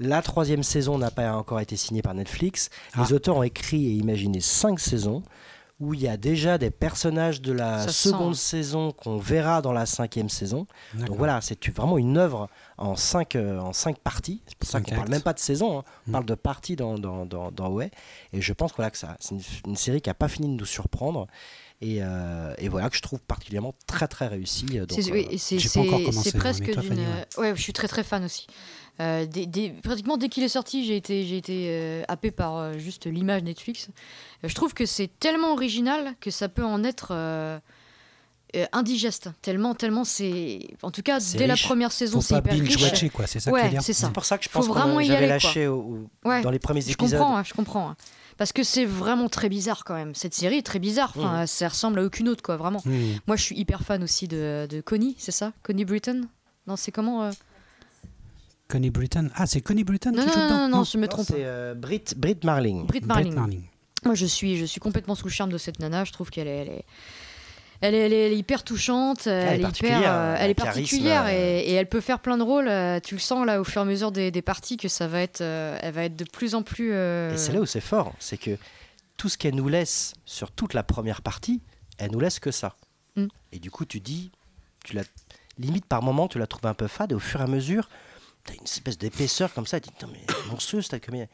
[0.00, 2.70] La troisième saison n'a pas encore été signée par Netflix.
[2.94, 3.02] Ah.
[3.04, 5.22] Les auteurs ont écrit et imaginé cinq saisons
[5.80, 8.48] où il y a déjà des personnages de la Ça seconde sent.
[8.50, 10.66] saison qu'on verra dans la cinquième saison.
[10.94, 12.48] Donc voilà, c'est vraiment une œuvre
[12.78, 14.42] en cinq, euh, en cinq parties.
[14.48, 15.10] C'est pour ça qu'on parle actes.
[15.10, 15.84] même pas de saison, hein.
[16.06, 16.12] on Mm.
[16.12, 17.84] parle de parties dans, dans, dans, dans OA.
[18.32, 20.48] Et je pense que, voilà, que ça, c'est une, une série qui a pas fini
[20.48, 21.28] de nous surprendre.
[21.80, 24.66] Et, euh, et voilà, que je trouve particulièrement très très réussie.
[24.80, 26.98] donc, C'est euh, presque d'une.
[26.98, 27.26] Ouais.
[27.38, 28.48] ouais, je suis très très fan aussi.
[29.00, 29.26] Euh,
[29.82, 33.42] pratiquement dès qu'il est sorti, j'ai été, j'ai été euh, happé par euh, juste l'image
[33.44, 33.88] Netflix.
[34.42, 37.12] Je trouve que c'est tellement original que ça peut en être
[38.72, 39.30] indigeste.
[39.42, 40.60] Tellement, tellement c'est.
[40.82, 42.76] En tout cas, dès la première saison, Faut c'est pas hyper riche.
[42.76, 44.06] binge-watcher, quoi, c'est ça Ouais, c'est ça.
[44.06, 46.28] C'est pour ça que je Faut pense vraiment qu'on y j'avais aller, lâché au- au-
[46.28, 46.40] Ouais.
[46.42, 47.18] dans les premiers Je épisodes.
[47.20, 47.90] comprends, hein, je comprends.
[47.90, 47.96] hein.
[48.38, 50.14] Parce que c'est vraiment très bizarre quand même.
[50.14, 51.12] Cette série est très bizarre.
[51.16, 52.80] Enfin, Ça ressemble à aucune autre, quoi, vraiment.
[52.84, 53.16] Hmm.
[53.26, 55.52] Moi, je suis hyper fan aussi de, de Connie, c'est ça?
[55.64, 56.22] Connie Britton?
[56.68, 57.30] Non, c'est comment euh?
[58.68, 59.30] Connie Britton.
[59.34, 61.26] Ah, c'est Connie Britton Non, qui non, joue non, dedans non, non, je me trompe.
[61.26, 62.86] C'est euh, Brit, Brit Marling.
[62.86, 63.34] Brit Marling.
[63.34, 63.62] Marling.
[64.04, 66.04] Moi, je suis, je suis complètement sous le charme de cette nana.
[66.04, 66.84] Je trouve qu'elle est, elle est,
[67.80, 69.26] elle est, elle est- elle est hyper touchante.
[69.26, 71.30] Elle, est est hyper, euh, elle est particulière euh.
[71.30, 72.68] et, et elle peut faire plein de rôles.
[72.68, 75.08] euh, Tu le sens là au fur et à mesure des, des parties que ça
[75.08, 76.90] va être, euh, elle va être de plus en plus.
[76.92, 78.56] euh, Et c'est là où c'est fort, c'est que
[79.16, 81.60] tout ce qu'elle nous laisse sur toute la première partie,
[81.96, 82.76] elle nous laisse que ça.
[83.16, 83.26] Mm.
[83.52, 84.30] Et du coup, tu dis,
[84.84, 85.02] tu la
[85.58, 87.88] limite par moment, tu la trouves un peu fade, et au fur et à mesure,
[88.48, 91.26] tu as une espèce d'épaisseur comme ça, tu dis, Putain, mais monstrueuse, t'as combien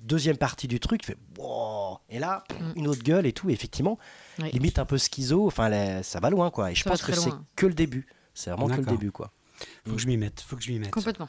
[0.00, 2.72] Deuxième partie du truc, tu fais, wow Et là, Mm.
[2.76, 3.98] une autre gueule et tout, et effectivement,
[4.40, 4.50] Oui.
[4.52, 6.72] limite un peu schizo, enfin, là, ça va loin, quoi.
[6.72, 8.06] Et je Ça pense que c'est que le début.
[8.34, 9.30] C'est vraiment que le début, quoi.
[9.86, 10.40] Faut que je m'y mette.
[10.40, 10.90] Faut que je m'y mette.
[10.90, 11.28] Complètement.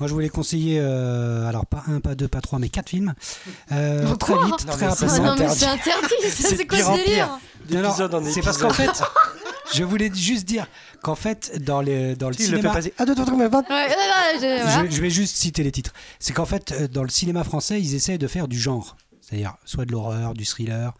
[0.00, 3.14] Moi, je voulais conseiller, euh, alors pas un, pas deux, pas trois, mais quatre films.
[3.72, 5.26] Euh, très vite, Non, très mais ça, c'est rapidement.
[5.26, 5.58] non, mais interdit.
[5.60, 6.30] c'est interdit.
[6.56, 7.38] C'est quoi ce délire
[8.32, 9.02] C'est parce qu'en fait,
[9.74, 10.66] je voulais juste dire
[11.02, 12.72] qu'en fait, dans, les, dans le fais cinéma.
[12.74, 12.78] Ah.
[12.78, 12.88] Ouais,
[14.40, 14.90] je-.
[14.90, 15.92] Je, vais juste citer les titres.
[16.18, 18.96] C'est qu'en fait, euh, dans le cinéma français, ils essaient de faire du genre.
[19.20, 20.92] C'est-à-dire soit de l'horreur, du thriller.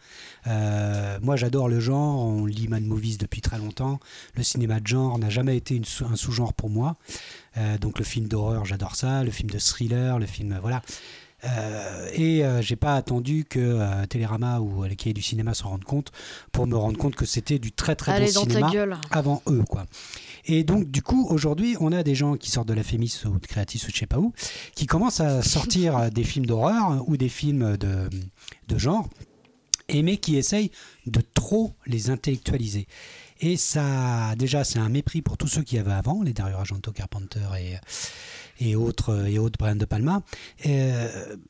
[0.47, 2.19] Euh, moi, j'adore le genre.
[2.25, 3.99] On lit Mad Movies depuis très longtemps.
[4.35, 6.95] Le cinéma de genre n'a jamais été une un sous-genre pour moi.
[7.57, 9.23] Euh, donc le film d'horreur, j'adore ça.
[9.23, 10.57] Le film de thriller, le film...
[10.61, 10.81] Voilà.
[11.45, 15.69] Euh, et euh, j'ai pas attendu que euh, Télérama ou les cahiers du cinéma s'en
[15.69, 16.11] rendent compte
[16.51, 18.97] pour me rendre compte que c'était du très très Allez bon dans cinéma ta gueule.
[19.11, 19.85] avant eux quoi.
[20.45, 23.39] Et donc du coup aujourd'hui on a des gens qui sortent de la Fémis ou
[23.39, 24.31] de Creatis ou de je sais pas où
[24.75, 28.09] qui commencent à sortir euh, des films d'horreur ou des films de,
[28.67, 29.09] de genre
[29.89, 30.71] et mais qui essayent
[31.07, 32.87] de trop les intellectualiser.
[33.39, 36.93] Et ça, déjà, c'est un mépris pour tous ceux qui avaient avant, les Dario Argento,
[36.93, 37.75] Carpenter et,
[38.63, 40.21] et autres, et autres Brian De Palma,
[40.65, 41.07] euh,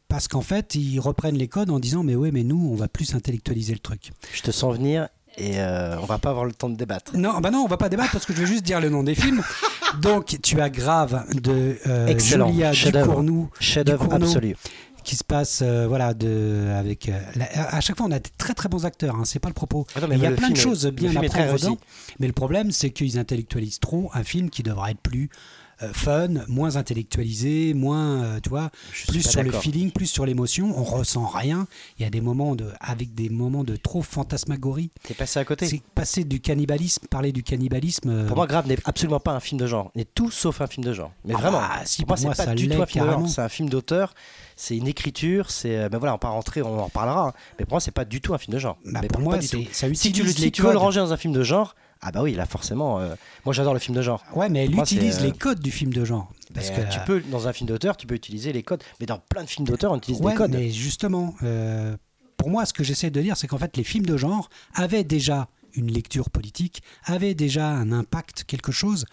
[0.07, 2.87] parce qu'en fait, ils reprennent les codes en disant Mais oui, mais nous, on va
[2.87, 4.11] plus intellectualiser le truc.
[4.33, 5.07] Je te sens venir
[5.37, 7.15] et euh, on va pas avoir le temps de débattre.
[7.17, 9.03] Non, bah non, on va pas débattre parce que je vais juste dire le nom
[9.03, 9.41] des films.
[10.01, 12.71] Donc, tu as Grave de euh, Excellent, Julia.
[12.71, 13.49] Ducournau
[13.85, 14.25] Ducournau.
[14.25, 14.55] absolu.
[15.03, 18.29] qui se passe euh, voilà de avec euh, la- à chaque fois on a des
[18.37, 20.29] très très bons acteurs hein, c'est pas le propos Ah non, mais il y a
[20.29, 21.77] le plein de est- choses bien à prendre dedans
[22.19, 26.29] mais le problème c'est qu'ils intellectualisent trop un film qui devrait être plus euh, fun
[26.47, 30.83] moins intellectualisé moins euh, tu vois Je plus sur le feeling plus sur l'émotion on
[30.83, 31.67] ressent rien
[31.99, 35.45] il y a des moments de avec des moments de trop fantasmagorie T'es passé à
[35.45, 35.65] côté.
[35.67, 39.39] c'est passer du cannibalisme parler du cannibalisme euh, Pour moi, Grave n'est absolument pas un
[39.39, 39.91] film de genre.
[39.95, 41.11] N'est tout sauf un film de genre.
[41.25, 41.59] Mais Ah vraiment.
[41.59, 43.27] bah, si, pour moi, pour moi, c'est pas du tout un film de genre.
[43.29, 44.13] C'est un film d'auteur.
[44.55, 45.49] C'est une écriture.
[45.51, 45.77] C'est.
[45.77, 47.27] euh, Ben voilà, on va pas rentrer, on en reparlera.
[47.29, 47.33] hein.
[47.59, 48.77] Mais pour moi, c'est pas du tout un film de genre.
[48.85, 49.63] bah, Mais pour moi pas du c'est- tout.
[49.71, 52.11] ça Si tu, le, si tu veux le ranger dans un film de genre, ah
[52.11, 52.99] bah oui, là forcément.
[52.99, 54.23] euh, moi, j'adore le film de genre.
[54.35, 56.81] ouais mais elle moi, utilise euh, les codes du film de genre parce Mais, que
[56.81, 58.83] euh, tu peux dans un film d'auteur, tu peux utiliser les codes.
[58.99, 60.51] Mais dans plein de films d'auteur, on utilise Ouais, des codes.
[60.51, 61.95] mais justement, euh,
[62.37, 65.03] pour moi, ce que j'essaie de dire, c'est qu'en fait, les films de genre avaient
[65.03, 69.05] déjà une lecture politique, avaient déjà un impact, quelque chose.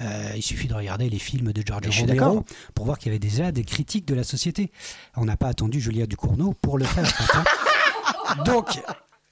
[0.00, 3.20] Euh, il suffit de regarder les films de George Romero pour voir qu'il y avait
[3.20, 4.72] déjà des critiques de la société.
[5.16, 7.04] On n'a pas attendu Julia Ducournau pour le faire.
[8.44, 8.80] Donc,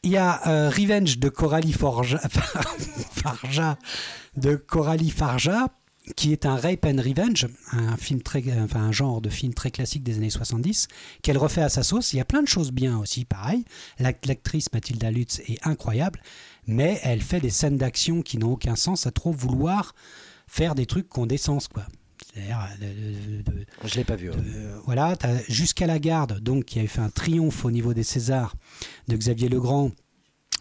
[0.02, 2.18] il y a euh, Revenge de Coralie Forja,
[3.12, 3.78] Farja,
[4.36, 5.68] de Coralie Farja,
[6.16, 9.70] qui est un rape and revenge, un film très, enfin un genre de film très
[9.70, 10.88] classique des années 70,
[11.22, 12.12] qu'elle refait à sa sauce.
[12.12, 13.64] Il y a plein de choses bien aussi, pareil.
[13.98, 16.22] L'ac- L'actrice Mathilda Lutz est incroyable,
[16.66, 19.94] mais elle fait des scènes d'action qui n'ont aucun sens à trop vouloir
[20.46, 21.84] faire des trucs des sens, quoi.
[22.34, 24.30] C'est-à-dire, de- Je l'ai pas vu.
[24.30, 25.16] euh, voilà,
[25.48, 28.54] jusqu'à la garde, donc qui avait fait un triomphe au niveau des Césars
[29.08, 29.90] de Xavier Legrand,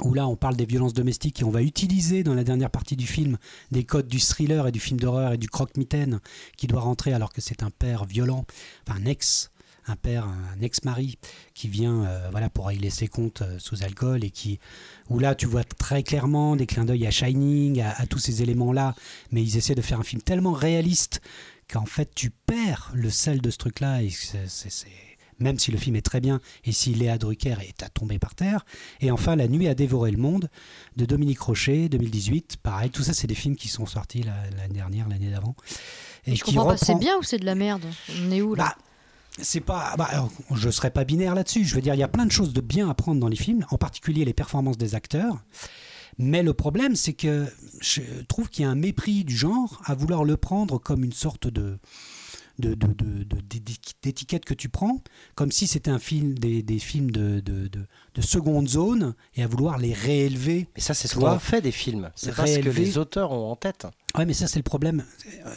[0.04, 2.96] où là on parle des violences domestiques et on va utiliser dans la dernière partie
[2.96, 3.38] du film
[3.72, 6.20] des codes du thriller et du film d'horreur et du croque-mitaine
[6.56, 8.46] qui doit rentrer alors que c'est un père violent,
[8.88, 9.50] enfin un ex,
[9.88, 11.18] un père, un ex-mari
[11.56, 14.60] qui vient euh, voilà pour régler ses comptes euh, sous alcool et qui
[15.10, 18.44] où là tu vois très clairement des clins d'œil à Shining, à, à tous ces
[18.44, 18.94] éléments là,
[19.32, 21.22] mais ils essaient de faire un film tellement réaliste
[21.72, 24.88] qu'en fait tu perds le sel de ce truc-là et c'est, c'est- c'est-
[25.40, 28.34] même si le film est très bien et si Léa Drucker est à tomber par
[28.34, 28.66] terre.
[29.02, 30.50] Et enfin La nuit a dévoré le monde
[30.96, 32.58] de Dominique Rocher, 2018.
[32.64, 35.56] Pareil, tout ça c'est des films qui sont sortis la- l'année dernière, l'année d'avant.
[36.26, 37.86] Et je comprends pas, c'est bien ou c'est de la merde?
[38.22, 38.64] On est où là?
[38.76, 38.76] Bah,
[39.40, 39.94] c'est pas.
[39.98, 41.64] Bah, alors, je serais pas binaire là-dessus.
[41.64, 43.36] Je veux dire, il y a plein de choses de bien à prendre dans les
[43.36, 45.36] films, en particulier les performances des acteurs.
[46.18, 47.46] Mais le problème, c'est que
[47.80, 51.14] je trouve qu'il y a un mépris du genre à vouloir le prendre comme une
[51.14, 51.78] sorte de
[52.60, 55.04] de, de- de- de- d'éti- d'étiquettes que tu prends,
[55.36, 57.86] comme si c'était un film, des, des films de, de, de-
[58.16, 60.68] de seconde zone, et à vouloir les réélever.
[60.76, 62.10] Mais ça, c'est ce qu'on fait des films.
[62.16, 63.86] C'est pas ce que les auteurs ont en tête.
[64.18, 65.04] Ouais, mais ça c'est le problème.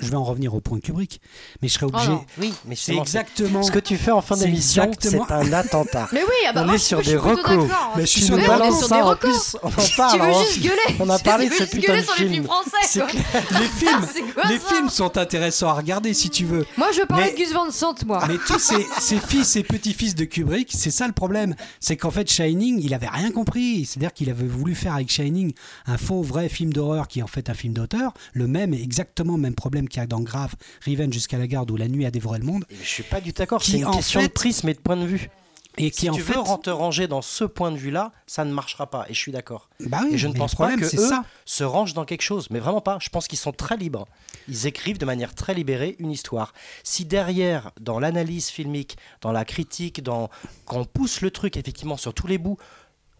[0.00, 1.20] Je vais en revenir au point Kubrick,
[1.62, 2.12] mais je serais Oh obligé.
[2.38, 3.62] Oui, mais c'est exactement.
[3.62, 6.08] Ce que tu fais en fin C'est d'émission, exactement- c'est un attentat.
[6.12, 7.68] Mais oui, ah bah, On moi, est je- sur je suis recos.
[7.96, 9.50] Mais je suis Tu sur des Mais on balances sur ça des en recos.
[9.52, 10.20] plus, on en Tu parle.
[10.20, 10.44] veux hein.
[10.46, 12.32] juste gueuler On a parlé de Tu ce putain de sur les film.
[12.32, 13.00] films français.
[13.60, 16.66] Les films, C'est quoi les films sont intéressants à regarder si tu veux.
[16.76, 18.22] Moi, je parlais Mais- de Gus Van Sant, moi.
[18.28, 21.54] Mais tous ces, ces fils et petits-fils de Kubrick, c'est ça le problème.
[21.80, 23.84] C'est qu'en fait, Shining, il avait rien compris.
[23.86, 25.52] C'est-à-dire qu'il avait voulu faire avec Shining
[25.86, 28.12] un faux, vrai film d'horreur qui est en fait un film d'auteur.
[28.32, 30.54] Le même, exactement le même problème qu'il y a dans Grave,
[30.86, 32.64] Revenge jusqu'à la garde ou La nuit a dévoré le monde.
[32.70, 33.60] Je suis pas du tout d'accord.
[33.62, 35.30] Qui, C'est une en question fait- de prisme et de point de vue.
[35.78, 36.34] Et qui Si en tu fait.
[36.36, 39.06] veux te ranger dans ce point de vue-là, ça ne marchera pas.
[39.08, 39.70] Et je suis d'accord.
[39.78, 41.24] Bah oui, Et je ne pense pas que eux ça.
[41.44, 42.48] se rangent dans quelque chose.
[42.50, 42.98] Mais vraiment pas.
[43.00, 44.06] Je pense qu'ils sont très libres.
[44.48, 46.52] Ils écrivent de manière très libérée une histoire.
[46.82, 50.28] Si derrière, dans l'analyse filmique, dans la critique, dans
[50.66, 52.58] quand on pousse le truc effectivement sur tous les bouts,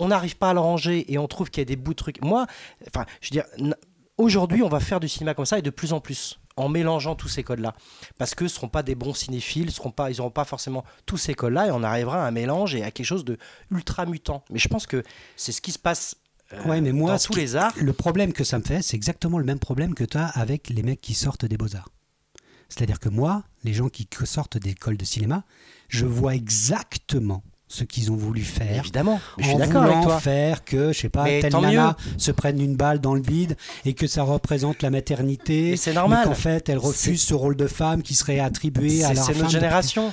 [0.00, 1.96] on n'arrive pas à le ranger et on trouve qu'il y a des bouts de
[1.98, 2.20] trucs.
[2.20, 2.46] Moi,
[2.88, 3.74] enfin, je veux dire,
[4.20, 7.14] aujourd'hui, on va faire du cinéma comme ça et de plus en plus en mélangeant
[7.14, 7.74] tous ces codes-là.
[8.18, 10.84] Parce que ce ne seront pas des bons cinéphiles, seront pas, ils n'auront pas forcément
[11.06, 13.38] tous ces codes-là et on arrivera à un mélange et à quelque chose de
[13.70, 14.44] ultra mutant.
[14.50, 15.02] Mais je pense que
[15.36, 16.16] c'est ce qui se passe
[16.52, 17.72] euh, Ouais, mais moi, dans tous les arts.
[17.78, 20.68] Le problème que ça me fait, c'est exactement le même problème que tu as avec
[20.68, 21.88] les mecs qui sortent des beaux-arts.
[22.68, 25.44] C'est-à-dire que moi, les gens qui sortent d'écoles de cinéma,
[25.88, 27.42] je vois exactement
[27.72, 28.80] ce qu'ils ont voulu faire.
[28.80, 30.20] Évidemment, mais je suis en d'accord avec voulant toi.
[30.20, 31.52] faire que, je sais pas, Mais telle
[32.18, 35.76] se prenne une balle dans le bide et que ça représente la maternité.
[35.76, 36.24] C'est normal.
[36.26, 39.46] qu'en fait, elle refuse ce rôle de femme qui serait attribué à leur c'est notre
[39.46, 40.12] de- génération.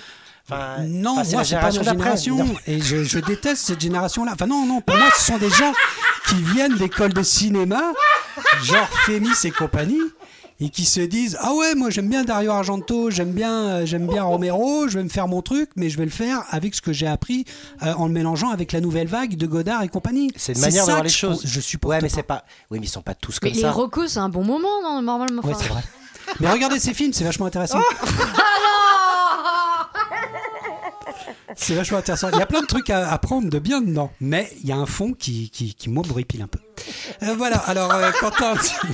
[0.50, 2.46] Enfin, non, enfin, moi, la c'est pas notre génération.
[2.68, 4.34] Et je, je déteste cette génération-là.
[4.36, 5.74] Enfin, non, non, pour moi, ce sont des gens
[6.30, 7.82] qui viennent d'écoles de cinéma,
[8.64, 10.00] genre Fémis et compagnie,
[10.60, 14.08] et qui se disent Ah ouais, moi, j'aime bien Dario Argento, j'aime bien, euh, j'aime
[14.08, 16.82] bien Romero, je vais me faire mon truc, mais je vais le faire avec ce
[16.82, 17.46] que j'ai appris
[17.84, 20.32] euh, en le mélangeant avec la nouvelle vague de Godard et compagnie.
[20.36, 21.44] C'est une manière de voir les choses.
[21.46, 22.44] Je supporte Ouais, mais c'est pas.
[22.72, 23.72] Oui, mais ils sont pas tous Mais comme les ça.
[23.72, 25.44] recos, c'est un bon moment, non, normalement.
[25.44, 25.84] Ouais, c'est vrai.
[26.42, 27.80] Mais regardez ces films, c'est vachement intéressant.
[31.56, 32.30] C'est vachement intéressant.
[32.32, 34.12] Il y a plein de trucs à apprendre de bien dedans.
[34.22, 36.60] Mais il y a un fond qui, qui, qui m'obripile un peu.
[37.24, 38.88] Euh, voilà, alors euh, Quentin, tu,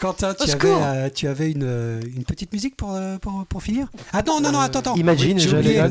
[0.00, 3.62] Quentin, tu avais, euh, tu avais une, euh, une petite musique pour, euh, pour, pour
[3.62, 3.88] finir?
[4.12, 4.94] Ah non, non, non, attends, attends.
[4.96, 5.82] Imagine, J'ai je oublié.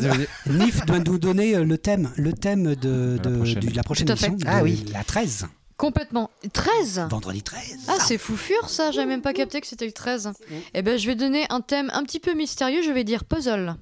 [0.48, 3.60] l'ai- Nif doit nous donner euh, le thème, le thème de, La de, prochaine.
[3.60, 4.38] de la prochaine émission.
[4.48, 4.84] Ah oui.
[4.91, 5.45] La 13.
[5.77, 6.30] Complètement.
[6.52, 7.77] 13 Vendredi 13.
[7.88, 10.31] Ah, c'est fou fur ça, j'avais même pas capté que c'était le 13.
[10.73, 13.76] Eh ben, je vais donner un thème un petit peu mystérieux, je vais dire puzzle.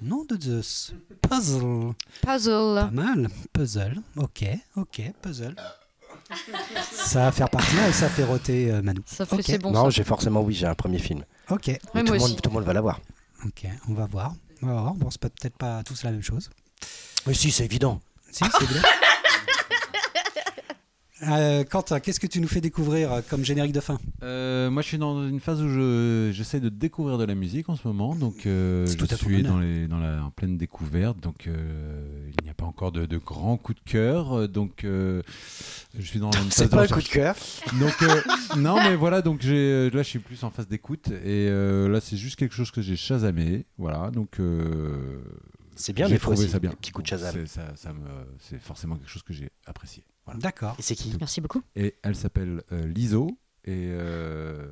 [0.00, 0.94] Nom de Zeus.
[1.28, 1.92] Puzzle.
[2.22, 2.74] Puzzle.
[2.76, 3.28] Pas mal.
[3.52, 4.00] Puzzle.
[4.16, 4.44] Ok,
[4.76, 5.54] ok, puzzle.
[6.92, 9.00] Ça va faire partie et ça fait roter euh, Manu.
[9.06, 9.42] Ça fait Ok.
[9.46, 11.24] c'est bon non, j'ai forcément oui, j'ai un premier film.
[11.50, 13.00] Ok, Ouais, Mais moi tout, le monde, tout le monde va l'avoir.
[13.46, 14.34] ok, on va voir.
[14.62, 14.94] On va voir.
[14.94, 16.50] Bon, c'est pas- peut-être pas tous la même chose.
[17.26, 18.00] Mais si, c'est évident.
[18.30, 18.82] Si, c'est bien.
[21.26, 23.98] Euh, Quentin, qu'est-ce que tu nous fais découvrir euh, comme générique de fin?
[24.22, 27.68] Euh, moi, je suis dans une phase où je- j'essaie de découvrir de la musique
[27.68, 28.14] en ce moment.
[28.14, 31.18] Donc, euh, je tout suis dans, les, dans la, en pleine découverte.
[31.20, 34.48] Donc, il n'y a pas encore de, de grands coups de cœur.
[34.48, 35.22] Donc, je
[36.02, 37.34] suis dans une C'est phase pas un coup de cœur.
[37.80, 37.96] Donc,
[38.56, 39.20] non, mais voilà.
[39.20, 41.08] Donc, j'ai, là, je suis plus en phase d'écoute.
[41.24, 43.66] Et là, c'est juste quelque chose que j'ai chasamé.
[43.76, 44.10] Voilà.
[44.12, 44.36] Donc,
[45.74, 46.52] C'est bien j'ai fois trouvé aussi.
[46.52, 46.70] ça bien.
[46.70, 47.32] petits coups de Shazam.
[47.34, 48.00] C'est, ça, ça me,
[48.38, 50.04] c'est forcément quelque chose que j'ai apprécié.
[50.28, 50.40] Voilà.
[50.40, 50.76] D'accord.
[50.78, 51.62] Et c'est qui Merci beaucoup.
[51.74, 54.66] Et elle s'appelle euh, Liso et euh,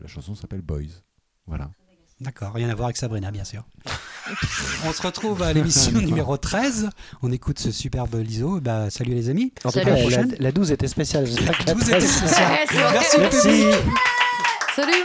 [0.00, 0.82] la chanson s'appelle Boys.
[1.46, 1.70] Voilà.
[2.20, 3.64] D'accord, rien à voir avec Sabrina, bien sûr.
[4.84, 6.90] On se retrouve à l'émission numéro 13.
[7.22, 8.60] On écoute ce superbe Liso.
[8.60, 9.54] Bah, salut les amis.
[9.64, 9.86] En Salut.
[9.86, 10.36] cas, La la, prochaine.
[10.38, 11.24] la 12 était spéciale.
[11.66, 12.58] La 12 était 13 spéciale.
[12.92, 13.64] Merci, Merci.
[14.76, 15.04] Salut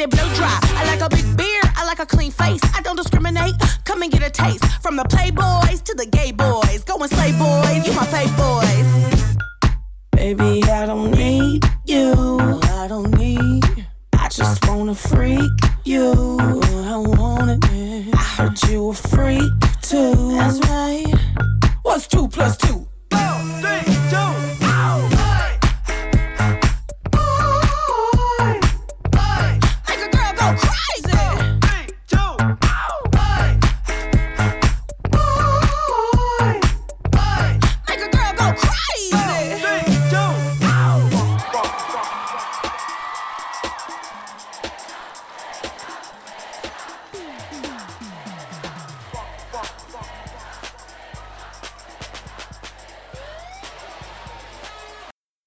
[0.00, 0.58] let it blow dry.
[0.62, 2.60] I like a big beard, I like a clean face.
[2.74, 3.54] I don't discriminate.
[3.84, 5.39] Come and get a taste from the playboy